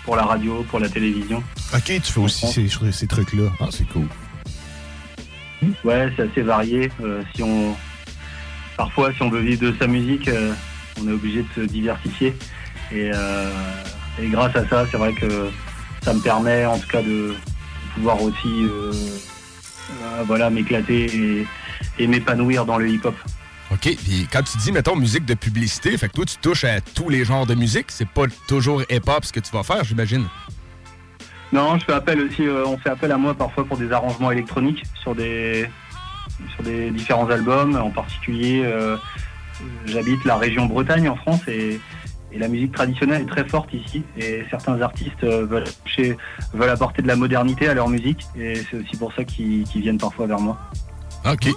[0.04, 1.44] pour la radio, pour la télévision.
[1.74, 3.52] OK, tu fais aussi ces, ces trucs-là.
[3.60, 4.08] Ah, c'est cool.
[5.84, 6.92] Ouais, c'est assez varié.
[7.04, 7.76] Euh, si on
[8.82, 10.54] parfois, si on veut vivre de sa musique, euh,
[11.00, 12.36] on est obligé de se diversifier.
[12.92, 13.52] Et, euh,
[14.20, 15.52] et grâce à ça, c'est vrai que
[16.02, 17.36] ça me permet, en tout cas, de
[17.94, 18.92] pouvoir aussi, euh,
[20.26, 21.48] voilà, m'éclater et,
[22.00, 23.14] et m'épanouir dans le hip-hop.
[23.72, 26.82] OK, puis quand tu dis, mettons, musique de publicité, fait que toi, tu touches à
[26.82, 27.86] tous les genres de musique.
[27.90, 30.26] C'est pas toujours hip-hop ce que tu vas faire, j'imagine?
[31.54, 34.32] Non, je fais appel aussi, euh, on fait appel à moi parfois pour des arrangements
[34.32, 35.70] électroniques sur des,
[36.54, 37.76] sur des différents albums.
[37.76, 38.98] En particulier, euh,
[39.86, 41.80] j'habite la région Bretagne en France et,
[42.32, 44.04] et la musique traditionnelle est très forte ici.
[44.18, 45.66] Et certains artistes euh, veulent,
[46.54, 49.98] veulent apporter de la modernité à leur musique et c'est aussi pour ça qu'ils viennent
[49.98, 50.58] parfois vers moi.
[51.26, 51.48] OK.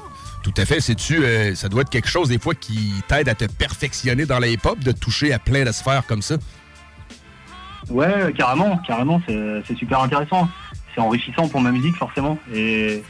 [0.43, 0.81] Tout à fait.
[0.81, 4.39] C'est-tu, euh, ça doit être quelque chose des fois qui t'aide à te perfectionner dans
[4.39, 6.37] la hip-hop, de toucher à plein de sphères comme ça?
[7.89, 10.49] Ouais, carrément, carrément, c'est c'est super intéressant.
[10.95, 12.39] C'est enrichissant pour ma musique forcément.
[12.55, 13.03] Et,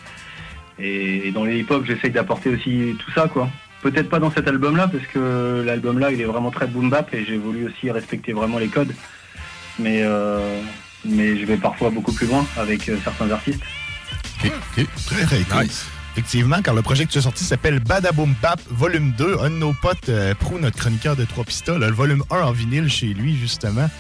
[0.78, 3.48] et, et dans les hip-hop, j'essaye d'apporter aussi tout ça, quoi.
[3.82, 7.24] Peut-être pas dans cet album-là, parce que l'album-là, il est vraiment très boom bap et
[7.24, 8.94] j'ai voulu aussi respecter vraiment les codes.
[9.78, 10.60] Mais, euh,
[11.04, 13.62] mais je vais parfois beaucoup plus loin avec euh, certains artistes.
[14.42, 14.86] OK, OK.
[15.06, 15.66] Très, très cool.
[16.12, 19.38] Effectivement, car le projet que tu as sorti s'appelle Badaboom Bap Volume 2.
[19.40, 22.36] Un de nos potes, euh, Prou, notre chroniqueur de Trois Pistoles, a le volume 1
[22.40, 23.90] en vinyle chez lui, justement.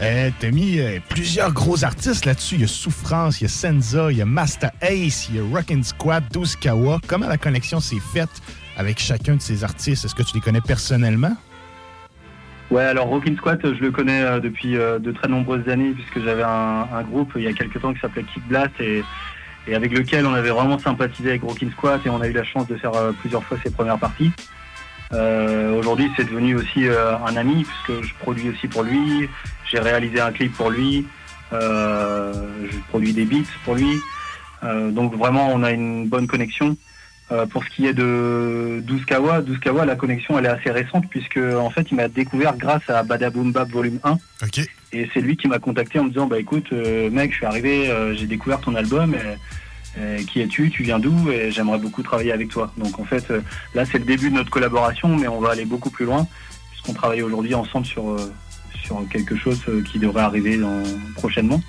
[0.00, 2.54] Euh, T'as mis plusieurs gros artistes là-dessus.
[2.56, 5.38] Il y a Souffrance, il y a Senza, il y a Master Ace, il y
[5.40, 7.00] a Rockin' Squad, 12 Kawa.
[7.06, 8.42] Comment la connexion s'est faite
[8.76, 10.04] avec chacun de ces artistes?
[10.04, 11.36] Est-ce que tu les connais personnellement?
[12.70, 16.22] Ouais, alors Rockin' Squat, je le connais euh, depuis euh, de très nombreuses années puisque
[16.22, 19.02] j'avais un, groupe il y a quelques temps qui s'appelait Kick Blast et,
[19.66, 22.44] et avec lequel on avait vraiment sympathisé avec Rockin' Squat et on a eu la
[22.44, 24.32] chance de faire euh, plusieurs fois ses premières parties.
[25.12, 29.28] Euh, Aujourd'hui, c'est devenu aussi euh, un ami puisque je produis aussi pour lui.
[29.70, 31.06] J'ai réalisé un clip pour lui.
[31.52, 32.32] Euh,
[32.70, 33.98] je produis des beats pour lui.
[34.64, 36.76] Euh, donc vraiment, on a une bonne connexion.
[37.30, 40.70] Euh, pour ce qui est de 12 Kawa, 12 Kawa, la connexion elle est assez
[40.70, 44.16] récente puisque en fait il m'a découvert grâce à Badaboom Bap Volume 1.
[44.92, 47.46] Et c'est lui qui m'a contacté en me disant bah écoute euh, mec je suis
[47.46, 49.36] arrivé, euh, j'ai découvert ton album, et
[50.28, 52.72] qui es-tu, tu viens d'où et j'aimerais beaucoup travailler avec toi.
[52.76, 53.40] Donc en fait euh,
[53.74, 56.26] là c'est le début de notre collaboration mais on va aller beaucoup plus loin
[56.70, 58.32] puisqu'on travaille aujourd'hui ensemble sur euh,
[58.84, 60.82] sur quelque chose euh, qui devrait arriver dans-
[61.16, 61.60] prochainement.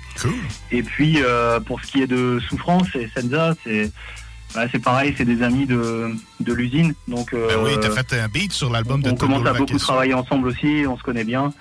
[0.70, 3.90] Et puis euh, pour ce qui est de Souffrance et Senza, c'est
[4.54, 6.94] bah, c'est pareil, c'est des amis de, de l'usine.
[7.08, 9.78] Donc euh, Ben oui, t'as fait un beat sur l'album de on commence à beaucoup
[9.78, 11.52] travailler ensemble aussi, on se connaît bien.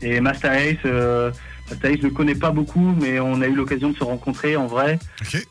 [0.00, 1.30] Et Master Ace, euh,
[1.70, 4.66] Ace, je le connais pas beaucoup, mais on a eu l'occasion de se rencontrer en
[4.66, 4.98] vrai.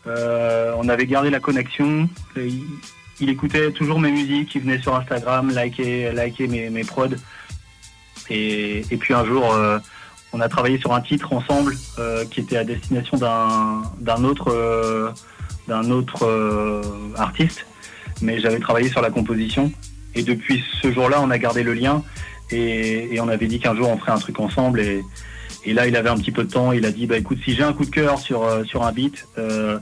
[0.08, 2.10] Euh, on avait gardé la connexion.
[2.38, 2.66] Il,
[3.20, 7.16] il écoutait toujours mes musiques, il venait sur Instagram, liker, liker mes, mes prods.
[8.30, 9.80] Et, et puis un jour, euh,
[10.34, 14.52] on a travaillé sur un titre ensemble euh, qui était à destination d'un d'un autre,
[14.52, 15.12] euh,
[15.68, 16.82] d'un autre euh,
[17.18, 17.66] artiste.
[18.22, 19.72] Mais j'avais travaillé sur la composition.
[20.16, 22.04] Et depuis ce jour-là, on a gardé le lien.
[22.52, 24.80] Et, et on avait dit qu'un jour, on ferait un truc ensemble.
[24.80, 25.02] Et,
[25.66, 26.72] et là, il avait un petit peu de temps.
[26.72, 28.92] Il a dit, bah écoute, si j'ai un coup de cœur sur, euh, sur un
[28.92, 29.80] beat, euh,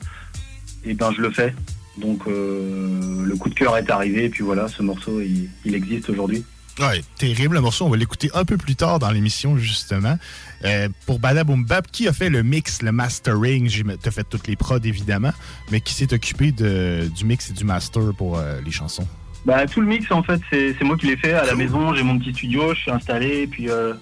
[0.86, 1.54] et ben je le fais.
[1.98, 4.26] Donc euh, le coup de cœur est arrivé.
[4.26, 6.44] Et puis voilà, ce morceau, il, il existe aujourd'hui.
[6.80, 7.86] Ouais, terrible le morceau.
[7.86, 10.18] On va l'écouter un peu plus tard dans l'émission, justement.
[10.64, 13.68] Euh, pour Badaboom Bap, qui a fait le mix, le mastering?
[13.68, 15.34] J'ai- T'as fait toutes les prods, évidemment,
[15.70, 19.06] mais qui s'est occupé de, du mix et du master pour euh, les chansons?
[19.46, 21.94] Bah, tout le mix, en fait, c'est moi qui l'ai fait à la maison.
[21.94, 23.42] J'ai mon petit studio, je suis installé.
[23.42, 23.94] Et puis euh,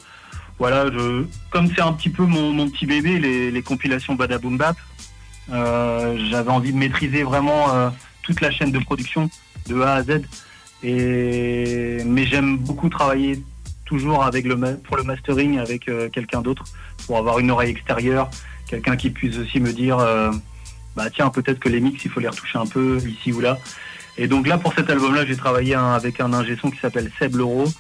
[0.59, 0.85] voilà,
[1.51, 4.75] comme c'est un petit peu mon, petit bébé, les, compilations Badaboom Bap,
[5.51, 7.89] euh, j'avais envie de maîtriser vraiment euh,
[8.23, 9.29] toute la chaîne de production
[9.67, 10.21] de A à Z.
[10.83, 13.41] Et, mais j'aime beaucoup travailler
[13.85, 16.65] toujours avec le, pour le mastering avec euh, quelqu'un d'autre
[17.07, 18.29] pour avoir une oreille extérieure,
[18.67, 19.97] quelqu'un qui puisse aussi me dire
[20.95, 23.57] bah tiens peut-être que les mix il faut les retoucher un peu ici ou là.
[24.17, 27.09] Et donc là pour cet album là j'ai travaillé avec un ingé son qui s'appelle
[27.17, 27.71] Seb Leroux.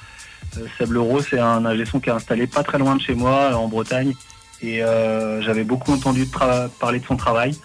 [0.57, 3.13] Euh, Seb Leroux c'est un ingé son qui est installé pas très loin de chez
[3.13, 4.13] moi en Bretagne
[4.61, 7.55] et euh, j'avais beaucoup entendu de parler de son travail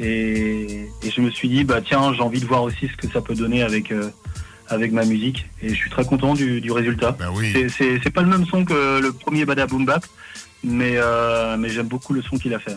[0.00, 3.12] et, et je me suis dit bah tiens j'ai envie de voir aussi ce que
[3.12, 4.10] ça peut donner avec euh,
[4.68, 7.16] avec ma musique et je suis très content du, du résultat.
[7.52, 10.06] C'est- C'est c'est pas le même son que le premier Badaboom Bap,
[10.64, 12.74] mais, euh, mais j'aime beaucoup le son qu'il a fait.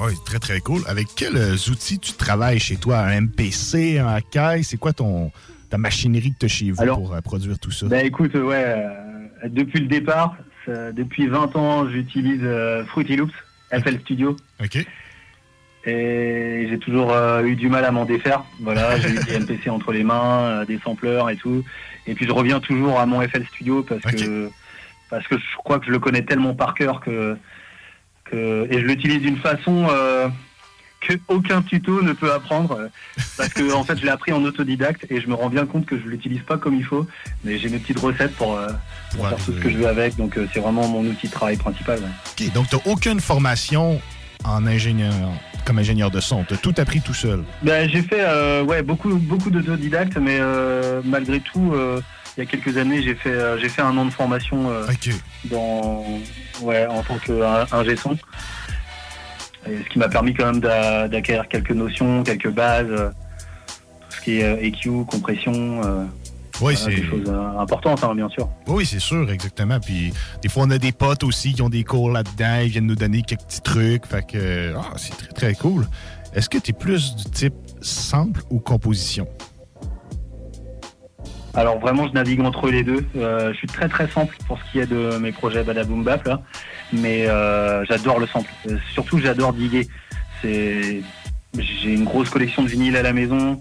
[0.00, 0.80] Oui, très très cool.
[0.86, 2.98] Avec quels euh, outils tu travailles chez toi?
[3.00, 4.62] Un MPC, un Akai?
[4.62, 5.30] C'est quoi ton
[5.72, 7.86] ta machinerie que tu as chez vous Alors, pour euh, produire tout ça?
[7.86, 10.36] Bah écoute, ouais, euh, depuis le départ,
[10.68, 13.32] depuis 20 ans, j'utilise euh, Fruity Loops,
[13.70, 14.36] FL Studio.
[14.62, 14.86] OK.
[15.84, 17.12] Et j'ai toujours
[17.42, 18.44] eu du mal à m'en défaire.
[18.60, 21.64] Voilà, j'ai eu des MPC entre les mains, des sampleurs et tout.
[22.06, 24.50] Et puis je reviens toujours à mon FL Studio parce que
[25.10, 27.36] parce que je crois que je le connais tellement par cœur que,
[28.24, 29.88] que et je l'utilise d'une façon
[31.10, 32.88] euh, que aucun tuto ne peut apprendre euh,
[33.36, 35.86] parce que en fait je l'ai appris en autodidacte et je me rends bien compte
[35.86, 37.06] que je l'utilise pas comme il faut.
[37.44, 38.68] Mais j'ai mes petites recettes pour, euh,
[39.10, 40.16] faire tout ce que je veux avec.
[40.16, 42.00] Donc euh, c'est vraiment mon outil de travail principal.
[42.00, 42.46] ouais.
[42.46, 44.00] OK, donc tu aucune formation
[44.44, 45.14] en ingénieur,
[45.64, 46.44] comme ingénieur de son.
[46.44, 47.44] Tu as tout appris tout seul.
[47.62, 52.00] Ben, j'ai fait euh, ouais, beaucoup, beaucoup d'autodidactes, mais euh, malgré tout, euh,
[52.36, 54.70] il y a quelques années, j'ai fait, j'ai fait un an de formation
[55.44, 56.04] dans,
[56.62, 58.16] ouais, en tant qu'ingé son.
[59.66, 63.08] Ce qui m'a permis quand même d'a- d'acquérir quelques notions, quelques bases, euh,
[64.10, 65.52] tout ce qui est euh, EQ, compression,
[65.84, 66.04] euh,
[66.60, 68.48] Oui, voilà, c'est- des choses euh, importantes, hein, bien sûr.
[68.66, 69.78] Oui, c'est sûr, exactement.
[69.80, 70.12] Puis
[70.42, 72.60] des fois, on a des potes aussi qui ont des cours là-dedans.
[72.62, 74.06] Ils viennent nous donner quelques petits trucs.
[74.06, 75.86] Fait que ah, c'est très, très cool.
[76.34, 79.26] Est-ce que tu es plus du type sample ou composition?
[81.54, 83.04] Alors vraiment, je navigue entre les deux.
[83.16, 86.26] Euh, je suis très très simple pour ce qui est de mes projets Badaboom Bap
[86.26, 86.40] là,
[86.92, 88.50] mais euh, j'adore le sample.
[88.68, 89.88] Euh, surtout, j'adore diguer.
[90.40, 91.02] C'est,
[91.58, 93.60] j'ai une grosse collection de vinyles à la maison.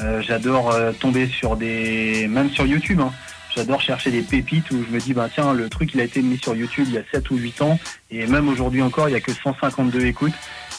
[0.00, 3.00] Euh, j'adore tomber sur des, même sur YouTube.
[3.00, 3.12] hein.
[3.54, 6.22] J'adore chercher des pépites où je me dis, bah tiens, le truc il a été
[6.22, 7.78] mis sur YouTube il y a 7 ou 8 ans
[8.10, 10.32] et même aujourd'hui encore, il y a que 152 écoutes.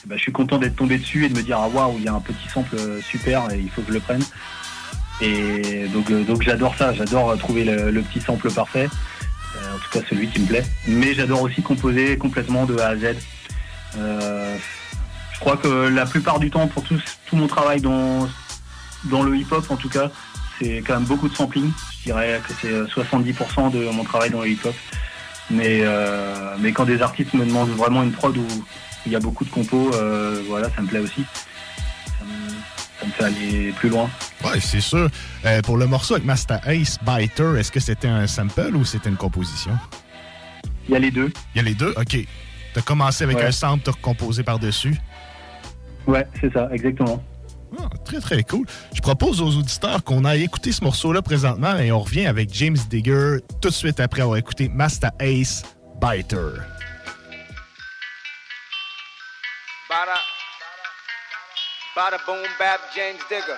[0.08, 2.08] Bah, je suis content d'être tombé dessus et de me dire, ah waouh, il y
[2.08, 4.24] a un petit sample super et il faut que je le prenne.
[5.22, 8.90] Et donc, donc j'adore ça, j'adore trouver le, petit sample parfait,
[9.74, 10.66] en tout cas celui qui me plaît.
[10.88, 13.16] Mais j'adore aussi composer complètement de A à Z.
[13.98, 14.56] Euh,
[15.34, 18.28] je crois que la plupart du temps, pour tout, tout mon travail dans,
[19.06, 20.10] dans le hip-hop en tout cas,
[20.60, 21.72] c'est quand même beaucoup de sampling.
[22.00, 24.76] Je dirais que c'est 70% de mon travail dans le hip-hop.
[25.50, 28.48] Mais, euh, mais quand des artistes me demandent vraiment une prod où
[29.06, 31.26] il y a beaucoup de compos, euh, voilà, ça me plaît aussi.
[33.04, 34.10] Ça me, fait aller plus loin.
[34.46, 35.10] Ouais, c'est sûr.
[35.46, 39.10] Euh, pour le morceau avec Master Ace, Biter, est-ce que c'était un sample ou c'était
[39.10, 39.78] une composition?
[40.88, 41.32] Il y a les deux.
[41.54, 41.94] Il y a les deux?
[41.98, 42.18] OK.
[42.74, 43.46] T'as commencé avec Ouais.
[43.46, 44.96] un sample, t'as recomposé par-dessus?
[46.08, 47.24] Ouais, c'est ça, exactement.
[47.80, 48.66] Ah, très, très cool.
[48.94, 52.78] Je propose aux auditeurs qu'on aille écouter ce morceau-là présentement et on revient avec James
[52.90, 55.64] Digger tout de suite après avoir écouté Master Ace,
[56.02, 56.62] Biter.
[59.90, 60.18] Bada,
[61.96, 63.58] bada boom bap James Digger.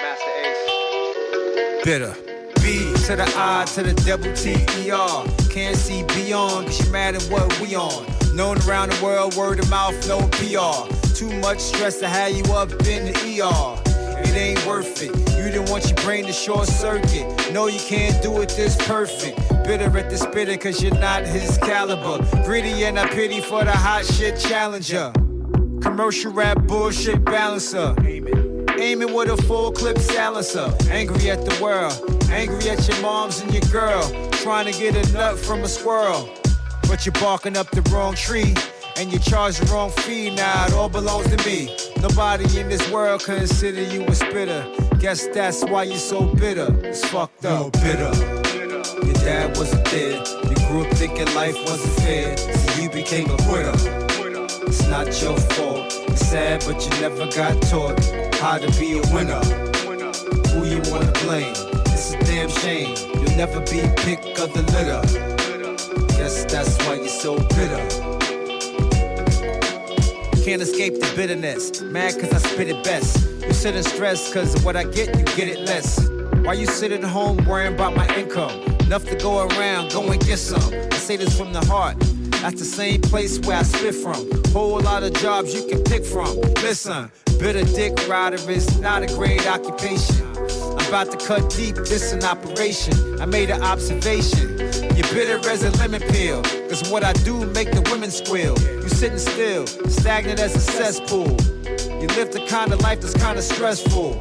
[0.00, 1.84] Master Ace.
[1.84, 2.14] Bitter.
[2.62, 5.26] B to the I to the double T E R.
[5.50, 8.06] Can't see beyond, cause you mad at what we on.
[8.36, 10.86] Known around the world, word of mouth, no PR.
[11.14, 13.82] Too much stress to have you up in the ER.
[14.22, 15.10] It ain't worth it.
[15.36, 17.52] You didn't want your brain to short circuit.
[17.52, 19.38] No, you can't do it this perfect.
[19.64, 22.24] Bitter at the spitter, cause you're not his caliber.
[22.44, 25.12] Gritty and I pity for the hot shit challenger.
[25.86, 27.94] Commercial rap bullshit balancer.
[28.76, 30.68] Aiming with a full clip silencer.
[30.90, 31.94] Angry at the world.
[32.28, 34.02] Angry at your moms and your girl.
[34.32, 36.28] Trying to get a nut from a squirrel.
[36.88, 38.52] But you're barking up the wrong tree.
[38.96, 40.34] And you charge the wrong fee.
[40.34, 41.74] Now it all belongs to me.
[42.02, 44.66] Nobody in this world consider you a spitter.
[44.98, 46.68] Guess that's why you're so bitter.
[46.82, 47.72] It's fucked up.
[47.74, 48.12] bitter.
[49.06, 50.18] Your dad wasn't there.
[50.18, 52.36] You grew up thinking life wasn't fair.
[52.36, 54.05] So you became a quitter.
[54.78, 56.04] It's not your fault.
[56.08, 57.98] It's sad, but you never got taught
[58.34, 59.40] how to be a winner.
[60.52, 61.54] Who you wanna blame?
[61.86, 62.94] It's a damn shame.
[63.14, 65.00] You'll never be pick of the litter.
[66.18, 67.82] Guess that's why you're so bitter.
[70.44, 71.80] Can't escape the bitterness.
[71.80, 73.26] Mad cause I spit it best.
[73.46, 76.06] You sit and stress cause of what I get, you get it less.
[76.44, 78.60] Why you sit at home worrying about my income?
[78.80, 80.62] Enough to go around, go and get some.
[80.92, 81.96] I say this from the heart.
[82.46, 84.30] That's the same place where I spit from.
[84.52, 86.40] Whole lot of jobs you can pick from.
[86.62, 87.10] Listen,
[87.40, 90.24] bitter dick rider is not a great occupation.
[90.78, 93.20] I'm about to cut deep, this an operation.
[93.20, 94.58] I made an observation.
[94.94, 96.42] You're bitter as a lemon peel.
[96.68, 98.56] Cause what I do make the women squeal.
[98.60, 101.36] You sitting still, stagnant as a cesspool.
[102.00, 104.20] You live the kind of life that's kind of stressful.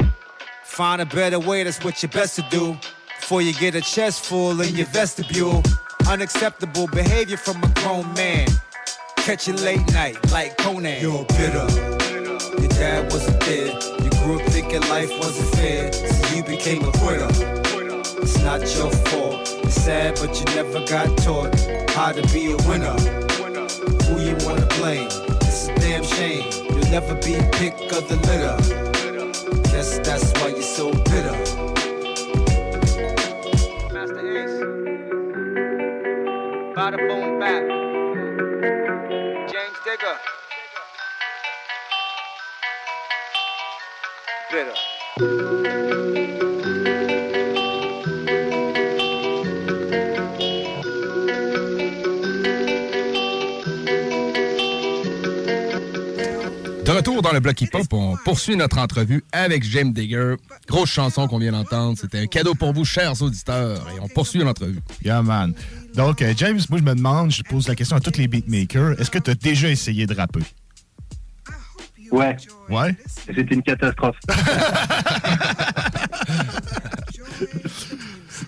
[0.64, 2.76] Find a better way, that's what you're best to do.
[3.20, 5.62] Before you get a chest full in your vestibule.
[6.08, 8.48] Unacceptable behavior from a grown man.
[9.18, 11.02] Catch you late night like Conan.
[11.02, 11.68] You're bitter.
[12.62, 13.74] Your dad wasn't there.
[14.04, 15.92] You grew up thinking life wasn't fair.
[15.92, 17.28] So you became a quitter.
[18.22, 19.50] It's not your fault.
[19.64, 21.60] It's sad, but you never got taught
[21.90, 22.94] how to be a winner.
[24.06, 25.08] Who you wanna blame?
[25.42, 26.52] It's a damn shame.
[26.70, 28.58] You'll never be pick of the litter.
[29.72, 31.45] Guess that's why you're so bitter.
[36.86, 37.64] Bada boom bap.
[39.52, 40.18] James Digger.
[44.52, 44.78] Bitter.
[56.86, 60.36] De retour dans le bloc hip-hop, on poursuit notre entrevue avec James Digger.
[60.68, 61.98] Grosse chanson qu'on vient d'entendre.
[61.98, 63.82] C'était un cadeau pour vous, chers auditeurs.
[63.90, 64.82] Et on poursuit l'entrevue.
[65.04, 65.56] Yeah, man.
[65.96, 69.00] Donc, euh, James, moi, je me demande, je pose la question à tous les beatmakers,
[69.00, 70.42] est-ce que tu as déjà essayé de rapper?
[72.12, 72.36] Ouais.
[72.70, 72.96] Ouais?
[73.26, 74.18] C'était une catastrophe.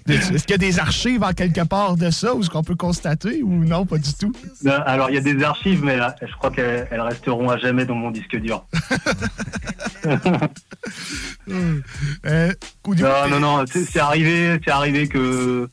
[0.07, 2.75] Est-ce qu'il y a des archives en quelque part de ça, ou est-ce qu'on peut
[2.75, 4.31] constater, ou non, pas du tout?
[4.63, 7.57] Non, alors, il y a des archives, mais euh, je crois qu'elles elles resteront à
[7.57, 8.65] jamais dans mon disque dur.
[11.49, 12.53] Euh,
[12.85, 15.69] non, non, non, c'est c'est arrivé, c'est arrivé que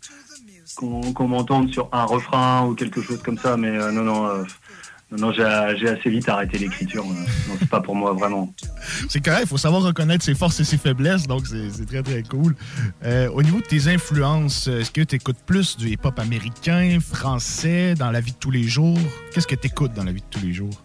[0.75, 4.45] qu'on m'entende sur un refrain ou quelque chose comme ça, mais euh, non, non, euh,
[5.11, 7.05] non, non, j'ai assez vite arrêté l'écriture.
[7.05, 7.15] euh,
[7.49, 8.53] Non, c'est pas pour moi vraiment.
[9.09, 12.23] C'est correct, il faut savoir reconnaître ses forces et ses faiblesses, donc c'est très très
[12.23, 12.55] cool.
[13.05, 17.95] Euh, au niveau de tes influences, est-ce que tu écoutes plus du hip-hop américain, français,
[17.95, 18.99] dans la vie de tous les jours?
[19.33, 20.83] Qu'est-ce que tu écoutes dans la vie de tous les jours?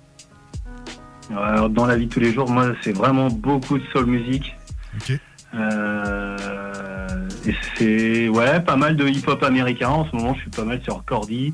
[1.30, 4.56] Dans la vie de tous les jours, moi, c'est vraiment beaucoup de soul music.
[4.95, 5.20] Ok.
[5.56, 9.90] Euh, et c'est ouais, pas mal de hip-hop américain.
[9.90, 11.54] En ce moment, je suis pas mal sur Cordy.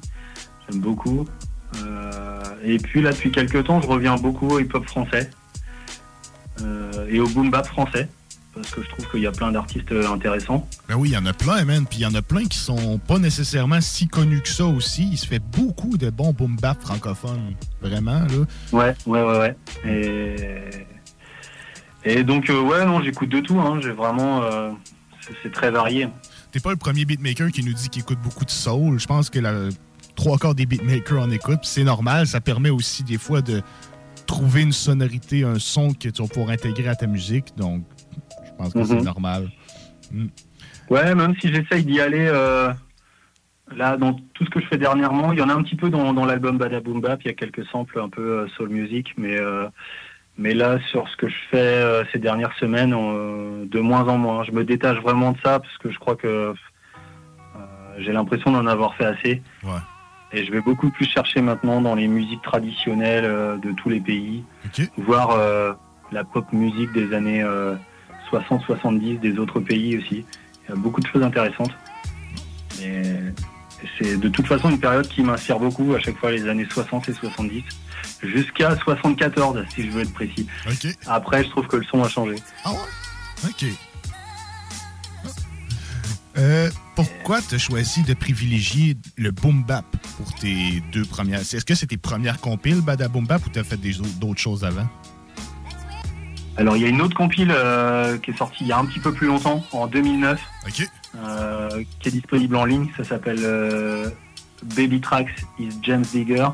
[0.69, 1.25] J'aime beaucoup.
[1.83, 5.29] Euh, et puis là, depuis quelques temps, je reviens beaucoup au hip-hop français
[6.61, 8.07] Euh, et au boom bap français
[8.53, 10.65] parce que je trouve qu'il y a plein d'artistes intéressants.
[10.87, 11.85] Ben oui, il y en a plein, man.
[11.85, 15.09] Puis il y en a plein qui sont pas nécessairement si connus que ça aussi.
[15.11, 17.55] Il se fait beaucoup de bons boom bap francophones.
[17.81, 18.45] Vraiment, là.
[18.71, 19.55] Ouais, ouais, ouais, ouais.
[19.85, 20.85] Et,
[22.05, 23.59] Et donc, euh, ouais, non, j'écoute de tout.
[23.59, 23.79] Hein.
[23.81, 24.43] J'ai vraiment.
[24.43, 24.71] euh,
[25.43, 26.07] c'est- très varié.
[26.51, 28.99] T'es pas le premier beatmaker qui nous dit qu'il écoute beaucoup de soul.
[28.99, 29.53] Je pense que la
[30.15, 31.63] trois quarts des beatmakers en écoutent.
[31.65, 32.27] C'est normal.
[32.27, 33.61] Ça permet aussi des fois de
[34.27, 37.55] trouver une sonorité, un son que tu vas pouvoir intégrer à ta musique.
[37.57, 37.83] Donc,
[38.45, 39.03] je pense que c'est Mhm.
[39.03, 39.51] normal.
[40.11, 40.27] Mm.
[40.89, 42.27] Ouais, même si j'essaye d'y aller.
[42.31, 42.71] euh,
[43.75, 45.89] Là, dans tout ce que je fais dernièrement, il y en a un petit peu
[45.89, 47.23] dans, dans l'album Badaboom Bap.
[47.23, 49.67] Il y a quelques samples un peu soul music, mais euh,
[50.37, 54.17] mais là, sur ce que je fais euh, ces dernières semaines, euh, de moins en
[54.17, 54.43] moins.
[54.43, 56.53] Je me détache vraiment de ça parce que je crois que euh,
[57.99, 59.41] j'ai l'impression d'en avoir fait assez.
[59.63, 59.71] Ouais.
[60.33, 64.01] Et je vais beaucoup plus chercher maintenant dans les musiques traditionnelles euh, de tous les
[64.01, 64.43] pays,
[64.97, 65.73] voir euh,
[66.11, 67.45] la pop musique des années
[68.31, 70.25] 60-70 des autres pays aussi.
[70.63, 71.71] Il y a beaucoup de choses intéressantes.
[72.83, 73.03] Et
[73.97, 77.07] c'est de toute façon une période qui m'inspire beaucoup à chaque fois les années 60
[77.07, 77.63] et 70,
[78.27, 80.47] jusqu'à 74 si je veux être précis.
[81.07, 82.35] Après, je trouve que le son a changé.
[82.63, 83.49] Ah ouais?
[83.49, 83.65] OK.
[86.37, 89.85] Euh, pourquoi tu as choisi de privilégier le boom bap
[90.17, 91.39] pour tes deux premières...
[91.39, 93.79] Est-ce que c'est tes premières compiles, Badaboom Bap, ou tu as fait
[94.19, 94.87] d'autres choses avant?
[96.57, 98.85] Alors, il y a une autre compile euh, qui est sortie il y a un
[98.85, 100.41] petit peu plus longtemps, en 2009,
[101.15, 102.87] euh, qui est disponible en ligne.
[102.97, 104.13] Ça s'appelle
[104.75, 106.47] Baby Tracks is James Digger.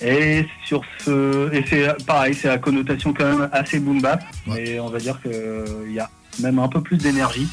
[0.00, 4.78] Et sur ce, et c'est pareil, c'est la connotation quand même assez boom bap, mais
[4.80, 7.48] on va dire qu'il y a même un peu plus d'énergie.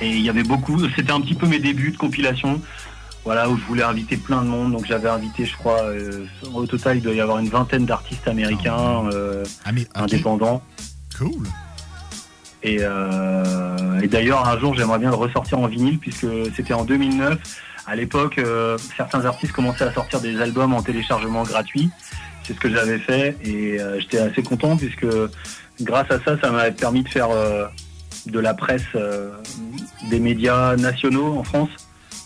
[0.00, 2.60] Et il y avait beaucoup, c'était un petit peu mes débuts de compilation,
[3.24, 4.72] voilà, où je voulais inviter plein de monde.
[4.72, 8.28] Donc j'avais invité, je crois, euh, au total, il doit y avoir une vingtaine d'artistes
[8.28, 9.44] américains euh,
[9.94, 10.62] indépendants.
[11.16, 11.46] Cool.
[12.62, 16.84] Et, euh, et d'ailleurs, un jour, j'aimerais bien le ressortir en vinyle, puisque c'était en
[16.84, 17.38] 2009.
[17.86, 21.90] À l'époque, euh, certains artistes commençaient à sortir des albums en téléchargement gratuit.
[22.42, 25.06] C'est ce que j'avais fait, et euh, j'étais assez content, puisque
[25.80, 27.66] grâce à ça, ça m'avait permis de faire euh,
[28.26, 28.82] de la presse,
[30.10, 31.70] des médias nationaux en France.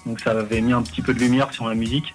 [0.07, 2.15] Donc ça avait mis un petit peu de lumière sur la musique.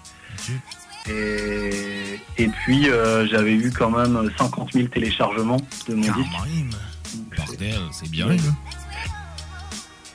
[1.08, 2.88] Et, et puis,
[3.30, 6.32] j'avais eu quand même 50 000 téléchargements de mon disque.
[7.36, 8.36] Bordel, c'est bien, Ouais.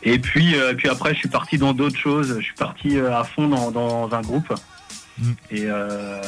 [0.03, 2.35] Et puis, euh, puis après, je suis parti dans d'autres choses.
[2.39, 4.53] Je suis parti euh, à fond dans, dans un groupe.
[5.51, 6.19] Et, euh,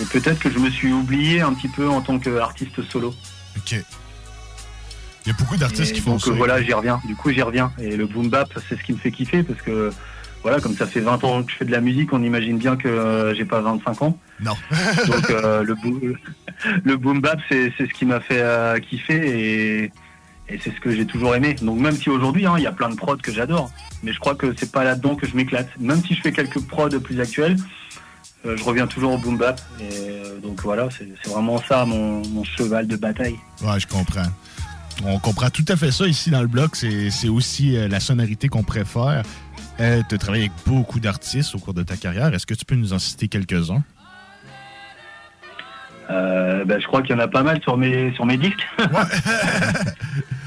[0.00, 3.14] et peut-être que je me suis oublié un petit peu en tant qu'artiste solo.
[3.56, 3.74] OK.
[5.24, 6.30] Il y a beaucoup d'artistes Et qui font donc, ça.
[6.30, 7.00] euh, voilà, j'y reviens.
[7.06, 7.72] Du coup, j'y reviens.
[7.78, 9.90] Et le boom bap, c'est ce qui me fait kiffer parce que,
[10.42, 12.76] voilà, comme ça fait 20 ans que je fais de la musique, on imagine bien
[12.76, 14.18] que euh, j'ai pas 25 ans.
[14.40, 14.54] Non.
[15.06, 16.16] donc, euh, le, boom,
[16.84, 19.92] le boom bap, c'est c'est ce qui m'a fait euh, kiffer et,
[20.52, 21.56] et c'est ce que j'ai toujours aimé.
[21.62, 23.70] Donc, même si aujourd'hui, hein, il y a plein de prods que j'adore,
[24.02, 25.68] mais je crois que c'est pas là-dedans que je m'éclate.
[25.80, 27.56] Même si je fais quelques prods plus actuels,
[28.44, 29.60] euh, je reviens toujours au boom bap.
[29.80, 33.38] Et euh, donc, voilà, c'est vraiment ça mon, mon cheval de bataille.
[33.62, 34.26] Ouais, je comprends.
[35.04, 36.76] On comprend tout à fait ça ici dans le bloc.
[36.76, 39.22] C'est aussi euh, la sonorité qu'on préfère.
[39.78, 42.34] tu as travaillé avec beaucoup d'artistes au cours de ta carrière.
[42.34, 43.82] Est-ce que tu peux nous en citer quelques-uns?
[46.64, 48.68] Ben, je crois qu'il y en a pas mal sur mes, sur mes disques.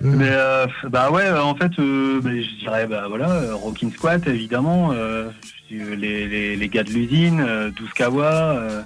[0.00, 4.26] Mais euh, bah ouais, euh, en fait, euh, ben, je dirais bah voilà, Rockin' Squat
[4.26, 5.30] évidemment, euh,
[5.70, 8.82] les, les, les gars de l'usine, euh, Douskawa, euh,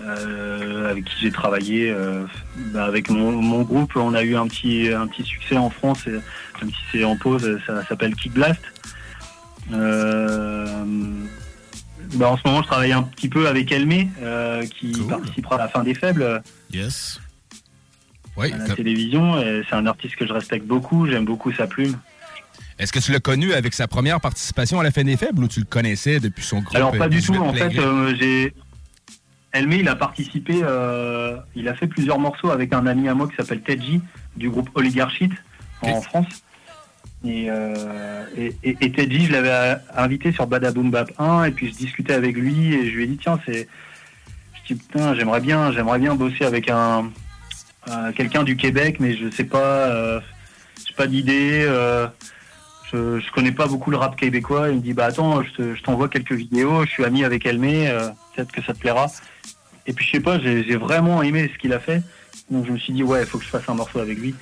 [0.00, 1.94] euh, avec qui j'ai travaillé,
[2.72, 6.06] bah, avec mon, mon groupe, on a eu un petit un petit succès en France,
[6.06, 8.60] et, même si c'est en pause, ça s'appelle Kick Blast.
[9.70, 9.78] Bah,
[12.28, 14.10] en ce moment, je travaille un petit peu avec Elmé,
[14.78, 17.18] qui participera à la fin des faibles Yes.
[18.36, 19.40] Oui, à la comme- télévision.
[19.68, 21.98] C'est un artiste que je respecte beaucoup, j'aime beaucoup sa plume.
[22.78, 25.48] Est-ce que tu l'as connu avec sa première participation à la fin des faibles ou
[25.48, 26.74] tu le connaissais depuis son groupe?
[26.74, 28.52] Alors pas euh, du 18 tout, en fait, euh, j'ai...
[29.52, 33.28] Elmé, il a participé, euh, il a fait plusieurs morceaux avec un ami à moi
[33.28, 34.00] qui s'appelle Tedji,
[34.36, 35.30] du groupe Oligarchite,
[35.82, 36.26] en France.
[37.24, 41.68] Et, euh, et, et- et Tedji, je l'avais invité sur Badaboom Bap 1, et puis
[41.68, 43.68] je discutais avec lui, et je lui ai dit, tiens, c'est...
[44.66, 47.12] Je dis, putain, j'aimerais bien, j'aimerais bien bosser avec un...
[47.88, 49.58] euh, quelqu'un du Québec, mais je sais pas,
[49.88, 50.20] euh,
[50.86, 52.06] j'ai pas d'idée, euh,
[52.92, 54.70] je, je connais pas beaucoup le rap québécois.
[54.70, 56.84] Il me dit bah attends, je te- je t'envoie quelques vidéos.
[56.84, 59.06] Je suis ami avec Elmé, euh, peut-être que ça te plaira.
[59.86, 62.02] Et puis je sais pas, j'ai j'ai vraiment aimé ce qu'il a fait.
[62.50, 64.34] Donc je me suis dit ouais, il faut que je fasse un morceau avec lui.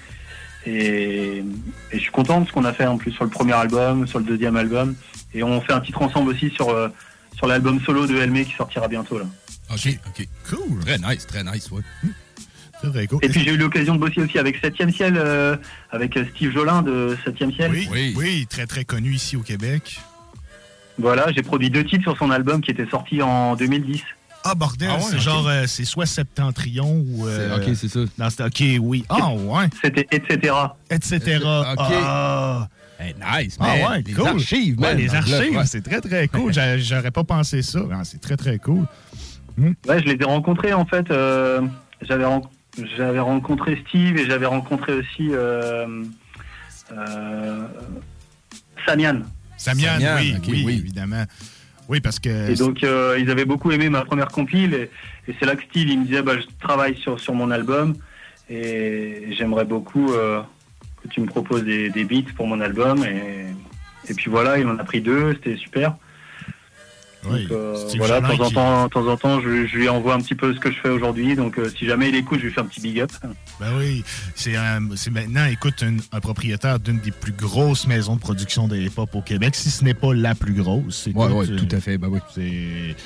[0.64, 1.44] Et, et
[1.93, 4.20] je suis content de ce qu'on a fait en plus sur le premier album, sur
[4.20, 4.94] le deuxième album.
[5.35, 6.89] Et on fait un titre ensemble aussi sur euh,
[7.36, 9.24] sur l'album solo de Elmé qui sortira bientôt là.
[9.73, 10.28] OK, OK.
[10.48, 10.81] Cool.
[10.81, 11.82] Très nice, très nice, ouais.
[12.82, 13.20] C'est vrai, cool.
[13.22, 15.56] Et puis j'ai eu l'occasion de bosser aussi avec 7 ciel, euh,
[15.90, 17.70] avec Steve Jolin de 7 ciel.
[17.70, 18.46] Oui, oui.
[18.50, 20.00] très très connu ici au Québec.
[20.98, 24.02] Voilà, j'ai produit deux titres sur son album qui était sorti en 2010.
[24.44, 27.28] Ah, bordel, Ah ouais, c'est genre, euh, c'est soit Septentrion ou.
[27.28, 28.00] euh, ok, c'est ça.
[28.46, 29.04] ok, oui.
[29.09, 29.66] Ah, ouais.
[29.82, 30.52] C'était etc.
[30.90, 31.36] Etc.
[31.36, 31.78] Ok.
[31.78, 32.68] Ah.
[33.00, 33.78] nice, Ah man.
[33.92, 34.26] ouais, Les cool.
[34.28, 35.66] archives, Ouais, les archives, ouais.
[35.66, 36.52] c'est très très cool.
[36.52, 37.80] J'a- J'aurais pas pensé ça.
[37.92, 38.84] Ah, c'est très très cool.
[39.59, 41.10] Ouais, je les ai rencontrés en fait.
[41.10, 41.60] euh,
[42.02, 42.42] j'avais ren-
[42.96, 46.04] j'avais rencontré Steve et j'avais rencontré aussi euh,
[46.92, 47.66] euh,
[48.86, 49.22] Samian.
[49.56, 50.74] Samian, Samian, oui, ok, oui, oui.
[50.74, 51.24] évidemment.
[51.88, 52.50] Oui, parce que.
[52.50, 54.90] Et donc euh, ils avaient beaucoup aimé ma première compile et,
[55.28, 57.94] et c'est là que Steve il me disait bah, je travaille sur, sur mon album
[58.48, 60.40] et j'aimerais beaucoup euh,
[61.02, 63.46] que tu me proposes des, des beats pour mon album et,
[64.08, 65.96] et puis voilà il en a pris deux c'était super.
[67.24, 69.88] Oui, Donc, euh, voilà, de temps en temps, de temps en temps, je, je lui
[69.88, 71.36] envoie un petit peu ce que je fais aujourd'hui.
[71.36, 73.12] Donc, euh, si jamais il écoute, je lui fais un petit big up.
[73.60, 74.02] Ben oui,
[74.34, 74.54] c'est
[75.10, 79.22] maintenant, écoute, un, un propriétaire d'une des plus grosses maisons de production de hip-hop au
[79.22, 81.06] Québec, si ce n'est pas la plus grosse.
[81.06, 81.96] Ouais, Écoute, ouais, euh, tout à fait.
[81.98, 82.18] Ben oui.
[82.34, 82.96] c'est-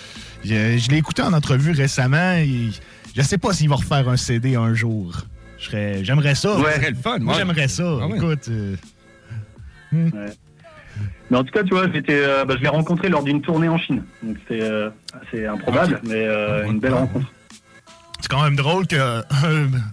[0.44, 2.32] Je, je l'ai écouté en entrevue récemment.
[2.36, 2.70] Et
[3.14, 5.14] je sais pas s'il va refaire un CD un jour.
[5.58, 6.56] J'aimerais ça.
[6.58, 6.64] Ouais.
[6.72, 7.38] Ça serait le fun, Moi, ouais.
[7.40, 7.98] j'aimerais ça.
[8.00, 8.16] Ah ouais.
[8.16, 8.48] Écoute.
[8.48, 8.76] euh,
[9.92, 10.10] Ouais.
[11.30, 13.68] Mais en tout cas, tu vois, j'étais, euh, bah, je l'ai rencontré lors d'une tournée
[13.68, 14.02] en Chine.
[14.22, 14.90] Donc, c'est euh,
[15.22, 17.26] assez improbable, mais euh, une belle rencontre.
[18.20, 19.24] c'est quand même drôle qu'un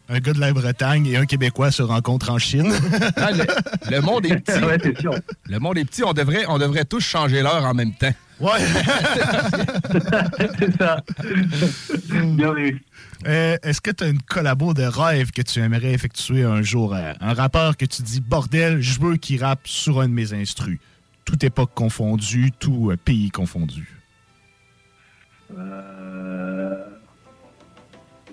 [0.10, 2.72] un gars de la Bretagne et un Québécois se rencontrent en Chine.
[3.16, 3.46] Ah, le,
[3.96, 4.64] le monde est petit.
[4.64, 5.14] Ouais, c'est sûr.
[5.50, 6.04] Le monde est petit.
[6.04, 8.14] On devrait, on devrait tous changer l'heure en même temps.
[8.40, 8.60] Ouais.
[10.60, 10.98] c'est ça.
[12.10, 12.82] Bien vu.
[13.28, 16.94] Euh, Est-ce que tu as une collabo de rêve que tu aimerais effectuer un jour?
[16.94, 20.34] euh, un rappeur que tu dis, bordel, je veux qu'il rappe sur un de mes
[20.34, 20.80] instrus.
[21.26, 23.90] Toute époque confondue, tout euh, pays confondu.
[25.58, 26.86] Euh,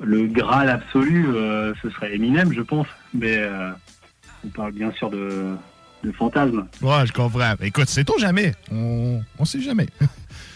[0.00, 2.86] le Graal absolu, euh, ce serait Eminem, je pense.
[3.14, 3.70] Mais euh,
[4.44, 5.54] on parle bien sûr de,
[6.02, 6.66] de fantasme.
[6.82, 7.54] Ouais, je comprends.
[7.60, 8.54] Écoute, sait-on jamais?
[8.72, 9.88] On, on sait jamais.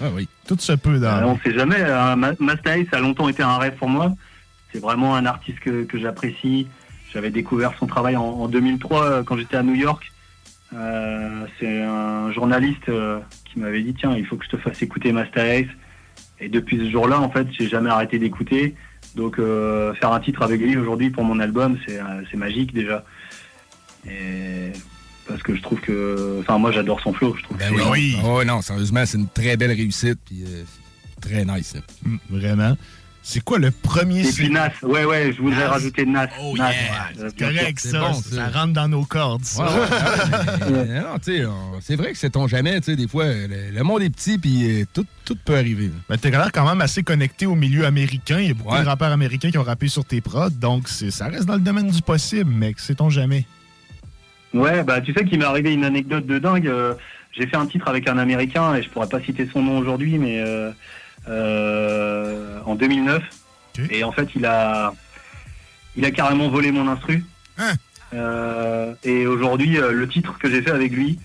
[0.00, 0.28] Ah oui.
[0.48, 1.06] Tout se peut dans.
[1.18, 1.80] Euh, on sait jamais.
[1.80, 2.16] hein.
[2.16, 4.12] Ma- Masta Ace a longtemps été un rêve pour moi.
[4.72, 6.66] C'est vraiment un artiste que, que j'apprécie.
[7.12, 10.10] J'avais découvert son travail en, en 2003 euh, quand j'étais à New York.
[10.74, 14.82] Euh, c'est un journaliste euh, qui m'avait dit tiens, il faut que je te fasse
[14.82, 15.68] écouter Masta Ace.
[16.40, 18.74] Et depuis ce jour-là, en fait, j'ai jamais arrêté d'écouter.
[19.14, 22.72] Donc euh, faire un titre avec lui aujourd'hui pour mon album, c'est euh, c'est magique
[22.74, 23.04] déjà.
[24.08, 24.72] Et
[25.28, 27.34] parce que je trouve que, enfin moi j'adore son flow.
[27.38, 28.16] Je trouve Ben que c'est- oui.
[28.24, 30.18] Oh non, sérieusement, c'est une très belle réussite.
[30.24, 30.64] Puis euh,
[31.20, 31.76] très nice.
[32.04, 32.76] Mm, vraiment.
[33.26, 35.70] C'est quoi le premier Et puis Nas, ouais ouais, je voudrais Nas?
[35.70, 36.28] rajouter Nas.
[36.42, 36.70] Oh Nas.
[36.72, 38.48] yeah, c'est correct c'est ça, bon, ça, ça.
[38.60, 39.42] rentre dans nos cordes.
[39.44, 39.64] ça.
[39.64, 40.86] Ouais, ouais,
[41.26, 41.42] mais,
[41.80, 42.78] c'est vrai que c'est ton jamais.
[42.80, 45.90] tu sais, Des fois, le, le monde est petit, puis euh, tout, tout peut arriver.
[46.06, 48.40] Ben, t'es l'air quand même assez connecté au milieu américain.
[48.40, 48.82] Il y a beaucoup Ouais.
[48.82, 51.60] de rappeurs américains qui ont rappé sur tes prods, donc c'est- ça reste dans le
[51.60, 52.78] domaine du possible, mec.
[52.78, 53.46] Sait-on jamais?
[54.52, 56.68] Ouais, bah tu sais qu'il m'est arrivé une anecdote de dingue.
[56.68, 56.94] euh,
[57.32, 60.18] J'ai fait un titre avec un Américain et je pourrais pas citer son nom aujourd'hui,
[60.18, 60.70] mais euh,
[61.28, 63.22] en 2009.
[63.90, 64.92] Et en fait, il a,
[65.96, 67.24] il a carrément volé mon instru.
[68.12, 71.18] Euh, et aujourd'hui, euh, le titre que j'ai fait avec lui,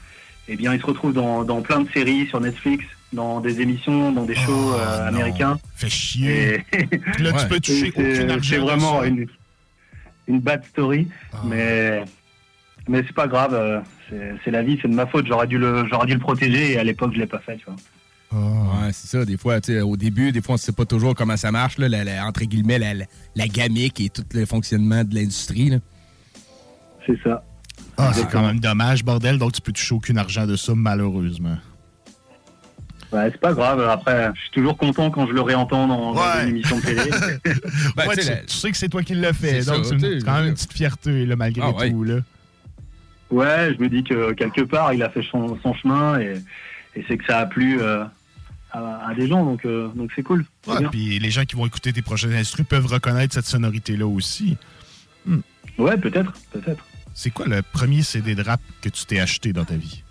[0.48, 4.12] eh bien, il se retrouve dans, dans plein de séries sur Netflix, dans des émissions,
[4.12, 5.60] dans des shows euh, américains.
[5.76, 6.64] Fait chier.
[6.74, 8.24] Et- Là, tu peux toucher c'est-
[8.58, 9.28] vraiment une,
[10.28, 11.08] une bad story,
[11.46, 12.04] mais
[12.88, 13.54] mais c'est pas grave.
[13.54, 15.28] euh, c'est- C'est la vie, c'est de ma faute.
[15.28, 17.66] J'aurais dû le j'aurais dû le protéger et à l'époque je l'ai pas fait, tu
[17.66, 17.76] vois.
[18.32, 19.26] Ouais, c'est ça.
[19.26, 21.52] Des fois, tu sais, au début, des fois, on ne sait pas toujours comment ça
[21.52, 25.16] marche, là, la- la- entre guillemets, la, la, la gamique et tout le fonctionnement de
[25.16, 25.70] l'industrie.
[25.70, 25.78] là.
[27.08, 27.44] C'est ça.
[27.98, 29.38] Ah, c'est quand même dommage, bordel.
[29.40, 31.58] Donc, tu peux toucher aucun argent de ça, malheureusement.
[33.12, 33.82] Ouais, c'est pas grave.
[33.90, 37.02] Après, je suis toujours content quand je le réentends dans, une émission de télé.
[37.96, 39.86] Ben, Ouais, tu sais, la- tu sais que c'est toi qui l'as fait, C'est donc
[39.86, 41.90] c'est quand même une petite fierté, là, malgré Ah, ouais.
[41.90, 42.04] tout.
[42.04, 42.20] Là.
[43.32, 46.36] ouais, je me dis que quelque part il a fait son, son chemin et,
[46.96, 48.04] et c'est que ça a plu euh,
[48.72, 50.46] à, à des gens, donc euh, donc c'est cool.
[50.68, 54.58] Ouais, puis les gens qui vont écouter tes prochains instrus peuvent reconnaître cette sonorité-là aussi.
[55.26, 55.40] Hmm.
[55.78, 56.86] Ouais, peut-être, peut-être.
[57.14, 60.04] C'est quoi le premier CD de rap que tu t'es acheté dans ta vie?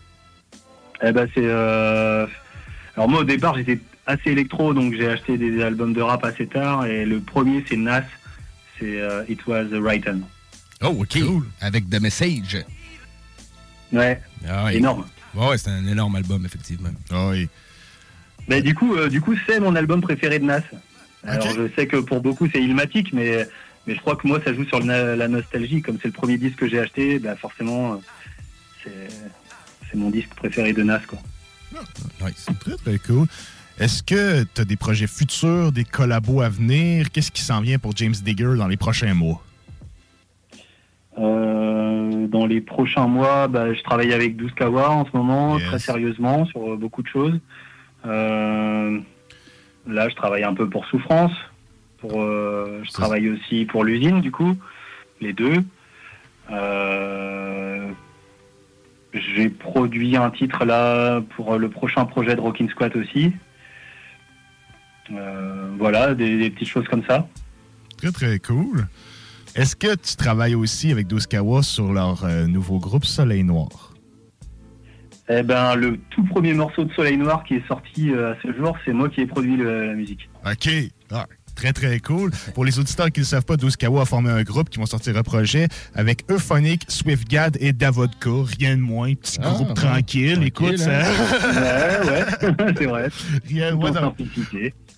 [1.03, 1.45] Eh ben c'est.
[1.45, 2.27] euh,
[2.97, 6.47] Alors moi au départ j'étais assez électro donc j'ai acheté des albums de rap assez
[6.47, 8.03] tard et le premier c'est Nas,
[8.79, 10.25] c'est euh, It Was the Right Time.
[10.83, 11.19] Oh, OK.
[11.61, 12.65] Avec The Message.
[13.93, 14.21] Ouais.
[14.47, 14.77] Ah, ouais.
[14.77, 15.07] Énorme.
[15.35, 16.91] Ouais, c'est un énorme album, effectivement.
[17.11, 17.49] Ah oui.
[18.49, 20.63] Mais du coup euh, du coup c'est mon album préféré de Nas.
[21.25, 23.47] Alors je sais que pour beaucoup c'est Ilmatic mais
[23.87, 26.59] mais je crois que moi ça joue sur la nostalgie comme c'est le premier disque
[26.59, 28.01] que j'ai acheté bah forcément
[28.87, 29.09] euh,
[29.91, 31.19] c'est mon disque préféré de Nas quoi.
[32.37, 33.27] C'est très, très cool.
[33.79, 37.11] Est-ce que tu as des projets futurs, des collabos à venir?
[37.13, 39.43] Qu'est-ce qui s'en vient pour James Digger dans les prochains mois?
[41.19, 45.79] Euh, dans les prochains mois, bah, je travaille avec 12 Kawa en ce moment, très
[45.79, 47.39] sérieusement, sur beaucoup de choses.
[48.07, 48.99] Euh,
[49.87, 51.33] là, je travaille un peu pour Souffrance.
[51.99, 54.55] Pour, euh, je travaille aussi pour l'usine, du coup,
[55.21, 55.65] les deux.
[56.51, 57.91] Euh,
[59.13, 63.33] J'ai produit un titre là pour le prochain projet de Rockin' Squat aussi.
[65.11, 67.27] Euh, voilà, des, des petites choses comme ça.
[67.97, 68.87] Très, très cool.
[69.55, 73.88] Est-ce que tu travailles aussi avec Kawa sur leur euh, nouveau groupe Soleil Noir?
[75.31, 78.53] Eh ben, le tout premier morceau de Soleil Noir qui est sorti euh, à ce
[78.57, 80.29] jour, c'est moi qui ai produit le- la musique.
[80.47, 80.71] OK.
[81.11, 82.31] Ah, très, très cool.
[82.55, 84.87] Pour les auditeurs qui ne le savent pas, Kawa a formé un groupe qui vont
[84.87, 88.31] sortir un projet avec Euphonic, SwiftGad et Davodka.
[88.59, 89.13] Rien de moins.
[89.15, 89.75] Petit Ah, groupe ouais.
[89.75, 90.43] tranquille.
[90.45, 91.05] Écoute, hein?
[91.05, 91.51] ça...
[91.51, 93.09] Ouais, ouais, c'est vrai.
[93.47, 94.15] Rien de moins.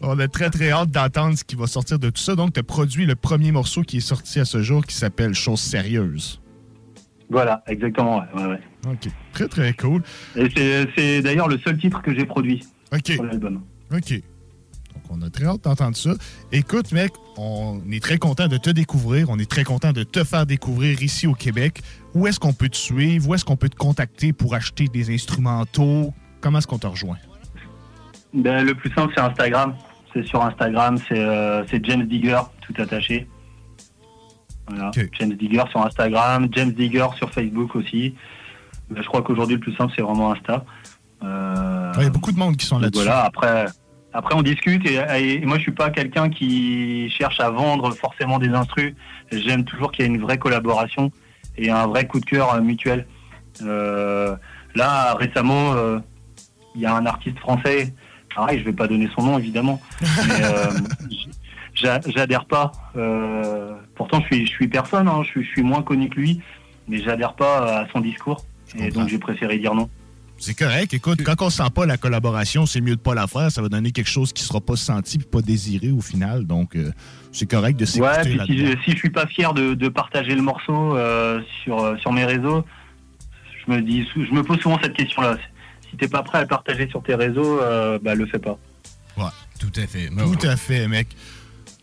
[0.01, 2.37] On a très, très hâte d'entendre ce qui va sortir de tout ça.
[2.37, 5.35] Donc, tu as produit le premier morceau qui est sorti à ce jour qui s'appelle
[5.35, 6.41] Chose sérieuse.
[7.29, 8.19] Voilà, exactement.
[8.19, 8.61] ouais, ouais, ouais.
[8.87, 9.09] OK.
[9.33, 10.03] Très, très cool.
[10.37, 10.49] Et
[10.97, 12.63] c'est- d'ailleurs le seul titre que j'ai produit
[13.05, 13.63] sur l'album.
[13.93, 14.11] OK.
[14.13, 16.11] Donc, on a très hâte d'entendre ça.
[16.51, 19.29] Écoute, mec, on est très content de te découvrir.
[19.31, 21.81] On est très content de te faire découvrir ici au Québec.
[22.15, 23.29] Où est-ce qu'on peut te suivre?
[23.29, 26.13] Où est-ce qu'on peut te contacter pour acheter des instrumentaux?
[26.41, 27.19] Comment est-ce qu'on te rejoint?
[28.35, 29.75] Ben, le plus simple, c'est Instagram.
[30.13, 33.29] C'est sur Instagram, c'est euh, c'est James Digger, tout attaché.
[34.69, 34.91] Voilà.
[35.19, 38.15] James Digger sur Instagram, James Digger sur Facebook aussi.
[38.95, 40.65] Je crois qu'aujourd'hui, le plus simple, c'est vraiment Insta.
[41.23, 43.05] Euh, Il y a beaucoup de monde qui sont là-dessus.
[43.05, 43.67] Voilà, après,
[44.13, 48.39] après, on discute et, et moi, je suis pas quelqu'un qui cherche à vendre forcément
[48.39, 48.95] des instrus.
[49.31, 51.11] J'aime toujours qu'il y ait une vraie collaboration
[51.57, 53.07] et un vrai coup de cœur euh, mutuel.
[53.63, 54.35] Euh,
[54.75, 55.99] là, récemment, euh,
[56.75, 57.93] il y a un artiste français.
[58.35, 60.43] Pareil, je vais pas donner son nom évidemment, mais
[61.75, 62.73] j'a- j'adhère pas.
[63.95, 65.09] Pourtant, je suis, je suis personne.
[65.09, 66.41] hein, je, suis, je suis moins connu que lui,
[66.89, 68.45] mais j'adhère pas à son discours.
[68.79, 69.89] Et donc, j'ai préféré dire non.
[70.39, 70.95] C'est correct.
[70.95, 73.51] Écoute, quand on sent pas la collaboration, c'est mieux de pas la faire.
[73.53, 76.47] Ça va donner quelque chose qui sera pas senti puis pas désiré au final.
[76.47, 76.93] Donc, euh,
[77.31, 80.35] c'est correct de Ouais, s'écouter puis si, si je suis pas fier de, de partager
[80.35, 82.65] le morceau euh, sur, euh, sur mes réseaux,
[83.67, 85.37] je me dis, je me pose souvent cette question-là.
[85.91, 88.57] Si t'es pas prêt à le partager sur tes réseaux, euh, bah le fais pas.
[89.19, 89.25] Ouais,
[89.59, 90.09] tout à fait.
[90.09, 91.09] Tout à fait, mec.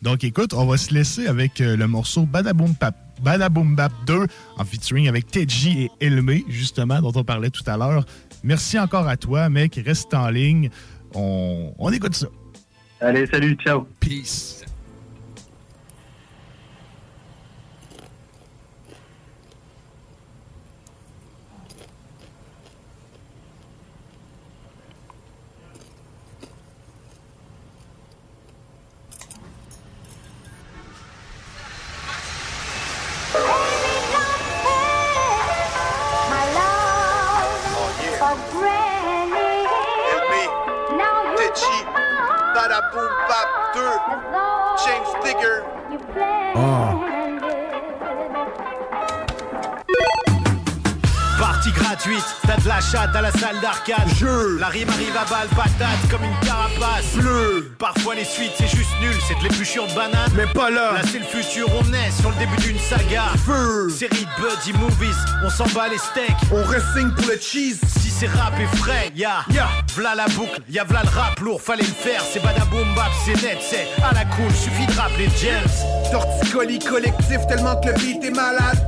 [0.02, 2.96] Donc, écoute, on va se laisser avec euh, le morceau Badaboom Pap.
[3.22, 4.26] Badaboom Bap 2
[4.58, 8.06] en featuring avec Teji et Elmé, justement, dont on parlait tout à l'heure.
[8.44, 9.80] Merci encore à toi, mec.
[9.84, 10.70] Reste en ligne.
[11.14, 12.28] On, on écoute ça.
[13.00, 13.88] Allez, salut, ciao.
[14.00, 14.57] Peace.
[65.78, 66.52] On s'en bat les steaks.
[66.52, 67.80] On wrestling pour le cheese.
[68.00, 71.62] Si c'est rap et frais, ya, ya, v'là la boucle, ya v'là le rap lourd,
[71.62, 72.22] fallait le faire.
[72.32, 76.12] C'est badaboom bap, c'est net, c'est à la cool, suffit de rappeler James.
[76.12, 78.80] Torticolis collectif tellement que le beat est malade.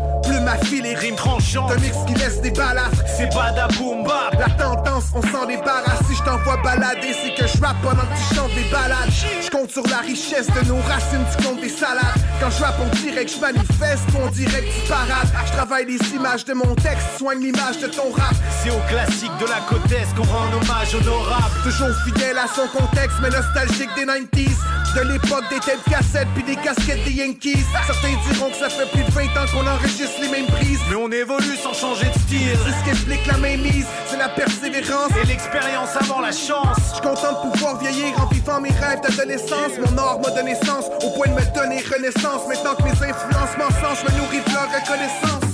[0.49, 1.71] Plume à fil et rime tranchante.
[1.71, 3.03] Un mix qui laisse des balafres.
[3.05, 4.35] C'est badaboom bap.
[4.39, 5.99] La tendance, on s'en débarrasse.
[6.07, 9.09] Si je t'envoie balader, c'est que je rappe pendant que tu chantes des balades.
[9.43, 12.03] Je compte sur la richesse de nos racines, tu comptes des salades.
[12.39, 15.29] Quand je rappe, on dirait que je manifeste, on dirait que tu parades.
[15.45, 18.33] Je travaille les images de mon texte, soigne l'image de ton rap.
[18.63, 21.55] C'est au classique de la côte est qu'on rend hommage honorable.
[21.63, 24.78] Toujours fidèle à son contexte, mais nostalgique des 90s.
[24.95, 27.63] De l'époque des têtes cassettes puis des casquettes des Yankees.
[27.85, 30.79] Certains diront que ça fait plus de 20 ans qu'on enregistre les mêmes prises.
[30.89, 32.57] Mais on évolue sans changer de style.
[32.65, 35.11] C'est ce qu'explique la mainmise, c'est la persévérance.
[35.21, 36.77] Et l'expérience avant la chance.
[36.89, 39.77] Je suis content de pouvoir vieillir en vivant mes rêves d'adolescence.
[39.79, 42.47] Mon art m'a donné sens, au point de me donner renaissance.
[42.47, 45.48] Maintenant que mes influences m'encensent, je me nourris de leur reconnaissance.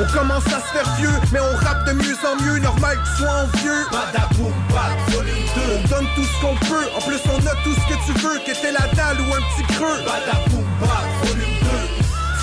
[0.00, 3.08] On commence à se faire vieux, mais on rappe de mieux en mieux, normal que
[3.08, 3.84] tu sois envieux.
[3.90, 5.60] Badaboum bap, volume 2.
[5.74, 8.38] On donne tout ce qu'on peut, en plus on a tout ce que tu veux,
[8.38, 9.98] que t'aies la dalle ou un petit creux.
[10.06, 11.68] Badaboum bap, volume 2.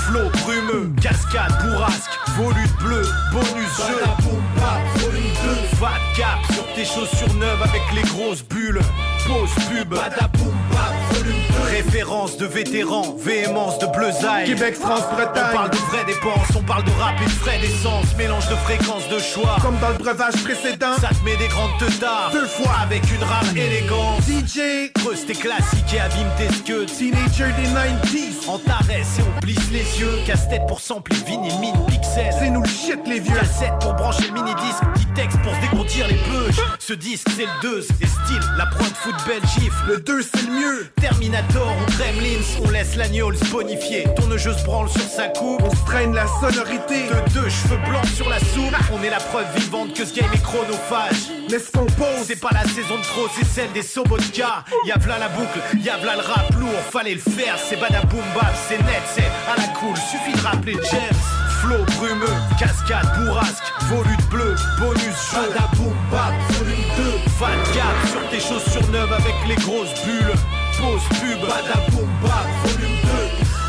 [0.05, 4.01] Flow brumeux, cascade, bourrasque, volute bleu, bonus jeu.
[4.01, 5.77] Badaboum bap, volume 2.
[5.77, 8.81] Fat cap sur tes chaussures neuves avec les grosses bulles.
[9.27, 9.89] Pause pub.
[9.95, 11.54] Badaboum bap, volume 2.
[11.65, 14.45] Référence de vétérans, véhémence de bleusailles.
[14.45, 15.51] Québec, France, Bretagne.
[15.51, 18.15] On parle de vraies dépenses, on parle de rap et de frais d'essence.
[18.17, 19.57] Mélange de fréquences de choix.
[19.61, 20.95] Comme dans le breuvage précédent.
[21.01, 22.31] Ça te met des grandes teutards.
[22.31, 22.75] Deux fois.
[22.83, 24.21] Avec une rame élégante.
[24.21, 24.91] DJ.
[24.95, 26.85] Creuse tes classiques et abîme tes scuds.
[26.85, 28.47] Teenager des 90s.
[28.47, 30.19] On t'arrête et on plisse les yeux.
[30.25, 32.33] Casse-tête pour sampler vinyle, mine, pixel.
[32.39, 33.35] C'est nous le shit, les vieux.
[33.35, 34.83] Cassette pour brancher le mini-disque.
[34.93, 36.61] Petit texte pour se dégontir les beuges.
[36.79, 38.41] Ce disque, c'est le 2 et style.
[38.57, 39.87] La prod foot belle gifle.
[39.87, 40.87] Le 2, c'est le mieux.
[41.01, 44.05] Terminator on laisse l'agneau se bonifier.
[44.15, 45.61] Tourneuse branle sur sa coupe.
[45.63, 47.07] On se traîne la sonorité.
[47.07, 48.73] De deux cheveux blancs sur la soupe.
[48.93, 51.31] On est la preuve vivante que ce game est chronophage.
[51.49, 54.63] Mais ce qu'on pose, c'est pas la saison de trop, c'est celle des Sobotka.
[54.85, 57.57] Y'a v'là la boucle, y'a v'là le rap lourd, fallait le faire.
[57.57, 59.95] C'est badaboom bap, c'est net, c'est à la cool.
[59.95, 61.21] Suffit de rappeler James.
[61.61, 62.25] Flow brumeux,
[62.59, 65.01] cascade, bourrasque, volute bleu, bonus
[65.31, 65.49] jeu.
[65.49, 67.03] Badaboom bap, volume 2.
[67.39, 70.33] Fat cap sur tes chaussures neuves avec les grosses bulles.
[70.77, 72.97] Pause pub, badaboom bap, volume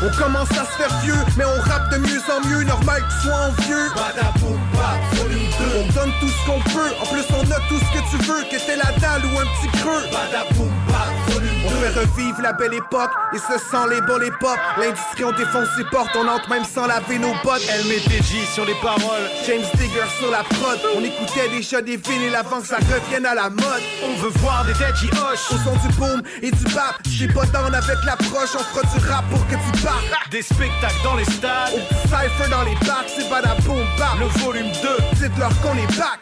[0.01, 0.07] 2.
[0.07, 3.13] On commence à se faire vieux, mais on rappe de mieux en mieux, normal que
[3.13, 3.89] tu sois envieux.
[3.95, 5.46] Badaboom bap, volume 2.
[5.77, 8.41] On donne tout ce qu'on peut, en plus on a tout ce que tu veux,
[8.49, 10.03] que t'es la dalle ou un petit creux.
[10.09, 11.47] 2.
[11.65, 14.57] On fait revivre la belle époque, et ce sent les bons pop.
[14.77, 17.61] L'industrie on défonce ses portes, on entre même sans laver nos bottes.
[17.67, 20.79] LMTJ sur les paroles, James Digger sur la prod.
[20.95, 23.83] On écoutait déjà des vinyles avant que ça revienne à la mode.
[24.03, 26.95] On veut voir des têtes qui hochent au son du boom et du bap.
[27.07, 29.97] J'ai pas down avec l'approche, on fera du rap pour que tu parles.
[30.31, 34.19] Des spectacles dans les stades, au cypher dans les bacs, c'est badaboom bap.
[34.19, 36.19] Le volume 2, dites-leur qu'on est back.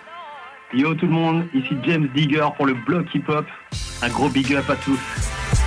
[0.74, 3.46] Yo tout le monde, ici James Digger pour le bloc hip-hop.
[4.02, 5.00] Un gros big up à tous.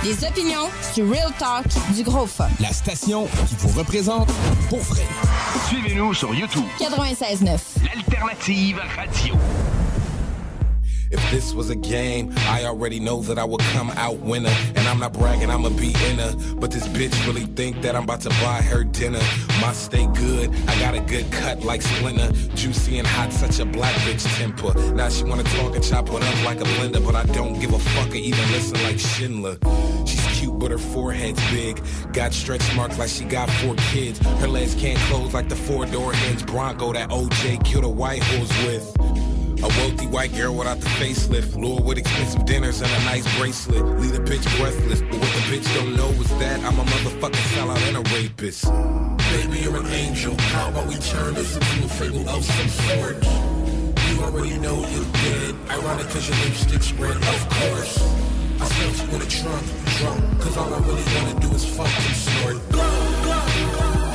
[0.03, 1.65] Des opinions, du real talk,
[1.95, 2.47] du gros fun.
[2.59, 4.29] La station qui vous représente
[4.69, 5.03] pour vrai.
[5.67, 6.65] Suivez-nous sur YouTube.
[6.79, 7.59] 96.9.
[7.83, 9.35] L'alternative radio.
[11.11, 14.53] If this was a game, I already know that I would come out winner.
[14.75, 16.35] And I'm not bragging, I'ma be in her.
[16.55, 19.21] But this bitch really think that I'm about to buy her dinner.
[19.59, 22.31] My stay good, I got a good cut like Splinter.
[22.53, 24.73] Juicy and hot, such a black bitch temper.
[24.93, 27.03] Now she wanna talk and chop it up like a blender.
[27.03, 29.57] But I don't give a fuck or even listen like Schindler.
[30.05, 31.81] She's cute, but her forehead's big.
[32.13, 34.19] Got stretch marks like she got four kids.
[34.41, 38.21] Her legs can't close like the four door hinge Bronco that OJ killed a white
[38.23, 39.28] horse with.
[39.61, 41.55] A wealthy white girl without the facelift.
[41.55, 43.83] Lure with expensive dinners and a nice bracelet.
[43.99, 45.01] Leave a bitch breathless.
[45.01, 48.65] But what the bitch don't know is that I'm a motherfucking sellout and a rapist.
[49.33, 50.33] Baby, you're an angel.
[50.53, 53.21] How about we turn this into a fable of some sort?
[54.09, 55.55] You already know you're dead.
[55.69, 57.99] Ironic cause your lipstick's red, of course.
[58.61, 59.65] I stuffed you in a trunk,
[59.97, 60.41] drunk.
[60.41, 62.55] Cause all I really wanna do is fuck and snort.
[62.55, 64.08] And snort.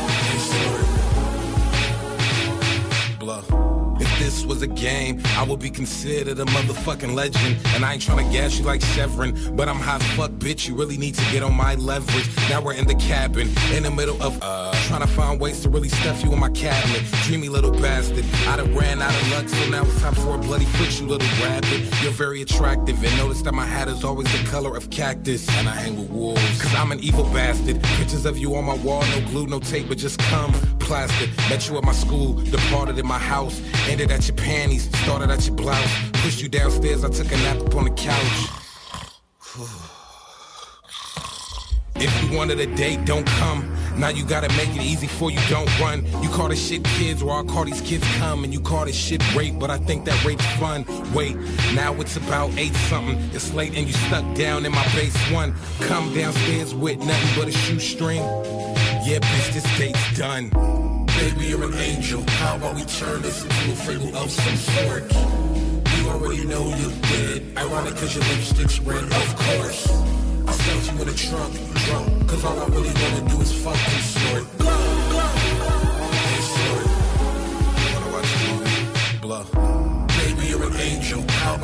[4.19, 7.59] This was a game, I would be considered a motherfucking legend.
[7.75, 10.69] And I ain't trying to gas you like Chevron, but I'm hot fuck, bitch.
[10.69, 12.29] You really need to get on my leverage.
[12.49, 15.69] Now we're in the cabin, in the middle of uh, trying to find ways to
[15.69, 17.03] really stuff you in my cabinet.
[17.25, 18.25] Dreamy little bastard.
[18.47, 21.07] I done ran out of luck, so now it's time for a bloody fix, you
[21.07, 21.83] little rabbit.
[22.03, 25.49] You're very attractive, and notice that my hat is always the color of cactus.
[25.59, 27.83] And I hang with wolves, cause I'm an evil bastard.
[27.83, 30.53] Pictures of you on my wall, no glue, no tape, but just come.
[30.79, 31.31] Plastic.
[31.49, 33.61] Met you at my school, departed in my house.
[33.89, 36.11] Ended at your panties, started at your blouse.
[36.15, 38.49] Pushed you downstairs, I took a nap up on the couch.
[41.97, 43.71] If you wanted a date, don't come.
[43.97, 46.05] Now you gotta make it easy for you don't run.
[46.23, 48.97] You call this shit kids, or I call these kids come, and you call this
[48.97, 50.85] shit rape, but I think that rape's fun.
[51.15, 51.37] Wait,
[51.75, 53.19] now it's about eight something.
[53.33, 55.55] It's late and you stuck down in my base one.
[55.83, 58.23] Come downstairs with nothing but a shoestring.
[59.07, 60.84] Yeah, bitch, this date's done.
[61.15, 62.25] Baby, you're an angel.
[62.27, 65.13] How about we turn this into a fable of some sort?
[65.97, 67.57] You already know you're dead.
[67.57, 69.91] Ironic cause your lipstick's red, of course.
[70.49, 71.55] I stuffed you in a trunk,
[71.87, 72.29] drunk.
[72.29, 74.84] Cause all I really wanna do is fuck and snort.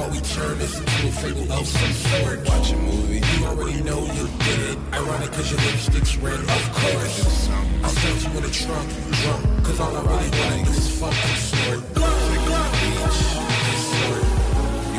[0.01, 2.39] About we turn this into a fable of some sort?
[2.49, 3.21] Watch a movie.
[3.21, 4.79] You already know you're dead.
[4.93, 7.49] Ironic cause your lipstick's red, of course.
[7.49, 8.89] I stuffed you in a trunk,
[9.21, 9.65] drunk.
[9.65, 11.81] Cause all I really wanna do is fuck and snort.
[11.81, 12.01] You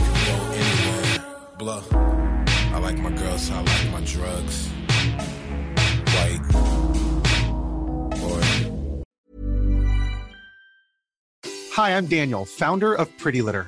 [0.06, 1.18] can go anywhere.
[2.74, 4.70] I like my girls, so I like my drugs.
[6.14, 6.44] White.
[8.20, 8.44] Boy.
[11.74, 13.68] Hi, I'm Daniel, founder of Pretty Litter.